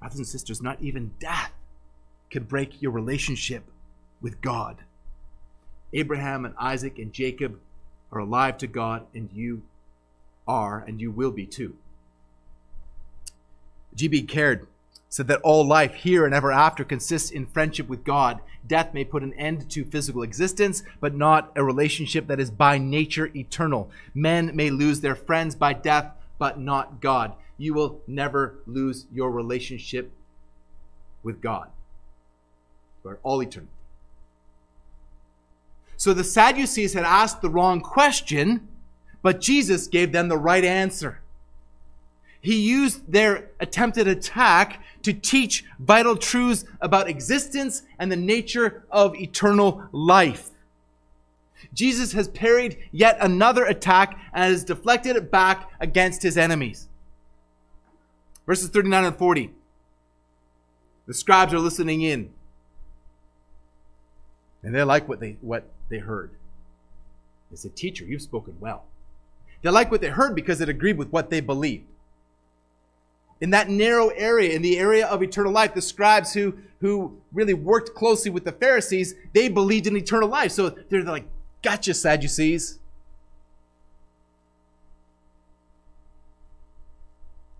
Brothers 0.00 0.18
and 0.18 0.26
sisters, 0.26 0.60
not 0.60 0.80
even 0.80 1.12
death 1.18 1.52
can 2.30 2.44
break 2.44 2.82
your 2.82 2.90
relationship 2.90 3.64
with 4.20 4.40
God. 4.40 4.78
Abraham 5.92 6.44
and 6.44 6.54
Isaac 6.58 6.98
and 6.98 7.12
Jacob 7.12 7.58
are 8.10 8.20
alive 8.20 8.58
to 8.58 8.66
God, 8.66 9.06
and 9.14 9.30
you 9.32 9.62
are, 10.46 10.80
and 10.86 11.00
you 11.00 11.10
will 11.10 11.30
be 11.30 11.46
too. 11.46 11.76
G.B. 13.94 14.22
Caird 14.22 14.66
said 15.12 15.28
that 15.28 15.42
all 15.42 15.62
life 15.62 15.92
here 15.92 16.24
and 16.24 16.34
ever 16.34 16.50
after 16.50 16.84
consists 16.84 17.30
in 17.30 17.44
friendship 17.44 17.86
with 17.86 18.02
God. 18.02 18.40
Death 18.66 18.94
may 18.94 19.04
put 19.04 19.22
an 19.22 19.34
end 19.34 19.68
to 19.68 19.84
physical 19.84 20.22
existence, 20.22 20.82
but 21.00 21.14
not 21.14 21.52
a 21.54 21.62
relationship 21.62 22.28
that 22.28 22.40
is 22.40 22.50
by 22.50 22.78
nature 22.78 23.30
eternal. 23.36 23.90
Men 24.14 24.56
may 24.56 24.70
lose 24.70 25.02
their 25.02 25.14
friends 25.14 25.54
by 25.54 25.74
death, 25.74 26.12
but 26.38 26.58
not 26.58 27.02
God. 27.02 27.34
You 27.58 27.74
will 27.74 28.00
never 28.06 28.54
lose 28.66 29.04
your 29.12 29.30
relationship 29.30 30.10
with 31.22 31.42
God 31.42 31.68
for 33.02 33.18
all 33.22 33.42
eternity. 33.42 33.70
So 35.98 36.14
the 36.14 36.24
Sadducees 36.24 36.94
had 36.94 37.04
asked 37.04 37.42
the 37.42 37.50
wrong 37.50 37.82
question, 37.82 38.66
but 39.20 39.42
Jesus 39.42 39.88
gave 39.88 40.12
them 40.12 40.28
the 40.28 40.38
right 40.38 40.64
answer. 40.64 41.21
He 42.42 42.60
used 42.60 43.10
their 43.10 43.50
attempted 43.60 44.08
attack 44.08 44.82
to 45.02 45.12
teach 45.12 45.64
vital 45.78 46.16
truths 46.16 46.64
about 46.80 47.08
existence 47.08 47.82
and 47.98 48.10
the 48.10 48.16
nature 48.16 48.84
of 48.90 49.14
eternal 49.14 49.84
life. 49.92 50.50
Jesus 51.72 52.12
has 52.12 52.28
parried 52.28 52.76
yet 52.90 53.16
another 53.20 53.64
attack 53.64 54.18
and 54.34 54.52
has 54.52 54.64
deflected 54.64 55.16
it 55.16 55.30
back 55.30 55.70
against 55.80 56.22
his 56.22 56.36
enemies. 56.36 56.88
Verses 58.44 58.68
39 58.68 59.04
and 59.04 59.16
40. 59.16 59.50
The 61.06 61.14
scribes 61.14 61.54
are 61.54 61.60
listening 61.60 62.02
in. 62.02 62.30
And 64.64 64.74
they 64.74 64.82
like 64.82 65.08
what 65.08 65.20
they, 65.20 65.36
what 65.40 65.68
they 65.88 65.98
heard. 65.98 66.30
They 67.50 67.56
said, 67.56 67.76
Teacher, 67.76 68.04
you've 68.04 68.22
spoken 68.22 68.56
well. 68.58 68.84
They 69.62 69.70
like 69.70 69.92
what 69.92 70.00
they 70.00 70.08
heard 70.08 70.34
because 70.34 70.60
it 70.60 70.68
agreed 70.68 70.98
with 70.98 71.10
what 71.10 71.30
they 71.30 71.40
believed. 71.40 71.86
In 73.42 73.50
that 73.50 73.68
narrow 73.68 74.08
area, 74.10 74.54
in 74.54 74.62
the 74.62 74.78
area 74.78 75.06
of 75.06 75.22
eternal 75.22 75.52
life, 75.52 75.74
the 75.74 75.82
scribes 75.82 76.32
who, 76.32 76.54
who 76.80 77.18
really 77.32 77.54
worked 77.54 77.92
closely 77.94 78.30
with 78.30 78.44
the 78.44 78.52
Pharisees, 78.52 79.16
they 79.34 79.48
believed 79.48 79.88
in 79.88 79.96
eternal 79.96 80.28
life. 80.28 80.52
So 80.52 80.70
they're 80.88 81.02
like, 81.02 81.26
Gotcha, 81.60 81.92
Sadducees. 81.92 82.78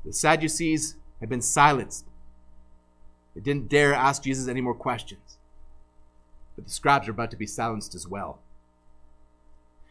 The 0.04 0.12
Sadducees 0.12 0.96
had 1.20 1.28
been 1.28 1.42
silenced. 1.42 2.04
They 3.34 3.40
didn't 3.40 3.68
dare 3.68 3.92
ask 3.92 4.22
Jesus 4.22 4.46
any 4.46 4.60
more 4.60 4.74
questions. 4.74 5.36
But 6.54 6.66
the 6.66 6.72
scribes 6.72 7.08
are 7.08 7.12
about 7.12 7.32
to 7.32 7.36
be 7.36 7.46
silenced 7.46 7.94
as 7.96 8.06
well. 8.06 8.38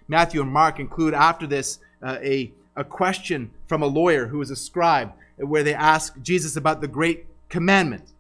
Matthew 0.08 0.42
and 0.42 0.52
Mark 0.52 0.80
include 0.80 1.14
after 1.14 1.48
this 1.48 1.80
uh, 2.02 2.18
a, 2.22 2.52
a 2.78 2.84
question 2.86 3.52
from 3.68 3.82
a 3.82 3.88
lawyer 3.88 4.28
who 4.28 4.38
was 4.38 4.52
a 4.52 4.56
scribe, 4.56 5.14
where 5.48 5.64
they 5.64 5.74
ask 5.74 6.22
Jesus 6.22 6.56
about 6.56 6.82
the 6.82 6.88
great 6.88 7.26
commandment. 7.50 8.12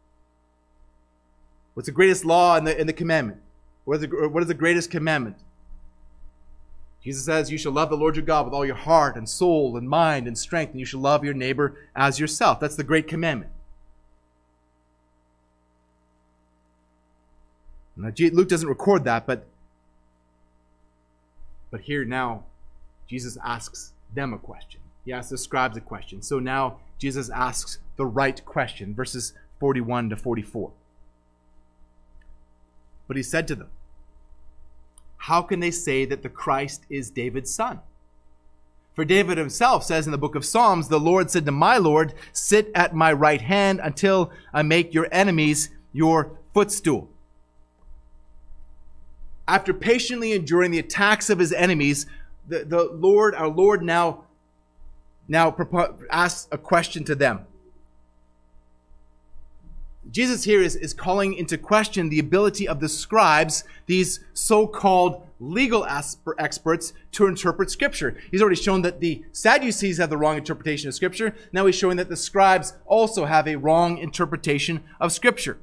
What's 1.73 1.87
the 1.87 1.93
greatest 1.93 2.25
law 2.25 2.57
in 2.57 2.65
the, 2.65 2.83
the 2.83 2.93
commandment? 2.93 3.39
What 3.85 3.95
is, 3.95 4.01
the, 4.01 4.29
what 4.29 4.43
is 4.43 4.47
the 4.47 4.53
greatest 4.53 4.91
commandment? 4.91 5.37
Jesus 7.03 7.25
says, 7.25 7.51
You 7.51 7.57
shall 7.57 7.71
love 7.71 7.89
the 7.89 7.97
Lord 7.97 8.15
your 8.15 8.25
God 8.25 8.45
with 8.45 8.53
all 8.53 8.65
your 8.65 8.75
heart 8.75 9.15
and 9.15 9.27
soul 9.27 9.77
and 9.77 9.89
mind 9.89 10.27
and 10.27 10.37
strength, 10.37 10.71
and 10.71 10.79
you 10.79 10.85
shall 10.85 10.99
love 10.99 11.23
your 11.23 11.33
neighbor 11.33 11.77
as 11.95 12.19
yourself. 12.19 12.59
That's 12.59 12.75
the 12.75 12.83
great 12.83 13.07
commandment. 13.07 13.51
Now, 17.95 18.11
Luke 18.17 18.49
doesn't 18.49 18.67
record 18.67 19.03
that, 19.03 19.27
but 19.27 19.45
but 21.69 21.81
here 21.81 22.03
now, 22.03 22.43
Jesus 23.07 23.37
asks 23.43 23.93
them 24.13 24.33
a 24.33 24.37
question. 24.37 24.81
He 25.05 25.13
asks 25.13 25.29
the 25.29 25.37
scribes 25.37 25.77
a 25.77 25.81
question. 25.81 26.21
So 26.21 26.39
now 26.39 26.77
Jesus 27.01 27.29
asks 27.31 27.79
the 27.97 28.05
right 28.05 28.43
question, 28.45 28.93
verses 28.93 29.33
41 29.59 30.09
to 30.11 30.15
44. 30.15 30.71
But 33.07 33.17
he 33.17 33.23
said 33.23 33.47
to 33.47 33.55
them, 33.55 33.69
How 35.17 35.41
can 35.41 35.59
they 35.59 35.71
say 35.71 36.05
that 36.05 36.21
the 36.21 36.29
Christ 36.29 36.85
is 36.89 37.09
David's 37.09 37.53
son? 37.53 37.79
For 38.93 39.03
David 39.03 39.37
himself 39.37 39.83
says 39.83 40.05
in 40.05 40.11
the 40.11 40.17
book 40.17 40.35
of 40.35 40.45
Psalms, 40.45 40.89
The 40.89 40.99
Lord 40.99 41.31
said 41.31 41.45
to 41.45 41.51
my 41.51 41.77
Lord, 41.77 42.13
Sit 42.31 42.69
at 42.75 42.93
my 42.93 43.11
right 43.11 43.41
hand 43.41 43.79
until 43.81 44.31
I 44.53 44.61
make 44.61 44.93
your 44.93 45.07
enemies 45.11 45.69
your 45.91 46.37
footstool 46.53 47.09
after 49.51 49.73
patiently 49.73 50.31
enduring 50.31 50.71
the 50.71 50.79
attacks 50.79 51.29
of 51.29 51.37
his 51.37 51.51
enemies, 51.51 52.05
the, 52.47 52.63
the 52.63 52.89
Lord, 52.93 53.35
our 53.35 53.49
Lord, 53.49 53.83
now, 53.83 54.23
now 55.31 55.55
asks 56.09 56.47
a 56.51 56.57
question 56.57 57.03
to 57.05 57.15
them. 57.15 57.45
Jesus 60.11 60.43
here 60.43 60.61
is, 60.61 60.75
is 60.75 60.93
calling 60.93 61.33
into 61.33 61.57
question 61.57 62.09
the 62.09 62.19
ability 62.19 62.67
of 62.67 62.81
the 62.81 62.89
scribes, 62.89 63.63
these 63.85 64.19
so 64.33 64.67
called 64.67 65.25
legal 65.39 65.85
experts, 65.85 66.93
to 67.13 67.27
interpret 67.27 67.71
Scripture. 67.71 68.17
He's 68.29 68.41
already 68.41 68.61
shown 68.61 68.81
that 68.81 68.99
the 68.99 69.23
Sadducees 69.31 69.99
have 69.99 70.09
the 70.09 70.17
wrong 70.17 70.37
interpretation 70.37 70.89
of 70.89 70.95
Scripture. 70.95 71.33
Now 71.53 71.65
he's 71.65 71.75
showing 71.75 71.97
that 71.97 72.09
the 72.09 72.17
scribes 72.17 72.73
also 72.85 73.25
have 73.25 73.47
a 73.47 73.55
wrong 73.55 73.99
interpretation 73.99 74.83
of 74.99 75.13
Scripture. 75.13 75.57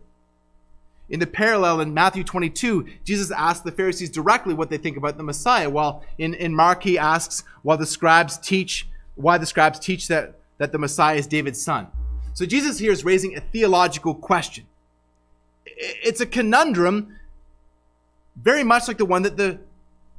In 1.10 1.20
the 1.20 1.26
parallel 1.26 1.80
in 1.80 1.92
Matthew 1.92 2.24
22, 2.24 2.86
Jesus 3.04 3.30
asks 3.30 3.64
the 3.64 3.72
Pharisees 3.72 4.10
directly 4.10 4.54
what 4.54 4.70
they 4.70 4.78
think 4.78 4.96
about 4.96 5.18
the 5.18 5.22
Messiah, 5.22 5.68
while 5.68 6.04
in, 6.16 6.32
in 6.32 6.54
Mark 6.54 6.84
he 6.84 6.96
asks 6.96 7.44
while 7.62 7.76
the 7.76 7.86
scribes 7.86 8.38
teach 8.38 8.88
why 9.18 9.38
the 9.38 9.46
scribes 9.46 9.78
teach 9.78 10.08
that, 10.08 10.38
that 10.58 10.72
the 10.72 10.78
Messiah 10.78 11.16
is 11.16 11.26
David's 11.26 11.60
son. 11.60 11.88
So 12.34 12.46
Jesus 12.46 12.78
here 12.78 12.92
is 12.92 13.04
raising 13.04 13.36
a 13.36 13.40
theological 13.40 14.14
question. 14.14 14.66
It's 15.66 16.20
a 16.20 16.26
conundrum 16.26 17.16
very 18.36 18.64
much 18.64 18.88
like 18.88 18.98
the 18.98 19.04
one 19.04 19.22
that 19.22 19.36
the 19.36 19.58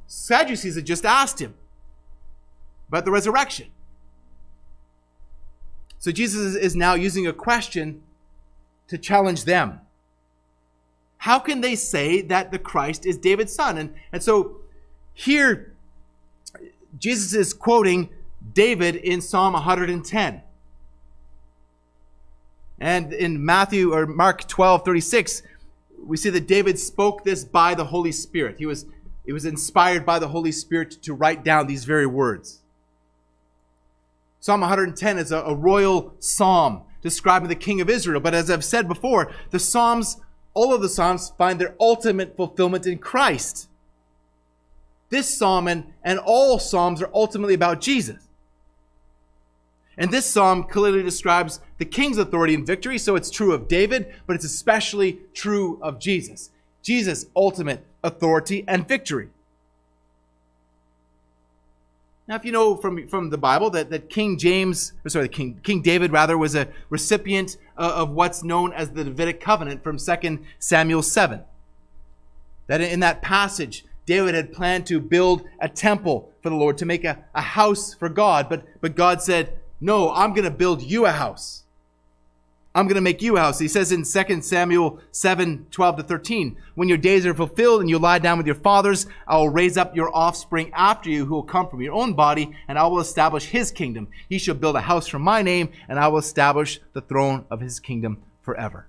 Sadducees 0.06 0.74
had 0.74 0.84
just 0.84 1.06
asked 1.06 1.40
him 1.40 1.54
about 2.88 3.04
the 3.04 3.10
resurrection. 3.10 3.68
So 5.98 6.12
Jesus 6.12 6.54
is 6.54 6.76
now 6.76 6.94
using 6.94 7.26
a 7.26 7.32
question 7.32 8.02
to 8.88 8.98
challenge 8.98 9.44
them 9.44 9.80
how 11.20 11.38
can 11.38 11.60
they 11.60 11.76
say 11.76 12.22
that 12.22 12.50
the 12.50 12.58
Christ 12.58 13.04
is 13.04 13.18
David's 13.18 13.52
son? 13.52 13.76
And, 13.76 13.94
and 14.10 14.22
so 14.22 14.56
here, 15.12 15.74
Jesus 16.98 17.34
is 17.34 17.52
quoting 17.52 18.08
David 18.52 18.96
in 18.96 19.20
Psalm 19.20 19.52
110. 19.52 20.42
And 22.78 23.12
in 23.12 23.44
Matthew 23.44 23.92
or 23.92 24.06
Mark 24.06 24.48
12, 24.48 24.84
36, 24.84 25.42
we 26.02 26.16
see 26.16 26.30
that 26.30 26.46
David 26.46 26.78
spoke 26.78 27.24
this 27.24 27.44
by 27.44 27.74
the 27.74 27.84
Holy 27.84 28.12
Spirit. 28.12 28.56
He 28.58 28.66
was, 28.66 28.86
he 29.26 29.32
was 29.32 29.44
inspired 29.44 30.06
by 30.06 30.18
the 30.18 30.28
Holy 30.28 30.52
Spirit 30.52 30.90
to 31.02 31.12
write 31.12 31.44
down 31.44 31.66
these 31.66 31.84
very 31.84 32.06
words. 32.06 32.60
Psalm 34.40 34.62
110 34.62 35.18
is 35.18 35.30
a, 35.30 35.40
a 35.40 35.54
royal 35.54 36.14
psalm 36.18 36.82
describing 37.02 37.48
the 37.48 37.54
king 37.54 37.82
of 37.82 37.90
Israel. 37.90 38.20
But 38.20 38.34
as 38.34 38.50
I've 38.50 38.64
said 38.64 38.88
before, 38.88 39.30
the 39.50 39.58
Psalms 39.58 40.18
all 40.54 40.74
of 40.74 40.82
the 40.82 40.88
Psalms 40.88 41.32
find 41.38 41.60
their 41.60 41.74
ultimate 41.78 42.36
fulfillment 42.36 42.86
in 42.86 42.98
Christ. 42.98 43.68
this 45.10 45.36
psalm 45.36 45.66
and, 45.68 45.92
and 46.02 46.18
all 46.18 46.58
psalms 46.58 47.02
are 47.02 47.10
ultimately 47.14 47.54
about 47.54 47.80
Jesus. 47.80 48.28
And 50.00 50.10
this 50.10 50.24
psalm 50.24 50.64
clearly 50.64 51.02
describes 51.02 51.60
the 51.76 51.84
king's 51.84 52.16
authority 52.16 52.54
and 52.54 52.66
victory, 52.66 52.96
so 52.96 53.16
it's 53.16 53.30
true 53.30 53.52
of 53.52 53.68
David, 53.68 54.12
but 54.26 54.34
it's 54.34 54.46
especially 54.46 55.20
true 55.34 55.78
of 55.82 56.00
Jesus. 56.00 56.48
Jesus' 56.82 57.26
ultimate 57.36 57.84
authority 58.02 58.64
and 58.66 58.88
victory. 58.88 59.28
Now, 62.26 62.36
if 62.36 62.46
you 62.46 62.52
know 62.52 62.76
from, 62.76 63.08
from 63.08 63.28
the 63.28 63.36
Bible 63.36 63.68
that, 63.70 63.90
that 63.90 64.08
King 64.08 64.38
James, 64.38 64.94
or 65.04 65.10
sorry, 65.10 65.28
King, 65.28 65.60
King 65.62 65.82
David 65.82 66.12
rather, 66.12 66.38
was 66.38 66.54
a 66.54 66.68
recipient 66.88 67.58
uh, 67.76 67.92
of 67.96 68.10
what's 68.10 68.42
known 68.42 68.72
as 68.72 68.92
the 68.92 69.04
Davidic 69.04 69.38
covenant 69.38 69.84
from 69.84 69.98
2 69.98 70.38
Samuel 70.58 71.02
7. 71.02 71.42
That 72.68 72.80
in 72.80 73.00
that 73.00 73.20
passage, 73.20 73.84
David 74.06 74.34
had 74.34 74.50
planned 74.50 74.86
to 74.86 74.98
build 74.98 75.44
a 75.60 75.68
temple 75.68 76.32
for 76.42 76.48
the 76.48 76.56
Lord, 76.56 76.78
to 76.78 76.86
make 76.86 77.04
a, 77.04 77.18
a 77.34 77.42
house 77.42 77.92
for 77.92 78.08
God, 78.08 78.48
but, 78.48 78.64
but 78.80 78.96
God 78.96 79.20
said, 79.20 79.59
No, 79.80 80.12
I'm 80.12 80.32
going 80.32 80.44
to 80.44 80.50
build 80.50 80.82
you 80.82 81.06
a 81.06 81.12
house. 81.12 81.64
I'm 82.72 82.86
going 82.86 82.96
to 82.96 83.00
make 83.00 83.20
you 83.20 83.36
a 83.36 83.40
house. 83.40 83.58
He 83.58 83.66
says 83.66 83.90
in 83.90 84.04
2 84.04 84.42
Samuel 84.42 85.00
7 85.10 85.66
12 85.70 85.96
to 85.96 86.02
13, 86.04 86.56
When 86.76 86.88
your 86.88 86.98
days 86.98 87.26
are 87.26 87.34
fulfilled 87.34 87.80
and 87.80 87.90
you 87.90 87.98
lie 87.98 88.20
down 88.20 88.38
with 88.38 88.46
your 88.46 88.54
fathers, 88.54 89.06
I 89.26 89.38
will 89.38 89.48
raise 89.48 89.76
up 89.76 89.96
your 89.96 90.14
offspring 90.14 90.70
after 90.72 91.10
you 91.10 91.26
who 91.26 91.34
will 91.34 91.42
come 91.42 91.68
from 91.68 91.82
your 91.82 91.94
own 91.94 92.12
body, 92.12 92.56
and 92.68 92.78
I 92.78 92.86
will 92.86 93.00
establish 93.00 93.46
his 93.46 93.72
kingdom. 93.72 94.06
He 94.28 94.38
shall 94.38 94.54
build 94.54 94.76
a 94.76 94.82
house 94.82 95.08
for 95.08 95.18
my 95.18 95.42
name, 95.42 95.70
and 95.88 95.98
I 95.98 96.06
will 96.08 96.18
establish 96.18 96.80
the 96.92 97.00
throne 97.00 97.44
of 97.50 97.60
his 97.60 97.80
kingdom 97.80 98.22
forever. 98.42 98.86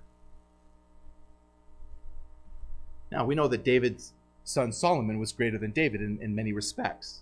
Now, 3.10 3.24
we 3.24 3.34
know 3.34 3.48
that 3.48 3.64
David's 3.64 4.12
son 4.44 4.72
Solomon 4.72 5.18
was 5.18 5.32
greater 5.32 5.58
than 5.58 5.72
David 5.72 6.00
in, 6.00 6.18
in 6.22 6.36
many 6.36 6.52
respects, 6.52 7.20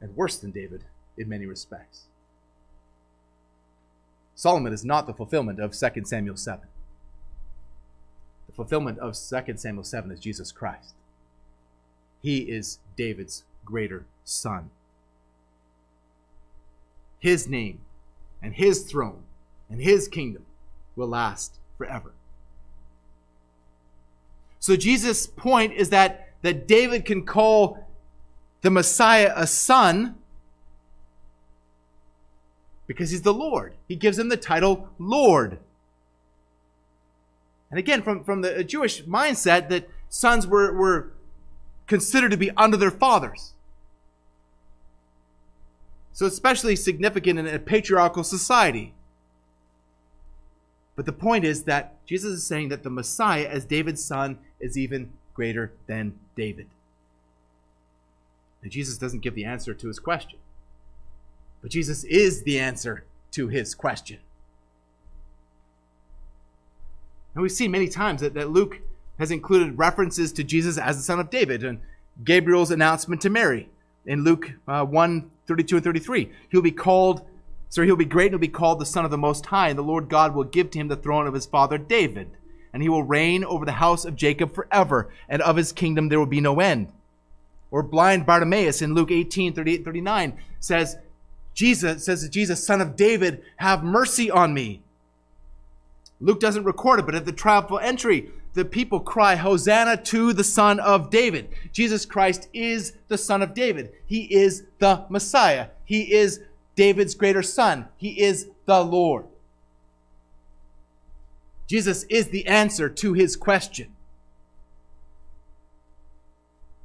and 0.00 0.16
worse 0.16 0.36
than 0.38 0.52
David 0.52 0.84
in 1.18 1.28
many 1.28 1.46
respects. 1.46 2.04
Solomon 4.42 4.72
is 4.72 4.84
not 4.84 5.06
the 5.06 5.14
fulfillment 5.14 5.60
of 5.60 5.70
2 5.70 6.04
Samuel 6.04 6.36
7. 6.36 6.66
The 8.48 8.52
fulfillment 8.52 8.98
of 8.98 9.14
2 9.14 9.56
Samuel 9.56 9.84
7 9.84 10.10
is 10.10 10.18
Jesus 10.18 10.50
Christ. 10.50 10.94
He 12.20 12.38
is 12.38 12.80
David's 12.96 13.44
greater 13.64 14.04
son. 14.24 14.70
His 17.20 17.46
name 17.46 17.82
and 18.42 18.54
his 18.54 18.82
throne 18.82 19.22
and 19.70 19.80
his 19.80 20.08
kingdom 20.08 20.44
will 20.96 21.06
last 21.06 21.60
forever. 21.78 22.10
So 24.58 24.74
Jesus' 24.74 25.28
point 25.28 25.72
is 25.72 25.90
that, 25.90 26.30
that 26.42 26.66
David 26.66 27.04
can 27.04 27.24
call 27.24 27.86
the 28.62 28.70
Messiah 28.70 29.32
a 29.36 29.46
son 29.46 30.16
because 32.86 33.10
he's 33.10 33.22
the 33.22 33.34
Lord. 33.34 33.74
He 33.88 33.96
gives 33.96 34.18
him 34.18 34.28
the 34.28 34.36
title 34.36 34.88
Lord. 34.98 35.58
And 37.70 37.78
again, 37.78 38.02
from, 38.02 38.22
from 38.22 38.42
the 38.42 38.62
Jewish 38.64 39.02
mindset, 39.04 39.68
that 39.70 39.88
sons 40.08 40.46
were, 40.46 40.72
were 40.72 41.12
considered 41.86 42.30
to 42.32 42.36
be 42.36 42.50
under 42.52 42.76
their 42.76 42.90
fathers. 42.90 43.52
So, 46.12 46.26
especially 46.26 46.76
significant 46.76 47.38
in 47.38 47.46
a 47.46 47.58
patriarchal 47.58 48.24
society. 48.24 48.92
But 50.94 51.06
the 51.06 51.12
point 51.12 51.44
is 51.46 51.64
that 51.64 52.04
Jesus 52.04 52.32
is 52.32 52.46
saying 52.46 52.68
that 52.68 52.82
the 52.82 52.90
Messiah, 52.90 53.48
as 53.48 53.64
David's 53.64 54.04
son, 54.04 54.38
is 54.60 54.76
even 54.76 55.10
greater 55.34 55.72
than 55.86 56.18
David. 56.36 56.66
And 58.62 58.70
Jesus 58.70 58.98
doesn't 58.98 59.20
give 59.20 59.34
the 59.34 59.46
answer 59.46 59.72
to 59.72 59.88
his 59.88 59.98
question. 59.98 60.38
But 61.62 61.70
Jesus 61.70 62.04
is 62.04 62.42
the 62.42 62.58
answer 62.58 63.04
to 63.30 63.48
his 63.48 63.74
question. 63.74 64.18
And 67.34 67.42
we've 67.42 67.52
seen 67.52 67.70
many 67.70 67.88
times 67.88 68.20
that, 68.20 68.34
that 68.34 68.50
Luke 68.50 68.80
has 69.18 69.30
included 69.30 69.78
references 69.78 70.32
to 70.32 70.44
Jesus 70.44 70.76
as 70.76 70.96
the 70.96 71.02
son 71.02 71.20
of 71.20 71.30
David 71.30 71.64
and 71.64 71.80
Gabriel's 72.24 72.70
announcement 72.70 73.22
to 73.22 73.30
Mary 73.30 73.70
in 74.04 74.24
Luke 74.24 74.52
uh, 74.68 74.84
1 74.84 75.30
32 75.46 75.76
and 75.76 75.84
33. 75.84 76.32
He'll 76.50 76.62
be 76.62 76.70
called, 76.70 77.26
so 77.68 77.82
he'll 77.82 77.96
be 77.96 78.04
great 78.04 78.26
and 78.26 78.34
he'll 78.34 78.40
be 78.40 78.48
called 78.48 78.80
the 78.80 78.86
Son 78.86 79.04
of 79.04 79.10
the 79.10 79.18
Most 79.18 79.46
High, 79.46 79.68
and 79.68 79.78
the 79.78 79.82
Lord 79.82 80.08
God 80.08 80.34
will 80.34 80.44
give 80.44 80.70
to 80.70 80.78
him 80.78 80.88
the 80.88 80.96
throne 80.96 81.26
of 81.26 81.34
his 81.34 81.46
father 81.46 81.78
David, 81.78 82.30
and 82.72 82.82
he 82.82 82.88
will 82.88 83.02
reign 83.02 83.44
over 83.44 83.64
the 83.64 83.72
house 83.72 84.04
of 84.04 84.16
Jacob 84.16 84.54
forever, 84.54 85.10
and 85.28 85.42
of 85.42 85.56
his 85.56 85.72
kingdom 85.72 86.08
there 86.08 86.18
will 86.18 86.26
be 86.26 86.40
no 86.40 86.60
end. 86.60 86.92
Or 87.70 87.82
blind 87.82 88.26
Bartimaeus 88.26 88.82
in 88.82 88.94
Luke 88.94 89.10
18 89.10 89.54
38 89.54 89.84
39 89.84 90.38
says, 90.60 90.96
Jesus 91.54 92.04
says, 92.04 92.28
Jesus, 92.28 92.64
son 92.64 92.80
of 92.80 92.96
David, 92.96 93.42
have 93.56 93.84
mercy 93.84 94.30
on 94.30 94.54
me. 94.54 94.82
Luke 96.20 96.40
doesn't 96.40 96.64
record 96.64 97.00
it, 97.00 97.06
but 97.06 97.14
at 97.14 97.24
the 97.24 97.32
triumphal 97.32 97.78
entry, 97.80 98.30
the 98.54 98.64
people 98.64 99.00
cry, 99.00 99.34
Hosanna 99.34 99.96
to 99.96 100.32
the 100.32 100.44
Son 100.44 100.78
of 100.78 101.10
David. 101.10 101.48
Jesus 101.72 102.04
Christ 102.04 102.48
is 102.52 102.92
the 103.08 103.18
Son 103.18 103.42
of 103.42 103.54
David. 103.54 103.92
He 104.06 104.32
is 104.32 104.64
the 104.78 105.04
Messiah. 105.08 105.68
He 105.84 106.12
is 106.12 106.40
David's 106.76 107.14
greater 107.14 107.42
son. 107.42 107.88
He 107.96 108.20
is 108.20 108.48
the 108.66 108.82
Lord. 108.82 109.26
Jesus 111.66 112.04
is 112.04 112.28
the 112.28 112.46
answer 112.46 112.88
to 112.88 113.14
his 113.14 113.36
question. 113.36 113.94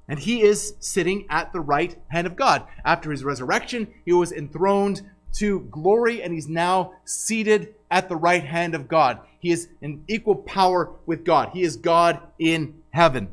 And 0.08 0.20
he 0.20 0.42
is 0.42 0.76
sitting 0.80 1.26
at 1.30 1.52
the 1.52 1.60
right 1.60 1.98
hand 2.08 2.28
of 2.28 2.36
God. 2.36 2.64
After 2.86 3.12
his 3.12 3.24
resurrection, 3.24 3.88
he 4.06 4.14
was 4.14 4.32
enthroned 4.32 5.02
to 5.34 5.62
glory 5.72 6.22
and 6.22 6.34
he's 6.34 6.48
now 6.48 6.94
seated 7.04 7.76
at 7.92 8.10
the 8.10 8.16
right 8.16 8.44
hand 8.44 8.74
of 8.74 8.88
God. 8.88 9.20
He 9.40 9.52
is 9.52 9.68
in 9.82 10.04
equal 10.08 10.36
power 10.36 10.92
with 11.06 11.26
God. 11.26 11.50
He 11.54 11.64
is 11.64 11.76
God 11.76 12.22
in 12.40 12.82
heaven. 12.92 13.30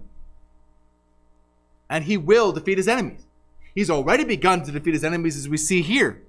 And 1.88 2.04
he 2.04 2.16
will 2.16 2.52
defeat 2.52 2.78
his 2.78 2.88
enemies. 2.88 3.24
He's 3.74 3.90
already 3.90 4.24
begun 4.24 4.62
to 4.64 4.72
defeat 4.72 4.94
his 4.94 5.04
enemies 5.04 5.36
as 5.36 5.48
we 5.48 5.56
see 5.56 5.82
here. 5.82 6.22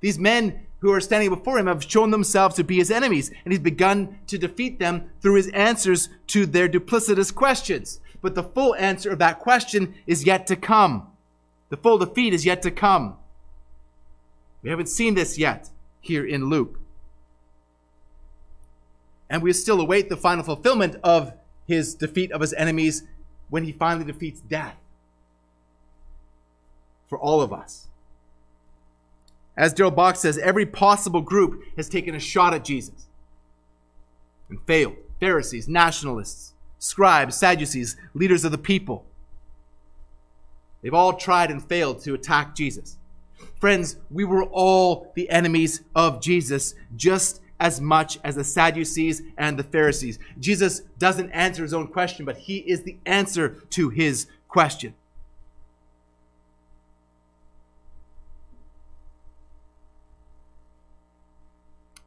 These 0.00 0.18
men 0.18 0.66
who 0.80 0.92
are 0.92 1.00
standing 1.00 1.30
before 1.30 1.58
him 1.58 1.66
have 1.66 1.82
shown 1.82 2.10
themselves 2.10 2.54
to 2.54 2.64
be 2.64 2.76
his 2.76 2.90
enemies, 2.90 3.30
and 3.44 3.52
he's 3.52 3.60
begun 3.60 4.18
to 4.28 4.38
defeat 4.38 4.78
them 4.78 5.10
through 5.20 5.34
his 5.34 5.48
answers 5.48 6.08
to 6.28 6.46
their 6.46 6.68
duplicitous 6.68 7.34
questions 7.34 8.00
but 8.20 8.34
the 8.34 8.42
full 8.42 8.74
answer 8.76 9.10
of 9.10 9.18
that 9.18 9.38
question 9.38 9.94
is 10.06 10.24
yet 10.24 10.46
to 10.48 10.56
come. 10.56 11.08
The 11.68 11.76
full 11.76 11.98
defeat 11.98 12.34
is 12.34 12.44
yet 12.44 12.62
to 12.62 12.70
come. 12.70 13.16
We 14.62 14.70
haven't 14.70 14.88
seen 14.88 15.14
this 15.14 15.38
yet 15.38 15.70
here 16.00 16.26
in 16.26 16.46
Luke. 16.46 16.80
And 19.30 19.42
we 19.42 19.52
still 19.52 19.80
await 19.80 20.08
the 20.08 20.16
final 20.16 20.44
fulfillment 20.44 20.96
of 21.04 21.34
his 21.66 21.94
defeat 21.94 22.32
of 22.32 22.40
his 22.40 22.54
enemies 22.54 23.04
when 23.50 23.64
he 23.64 23.72
finally 23.72 24.06
defeats 24.06 24.40
death 24.40 24.76
for 27.08 27.18
all 27.18 27.40
of 27.40 27.52
us. 27.52 27.88
As 29.56 29.72
Darrell 29.72 29.90
Bock 29.90 30.16
says, 30.16 30.38
every 30.38 30.64
possible 30.64 31.20
group 31.20 31.62
has 31.76 31.88
taken 31.88 32.14
a 32.14 32.20
shot 32.20 32.54
at 32.54 32.64
Jesus 32.64 33.06
and 34.48 34.60
failed. 34.66 34.96
Pharisees, 35.20 35.68
nationalists, 35.68 36.54
scribes, 36.78 37.36
Sadducees, 37.36 37.96
leaders 38.14 38.44
of 38.44 38.52
the 38.52 38.58
people. 38.58 39.04
They've 40.82 40.94
all 40.94 41.14
tried 41.14 41.50
and 41.50 41.62
failed 41.62 42.02
to 42.04 42.14
attack 42.14 42.54
Jesus. 42.54 42.96
Friends, 43.60 43.96
we 44.10 44.24
were 44.24 44.44
all 44.44 45.12
the 45.14 45.28
enemies 45.30 45.82
of 45.94 46.20
Jesus 46.20 46.74
just 46.96 47.40
as 47.60 47.80
much 47.80 48.18
as 48.22 48.36
the 48.36 48.44
Sadducees 48.44 49.22
and 49.36 49.58
the 49.58 49.64
Pharisees. 49.64 50.18
Jesus 50.38 50.80
doesn't 50.98 51.30
answer 51.30 51.62
his 51.62 51.74
own 51.74 51.88
question, 51.88 52.24
but 52.24 52.36
he 52.36 52.58
is 52.58 52.82
the 52.82 52.96
answer 53.04 53.56
to 53.70 53.88
his 53.88 54.26
question. 54.46 54.94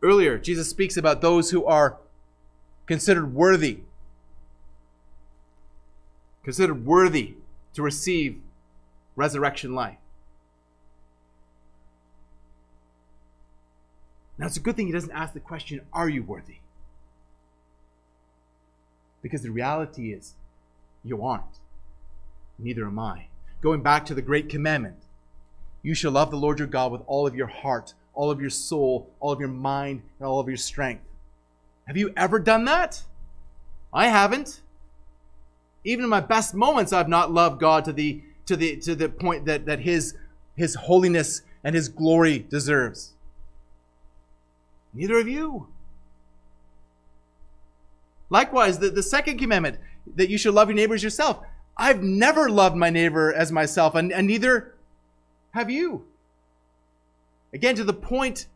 Earlier, 0.02 0.38
Jesus 0.38 0.70
speaks 0.70 0.98
about 0.98 1.22
those 1.22 1.52
who 1.52 1.66
are 1.66 1.98
considered 2.88 3.34
worthy 3.34 3.82
considered 6.44 6.86
worthy 6.86 7.36
to 7.74 7.82
receive 7.82 8.40
resurrection 9.16 9.74
life. 9.76 9.98
Now, 14.38 14.48
it's 14.48 14.58
a 14.58 14.62
good 14.62 14.76
thing 14.76 14.88
he 14.88 14.94
doesn't 14.94 15.12
ask 15.12 15.34
the 15.34 15.40
question, 15.40 15.82
Are 15.94 16.10
you 16.10 16.24
worthy? 16.24 16.58
Because 19.22 19.44
the 19.44 19.52
reality 19.52 20.12
is, 20.12 20.34
you 21.04 21.24
aren't. 21.24 21.60
Neither 22.58 22.86
am 22.86 22.98
I. 22.98 23.28
Going 23.62 23.84
back 23.84 24.06
to 24.08 24.16
the 24.16 24.22
great 24.22 24.50
commandment 24.50 24.96
you 25.84 25.96
shall 25.96 26.12
love 26.12 26.30
the 26.30 26.38
Lord 26.38 26.60
your 26.60 26.68
God 26.68 26.92
with 26.92 27.02
all 27.08 27.26
of 27.26 27.36
your 27.36 27.48
heart, 27.48 27.94
all 28.14 28.30
of 28.30 28.40
your 28.40 28.50
soul, 28.50 29.10
all 29.20 29.32
of 29.32 29.40
your 29.40 29.50
mind, 29.50 30.04
and 30.20 30.28
all 30.28 30.40
of 30.40 30.48
your 30.48 30.58
strength. 30.58 31.04
Have 31.88 31.98
you 31.98 32.14
ever 32.16 32.40
done 32.40 32.66
that? 32.66 33.02
I 33.94 34.08
haven't. 34.08 34.62
Even 35.84 36.04
in 36.04 36.10
my 36.10 36.22
best 36.22 36.54
moments, 36.54 36.94
I've 36.94 37.10
not 37.10 37.32
loved 37.32 37.60
God 37.60 37.86
to 37.86 37.94
the 37.94 38.22
to 38.52 38.58
the, 38.58 38.76
to 38.78 38.96
the 38.96 39.10
point 39.10 39.46
that, 39.46 39.66
that 39.66 39.80
his, 39.80 40.16
his 40.56 40.76
holiness 40.76 41.42
and 41.64 41.76
his 41.76 41.88
glory 41.88 42.40
deserves. 42.40 43.14
Neither 44.94 45.20
of 45.20 45.28
you. 45.28 45.68
Likewise, 48.30 48.80
the, 48.80 48.90
the 48.90 49.04
second 49.04 49.38
commandment 49.38 49.78
that 50.16 50.30
you 50.30 50.38
should 50.38 50.54
love 50.54 50.68
your 50.68 50.76
neighbors 50.76 51.04
yourself. 51.04 51.40
I've 51.78 52.04
never 52.04 52.50
loved 52.50 52.76
my 52.76 52.90
neighbor 52.90 53.34
as 53.34 53.52
myself, 53.52 53.96
and, 53.96 54.12
and 54.12 54.28
neither 54.28 54.76
have 55.52 55.70
you. 55.70 56.06
Again, 57.54 57.76
to 57.76 57.84
the 57.84 57.94
point 57.94 58.48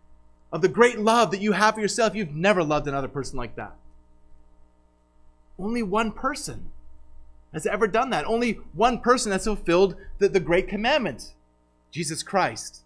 of 0.51 0.61
the 0.61 0.67
great 0.67 0.99
love 0.99 1.31
that 1.31 1.41
you 1.41 1.53
have 1.53 1.75
for 1.75 1.81
yourself, 1.81 2.15
you've 2.15 2.35
never 2.35 2.63
loved 2.63 2.87
another 2.87 3.07
person 3.07 3.37
like 3.37 3.55
that. 3.55 3.75
Only 5.57 5.83
one 5.83 6.11
person 6.11 6.71
has 7.55 7.65
ever 7.65 7.87
done 7.87 8.11
that. 8.11 8.25
Only 8.25 8.59
one 8.73 8.99
person 8.99 9.31
has 9.31 9.45
fulfilled 9.45 9.95
the, 10.19 10.29
the 10.29 10.39
great 10.39 10.67
commandment 10.67 11.33
Jesus 11.89 12.21
Christ 12.21 12.81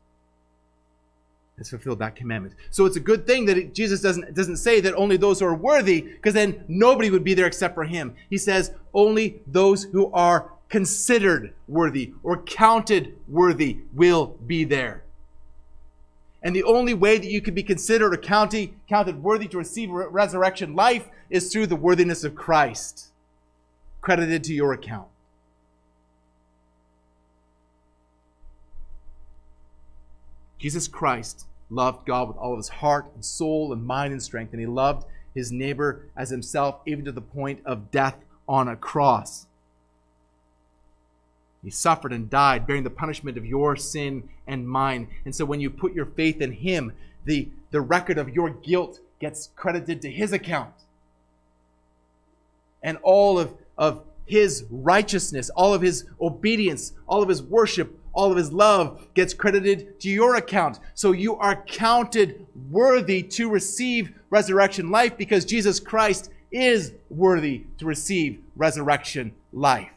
has 1.57 1.69
fulfilled 1.69 1.99
that 1.99 2.15
commandment. 2.15 2.55
So 2.69 2.85
it's 2.85 2.95
a 2.95 3.01
good 3.01 3.27
thing 3.27 3.45
that 3.45 3.57
it, 3.57 3.73
Jesus 3.73 4.01
doesn't, 4.01 4.33
doesn't 4.33 4.57
say 4.57 4.79
that 4.79 4.93
only 4.93 5.17
those 5.17 5.39
who 5.39 5.45
are 5.47 5.55
worthy, 5.55 6.01
because 6.01 6.33
then 6.33 6.63
nobody 6.67 7.09
would 7.09 7.23
be 7.23 7.33
there 7.33 7.47
except 7.47 7.75
for 7.75 7.83
him. 7.83 8.15
He 8.29 8.37
says 8.37 8.71
only 8.93 9.41
those 9.45 9.85
who 9.85 10.11
are 10.13 10.51
considered 10.69 11.53
worthy 11.67 12.13
or 12.23 12.41
counted 12.43 13.17
worthy 13.27 13.79
will 13.93 14.37
be 14.45 14.63
there. 14.63 15.03
And 16.41 16.55
the 16.55 16.63
only 16.63 16.93
way 16.93 17.17
that 17.17 17.29
you 17.29 17.41
can 17.41 17.53
be 17.53 17.63
considered 17.63 18.13
or 18.13 18.17
counted, 18.17 18.73
counted 18.87 19.21
worthy 19.21 19.47
to 19.49 19.57
receive 19.57 19.89
resurrection 19.89 20.75
life 20.75 21.09
is 21.29 21.51
through 21.51 21.67
the 21.67 21.75
worthiness 21.75 22.23
of 22.23 22.35
Christ, 22.35 23.07
credited 24.09 24.43
to 24.43 24.55
your 24.55 24.73
account. 24.73 25.07
Jesus 30.57 30.87
Christ 30.87 31.45
loved 31.69 32.07
God 32.07 32.27
with 32.27 32.37
all 32.37 32.53
of 32.53 32.57
his 32.57 32.69
heart 32.69 33.05
and 33.13 33.23
soul 33.23 33.71
and 33.71 33.85
mind 33.85 34.11
and 34.11 34.23
strength, 34.23 34.51
and 34.51 34.59
he 34.59 34.65
loved 34.65 35.05
his 35.35 35.51
neighbor 35.51 36.07
as 36.17 36.31
himself, 36.31 36.79
even 36.87 37.05
to 37.05 37.11
the 37.11 37.21
point 37.21 37.59
of 37.67 37.91
death 37.91 38.15
on 38.47 38.67
a 38.67 38.75
cross. 38.75 39.45
He 41.63 41.69
suffered 41.69 42.11
and 42.11 42.31
died, 42.31 42.65
bearing 42.65 42.85
the 42.85 42.89
punishment 42.89 43.37
of 43.37 43.45
your 43.45 43.75
sin 43.75 44.27
and 44.47 44.67
mine. 44.67 45.09
And 45.23 45.35
so 45.35 45.45
when 45.45 45.61
you 45.61 45.69
put 45.69 45.93
your 45.93 46.07
faith 46.07 46.41
in 46.41 46.53
him, 46.53 46.93
the, 47.25 47.49
the 47.69 47.79
record 47.79 48.17
of 48.17 48.29
your 48.29 48.49
guilt 48.49 49.01
gets 49.19 49.51
credited 49.55 50.01
to 50.01 50.09
his 50.09 50.33
account. 50.33 50.73
And 52.81 52.97
all 53.03 53.37
of, 53.37 53.53
of 53.79 54.03
his 54.25 54.65
righteousness, 54.69 55.49
all 55.55 55.73
of 55.73 55.81
his 55.81 56.05
obedience, 56.21 56.93
all 57.07 57.23
of 57.23 57.29
his 57.29 57.41
worship, 57.41 57.97
all 58.13 58.29
of 58.29 58.37
his 58.37 58.51
love 58.51 59.07
gets 59.15 59.33
credited 59.33 59.99
to 60.01 60.09
your 60.09 60.35
account. 60.35 60.79
So 60.93 61.13
you 61.13 61.35
are 61.37 61.63
counted 61.63 62.45
worthy 62.69 63.23
to 63.23 63.49
receive 63.49 64.13
resurrection 64.29 64.91
life 64.91 65.17
because 65.17 65.45
Jesus 65.45 65.79
Christ 65.79 66.29
is 66.51 66.93
worthy 67.09 67.63
to 67.79 67.85
receive 67.85 68.41
resurrection 68.55 69.33
life. 69.51 69.89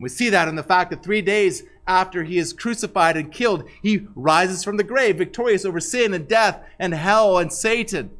We 0.00 0.08
see 0.08 0.30
that 0.30 0.48
in 0.48 0.56
the 0.56 0.62
fact 0.62 0.90
that 0.90 1.02
three 1.02 1.22
days 1.22 1.62
after 1.86 2.24
he 2.24 2.38
is 2.38 2.52
crucified 2.52 3.16
and 3.16 3.30
killed, 3.32 3.68
he 3.82 4.06
rises 4.14 4.64
from 4.64 4.78
the 4.78 4.84
grave, 4.84 5.18
victorious 5.18 5.64
over 5.64 5.80
sin 5.80 6.14
and 6.14 6.26
death 6.26 6.60
and 6.78 6.94
hell 6.94 7.38
and 7.38 7.52
Satan. 7.52 8.10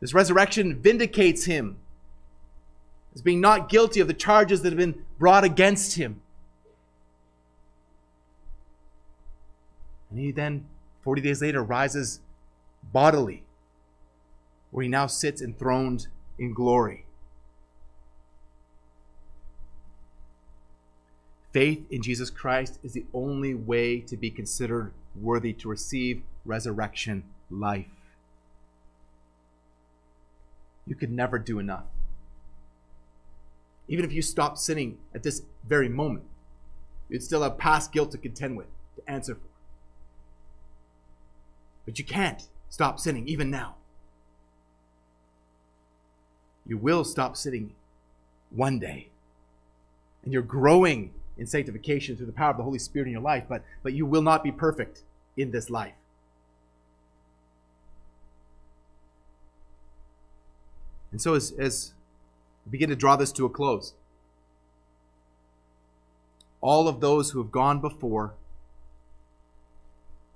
This 0.00 0.14
resurrection 0.14 0.80
vindicates 0.80 1.44
him 1.44 1.76
as 3.14 3.22
being 3.22 3.40
not 3.40 3.68
guilty 3.68 4.00
of 4.00 4.08
the 4.08 4.14
charges 4.14 4.62
that 4.62 4.70
have 4.72 4.78
been 4.78 5.04
brought 5.18 5.44
against 5.44 5.96
him. 5.96 6.20
And 10.10 10.18
he 10.18 10.32
then, 10.32 10.66
40 11.02 11.22
days 11.22 11.42
later, 11.42 11.62
rises 11.62 12.20
bodily, 12.92 13.44
where 14.70 14.82
he 14.82 14.88
now 14.88 15.06
sits 15.06 15.42
enthroned 15.42 16.08
in 16.38 16.54
glory. 16.54 17.04
Faith 21.52 21.84
in 21.90 22.00
Jesus 22.00 22.30
Christ 22.30 22.78
is 22.82 22.92
the 22.92 23.04
only 23.12 23.54
way 23.54 24.00
to 24.00 24.16
be 24.16 24.30
considered 24.30 24.92
worthy 25.20 25.52
to 25.54 25.68
receive 25.68 26.22
resurrection 26.44 27.24
life. 27.50 27.99
You 30.90 30.96
could 30.96 31.12
never 31.12 31.38
do 31.38 31.60
enough. 31.60 31.84
Even 33.86 34.04
if 34.04 34.12
you 34.12 34.22
stopped 34.22 34.58
sinning 34.58 34.98
at 35.14 35.22
this 35.22 35.42
very 35.64 35.88
moment, 35.88 36.24
you'd 37.08 37.22
still 37.22 37.44
have 37.44 37.58
past 37.58 37.92
guilt 37.92 38.10
to 38.10 38.18
contend 38.18 38.56
with, 38.56 38.66
to 38.96 39.08
answer 39.08 39.36
for. 39.36 39.48
But 41.86 42.00
you 42.00 42.04
can't 42.04 42.48
stop 42.70 42.98
sinning 42.98 43.28
even 43.28 43.52
now. 43.52 43.76
You 46.66 46.76
will 46.76 47.04
stop 47.04 47.36
sinning 47.36 47.72
one 48.50 48.80
day. 48.80 49.10
And 50.24 50.32
you're 50.32 50.42
growing 50.42 51.12
in 51.38 51.46
sanctification 51.46 52.16
through 52.16 52.26
the 52.26 52.32
power 52.32 52.50
of 52.50 52.56
the 52.56 52.64
Holy 52.64 52.80
Spirit 52.80 53.06
in 53.06 53.12
your 53.12 53.22
life, 53.22 53.44
but, 53.48 53.62
but 53.84 53.92
you 53.92 54.06
will 54.06 54.22
not 54.22 54.42
be 54.42 54.50
perfect 54.50 55.02
in 55.36 55.52
this 55.52 55.70
life. 55.70 55.94
And 61.12 61.20
so, 61.20 61.34
as, 61.34 61.52
as 61.52 61.92
we 62.66 62.72
begin 62.72 62.90
to 62.90 62.96
draw 62.96 63.16
this 63.16 63.32
to 63.32 63.46
a 63.46 63.50
close, 63.50 63.94
all 66.60 66.88
of 66.88 67.00
those 67.00 67.30
who 67.30 67.42
have 67.42 67.50
gone 67.50 67.80
before 67.80 68.34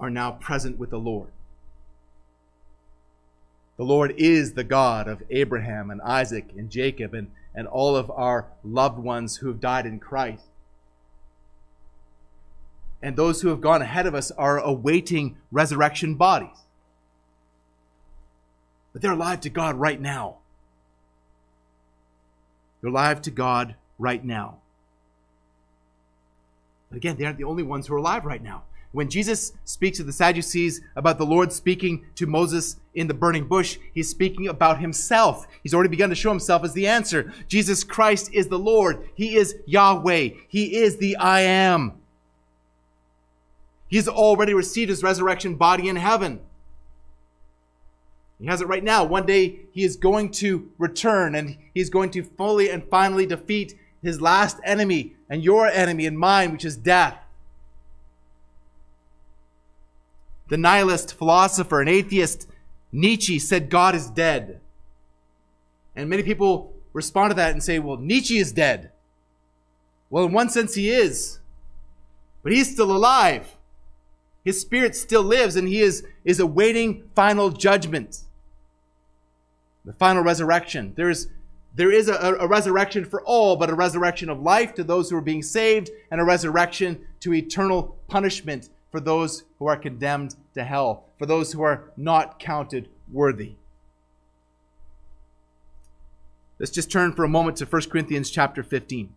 are 0.00 0.10
now 0.10 0.32
present 0.32 0.78
with 0.78 0.90
the 0.90 0.98
Lord. 0.98 1.28
The 3.76 3.84
Lord 3.84 4.14
is 4.16 4.52
the 4.52 4.64
God 4.64 5.08
of 5.08 5.22
Abraham 5.30 5.90
and 5.90 6.00
Isaac 6.02 6.50
and 6.56 6.70
Jacob 6.70 7.12
and, 7.14 7.30
and 7.54 7.66
all 7.66 7.96
of 7.96 8.10
our 8.10 8.46
loved 8.62 8.98
ones 8.98 9.36
who 9.36 9.48
have 9.48 9.60
died 9.60 9.86
in 9.86 9.98
Christ 9.98 10.44
and 13.04 13.16
those 13.16 13.42
who 13.42 13.48
have 13.48 13.60
gone 13.60 13.82
ahead 13.82 14.06
of 14.06 14.14
us 14.14 14.30
are 14.30 14.58
awaiting 14.58 15.36
resurrection 15.52 16.14
bodies. 16.14 16.56
But 18.94 19.02
they're 19.02 19.12
alive 19.12 19.42
to 19.42 19.50
God 19.50 19.76
right 19.76 20.00
now. 20.00 20.38
They're 22.84 22.90
alive 22.90 23.22
to 23.22 23.30
God 23.30 23.76
right 23.98 24.22
now. 24.22 24.58
But 26.90 26.98
again, 26.98 27.16
they 27.16 27.24
aren't 27.24 27.38
the 27.38 27.44
only 27.44 27.62
ones 27.62 27.86
who 27.86 27.94
are 27.94 27.96
alive 27.96 28.26
right 28.26 28.42
now. 28.42 28.64
When 28.92 29.08
Jesus 29.08 29.54
speaks 29.64 29.96
to 29.96 30.04
the 30.04 30.12
Sadducees 30.12 30.82
about 30.94 31.16
the 31.16 31.24
Lord 31.24 31.50
speaking 31.50 32.04
to 32.16 32.26
Moses 32.26 32.76
in 32.94 33.06
the 33.06 33.14
burning 33.14 33.48
bush, 33.48 33.78
he's 33.94 34.10
speaking 34.10 34.48
about 34.48 34.80
himself. 34.80 35.46
He's 35.62 35.72
already 35.72 35.88
begun 35.88 36.10
to 36.10 36.14
show 36.14 36.28
himself 36.28 36.62
as 36.62 36.74
the 36.74 36.86
answer. 36.86 37.32
Jesus 37.48 37.84
Christ 37.84 38.28
is 38.34 38.48
the 38.48 38.58
Lord. 38.58 39.08
He 39.14 39.36
is 39.36 39.56
Yahweh. 39.64 40.28
He 40.46 40.76
is 40.76 40.98
the 40.98 41.16
I 41.16 41.40
am. 41.40 41.94
He's 43.88 44.08
already 44.08 44.52
received 44.52 44.90
his 44.90 45.02
resurrection 45.02 45.54
body 45.54 45.88
in 45.88 45.96
heaven. 45.96 46.40
He 48.44 48.50
has 48.50 48.60
it 48.60 48.68
right 48.68 48.84
now. 48.84 49.04
One 49.04 49.24
day 49.24 49.60
he 49.72 49.84
is 49.84 49.96
going 49.96 50.30
to 50.32 50.70
return 50.76 51.34
and 51.34 51.56
he's 51.72 51.88
going 51.88 52.10
to 52.10 52.22
fully 52.22 52.68
and 52.68 52.86
finally 52.90 53.24
defeat 53.24 53.74
his 54.02 54.20
last 54.20 54.58
enemy 54.64 55.14
and 55.30 55.42
your 55.42 55.66
enemy 55.66 56.04
and 56.04 56.18
mine, 56.18 56.52
which 56.52 56.66
is 56.66 56.76
death. 56.76 57.16
The 60.48 60.58
nihilist 60.58 61.14
philosopher 61.14 61.80
and 61.80 61.88
atheist 61.88 62.46
Nietzsche 62.92 63.38
said 63.38 63.70
God 63.70 63.94
is 63.94 64.10
dead. 64.10 64.60
And 65.96 66.10
many 66.10 66.22
people 66.22 66.74
respond 66.92 67.30
to 67.30 67.36
that 67.36 67.52
and 67.52 67.62
say, 67.62 67.78
well, 67.78 67.96
Nietzsche 67.96 68.36
is 68.36 68.52
dead. 68.52 68.92
Well, 70.10 70.26
in 70.26 70.32
one 70.32 70.50
sense, 70.50 70.74
he 70.74 70.90
is, 70.90 71.38
but 72.42 72.52
he's 72.52 72.70
still 72.70 72.94
alive. 72.94 73.56
His 74.44 74.60
spirit 74.60 74.94
still 74.94 75.22
lives 75.22 75.56
and 75.56 75.66
he 75.66 75.80
is, 75.80 76.04
is 76.26 76.40
awaiting 76.40 77.08
final 77.14 77.48
judgment. 77.48 78.18
The 79.84 79.92
final 79.92 80.22
resurrection. 80.22 80.92
There 80.96 81.10
is, 81.10 81.28
there 81.74 81.92
is 81.92 82.08
a, 82.08 82.36
a 82.40 82.46
resurrection 82.46 83.04
for 83.04 83.22
all, 83.22 83.56
but 83.56 83.70
a 83.70 83.74
resurrection 83.74 84.28
of 84.30 84.40
life 84.40 84.74
to 84.74 84.84
those 84.84 85.10
who 85.10 85.16
are 85.16 85.22
being 85.22 85.42
saved, 85.42 85.90
and 86.10 86.20
a 86.20 86.24
resurrection 86.24 87.06
to 87.20 87.34
eternal 87.34 87.96
punishment 88.08 88.70
for 88.90 89.00
those 89.00 89.44
who 89.58 89.66
are 89.66 89.76
condemned 89.76 90.36
to 90.54 90.64
hell, 90.64 91.04
for 91.18 91.26
those 91.26 91.52
who 91.52 91.62
are 91.62 91.90
not 91.96 92.38
counted 92.38 92.88
worthy. 93.12 93.56
Let's 96.58 96.70
just 96.70 96.90
turn 96.90 97.12
for 97.12 97.24
a 97.24 97.28
moment 97.28 97.56
to 97.58 97.66
1 97.66 97.82
Corinthians 97.90 98.30
chapter 98.30 98.62
15. 98.62 99.12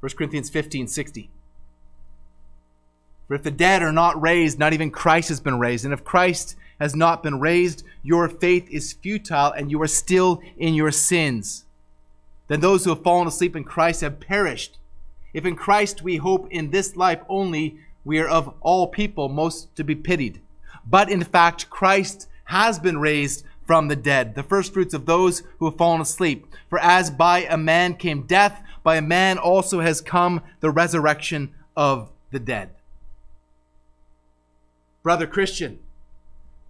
1 0.00 0.10
Corinthians 0.16 0.48
15, 0.48 0.88
60. 0.88 1.30
For 3.30 3.36
if 3.36 3.44
the 3.44 3.52
dead 3.52 3.80
are 3.84 3.92
not 3.92 4.20
raised, 4.20 4.58
not 4.58 4.72
even 4.72 4.90
Christ 4.90 5.28
has 5.28 5.38
been 5.38 5.60
raised. 5.60 5.84
And 5.84 5.94
if 5.94 6.02
Christ 6.02 6.56
has 6.80 6.96
not 6.96 7.22
been 7.22 7.38
raised, 7.38 7.84
your 8.02 8.28
faith 8.28 8.68
is 8.68 8.94
futile 8.94 9.52
and 9.52 9.70
you 9.70 9.80
are 9.82 9.86
still 9.86 10.42
in 10.58 10.74
your 10.74 10.90
sins. 10.90 11.64
Then 12.48 12.58
those 12.58 12.82
who 12.82 12.90
have 12.90 13.04
fallen 13.04 13.28
asleep 13.28 13.54
in 13.54 13.62
Christ 13.62 14.00
have 14.00 14.18
perished. 14.18 14.78
If 15.32 15.46
in 15.46 15.54
Christ 15.54 16.02
we 16.02 16.16
hope 16.16 16.50
in 16.50 16.72
this 16.72 16.96
life 16.96 17.20
only, 17.28 17.78
we 18.04 18.18
are 18.18 18.26
of 18.26 18.52
all 18.62 18.88
people 18.88 19.28
most 19.28 19.76
to 19.76 19.84
be 19.84 19.94
pitied. 19.94 20.40
But 20.84 21.08
in 21.08 21.22
fact, 21.22 21.70
Christ 21.70 22.26
has 22.46 22.80
been 22.80 22.98
raised 22.98 23.44
from 23.64 23.86
the 23.86 23.94
dead, 23.94 24.34
the 24.34 24.42
firstfruits 24.42 24.92
of 24.92 25.06
those 25.06 25.44
who 25.60 25.66
have 25.66 25.78
fallen 25.78 26.00
asleep. 26.00 26.48
For 26.68 26.80
as 26.80 27.12
by 27.12 27.44
a 27.44 27.56
man 27.56 27.94
came 27.94 28.22
death, 28.22 28.60
by 28.82 28.96
a 28.96 29.00
man 29.00 29.38
also 29.38 29.78
has 29.78 30.00
come 30.00 30.42
the 30.58 30.72
resurrection 30.72 31.54
of 31.76 32.10
the 32.32 32.40
dead. 32.40 32.70
Brother 35.02 35.26
Christian, 35.26 35.78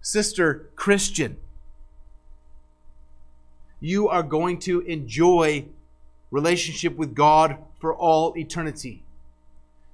sister 0.01 0.69
Christian, 0.75 1.37
you 3.81 4.07
are 4.07 4.23
going 4.23 4.59
to 4.59 4.79
enjoy 4.81 5.65
relationship 6.29 6.95
with 6.95 7.13
God 7.13 7.57
for 7.79 7.93
all 7.93 8.37
eternity. 8.37 9.03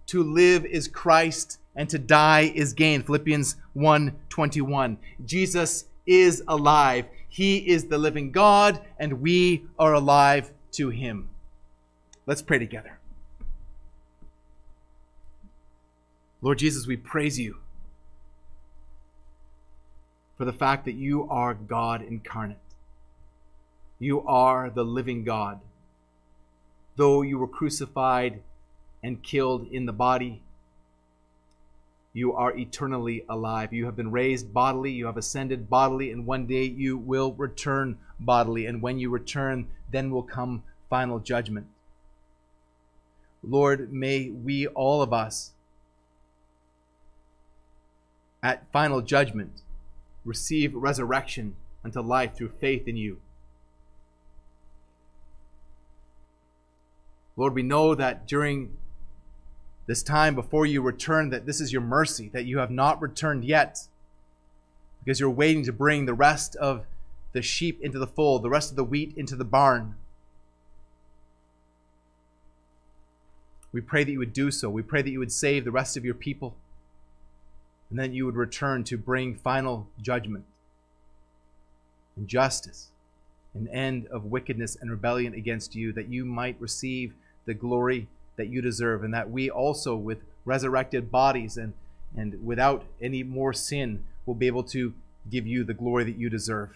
To 0.07 0.21
live 0.21 0.65
is 0.65 0.87
Christ 0.87 1.59
and 1.75 1.89
to 1.89 1.97
die 1.97 2.51
is 2.53 2.73
gain. 2.73 3.01
Philippians 3.01 3.55
1:21. 3.75 4.97
Jesus 5.25 5.85
is 6.05 6.43
alive. 6.47 7.05
He 7.27 7.57
is 7.57 7.85
the 7.85 7.97
living 7.97 8.31
God 8.31 8.79
and 8.99 9.21
we 9.21 9.65
are 9.79 9.93
alive 9.93 10.51
to 10.73 10.89
him. 10.89 11.29
Let's 12.27 12.41
pray 12.41 12.59
together. 12.59 12.99
Lord 16.41 16.59
Jesus, 16.59 16.85
we 16.85 16.97
praise 16.97 17.39
you 17.39 17.57
for 20.37 20.45
the 20.45 20.53
fact 20.53 20.85
that 20.85 20.95
you 20.95 21.27
are 21.29 21.53
God 21.53 22.01
incarnate. 22.01 22.57
You 23.99 24.25
are 24.27 24.69
the 24.69 24.85
living 24.85 25.23
God. 25.23 25.59
Though 26.95 27.23
you 27.23 27.39
were 27.39 27.47
crucified 27.47 28.41
and 29.03 29.23
killed 29.23 29.67
in 29.71 29.85
the 29.85 29.93
body, 29.93 30.41
you 32.13 32.33
are 32.33 32.55
eternally 32.55 33.23
alive. 33.29 33.73
You 33.73 33.85
have 33.85 33.95
been 33.95 34.11
raised 34.11 34.53
bodily, 34.53 34.91
you 34.91 35.05
have 35.05 35.17
ascended 35.17 35.69
bodily, 35.69 36.11
and 36.11 36.25
one 36.25 36.47
day 36.47 36.63
you 36.63 36.97
will 36.97 37.33
return 37.33 37.97
bodily. 38.19 38.65
And 38.65 38.81
when 38.81 38.97
you 38.99 39.09
return, 39.09 39.67
then 39.91 40.11
will 40.11 40.23
come 40.23 40.63
final 40.89 41.19
judgment. 41.19 41.67
Lord, 43.43 43.93
may 43.93 44.29
we, 44.29 44.67
all 44.67 45.01
of 45.01 45.13
us, 45.13 45.51
at 48.41 48.71
final 48.71 49.01
judgment, 49.01 49.61
receive 50.27 50.75
resurrection 50.75 51.55
unto 51.83 52.01
life 52.01 52.35
through 52.35 52.51
faith 52.59 52.87
in 52.87 52.97
you. 52.97 53.17
Lord, 57.35 57.53
we 57.53 57.63
know 57.63 57.95
that 57.95 58.27
during 58.27 58.77
this 59.85 60.03
time 60.03 60.35
before 60.35 60.65
you 60.65 60.81
return 60.81 61.29
that 61.29 61.45
this 61.45 61.61
is 61.61 61.71
your 61.71 61.81
mercy, 61.81 62.29
that 62.33 62.45
you 62.45 62.57
have 62.57 62.71
not 62.71 63.01
returned 63.01 63.45
yet 63.45 63.87
because 64.99 65.19
you're 65.19 65.29
waiting 65.29 65.63
to 65.63 65.71
bring 65.71 66.05
the 66.05 66.13
rest 66.13 66.55
of 66.57 66.85
the 67.31 67.41
sheep 67.41 67.79
into 67.81 67.99
the 67.99 68.07
fold, 68.07 68.43
the 68.43 68.49
rest 68.49 68.71
of 68.71 68.75
the 68.75 68.83
wheat 68.83 69.13
into 69.15 69.35
the 69.35 69.45
barn. 69.45 69.95
We 73.71 73.79
pray 73.79 74.03
that 74.03 74.11
you 74.11 74.19
would 74.19 74.33
do 74.33 74.51
so. 74.51 74.69
We 74.69 74.81
pray 74.81 75.01
that 75.01 75.11
you 75.11 75.19
would 75.19 75.31
save 75.31 75.63
the 75.63 75.71
rest 75.71 75.95
of 75.95 76.03
your 76.03 76.15
people 76.15 76.55
and 77.89 77.97
then 77.97 78.13
you 78.13 78.25
would 78.25 78.35
return 78.35 78.83
to 78.85 78.97
bring 78.97 79.35
final 79.35 79.87
judgment 80.01 80.45
and 82.15 82.27
justice, 82.27 82.89
an 83.53 83.67
end 83.69 84.07
of 84.07 84.25
wickedness 84.25 84.77
and 84.79 84.91
rebellion 84.91 85.33
against 85.33 85.75
you, 85.75 85.93
that 85.93 86.09
you 86.09 86.25
might 86.25 86.59
receive 86.59 87.13
the 87.45 87.53
glory 87.53 88.07
that 88.35 88.49
you 88.49 88.61
deserve, 88.61 89.03
and 89.03 89.13
that 89.13 89.31
we 89.31 89.49
also, 89.49 89.95
with 89.95 90.19
resurrected 90.45 91.11
bodies 91.11 91.57
and, 91.57 91.73
and 92.15 92.45
without 92.45 92.85
any 93.01 93.23
more 93.23 93.53
sin, 93.53 94.03
will 94.25 94.35
be 94.35 94.47
able 94.47 94.63
to 94.63 94.93
give 95.29 95.47
you 95.47 95.63
the 95.63 95.73
glory 95.73 96.03
that 96.03 96.17
you 96.17 96.29
deserve. 96.29 96.69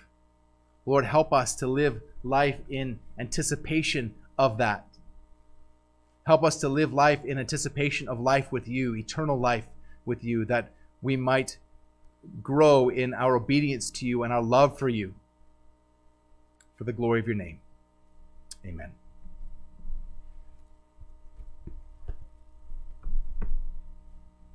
Lord, 0.85 1.05
help 1.05 1.31
us 1.31 1.53
to 1.55 1.67
live 1.67 2.01
life 2.23 2.57
in 2.69 2.99
anticipation 3.19 4.13
of 4.37 4.57
that. 4.57 4.85
Help 6.25 6.43
us 6.43 6.57
to 6.57 6.69
live 6.69 6.93
life 6.93 7.23
in 7.25 7.37
anticipation 7.37 8.07
of 8.07 8.19
life 8.19 8.51
with 8.51 8.67
you, 8.67 8.95
eternal 8.95 9.37
life 9.37 9.67
with 10.05 10.23
you, 10.23 10.45
that 10.45 10.71
we 11.01 11.15
might 11.15 11.57
grow 12.43 12.89
in 12.89 13.13
our 13.13 13.35
obedience 13.35 13.89
to 13.89 14.05
you 14.05 14.23
and 14.23 14.31
our 14.31 14.43
love 14.43 14.77
for 14.77 14.89
you 14.89 15.13
for 16.77 16.83
the 16.83 16.93
glory 16.93 17.19
of 17.19 17.27
your 17.27 17.35
name. 17.35 17.59
Amen. 18.65 18.91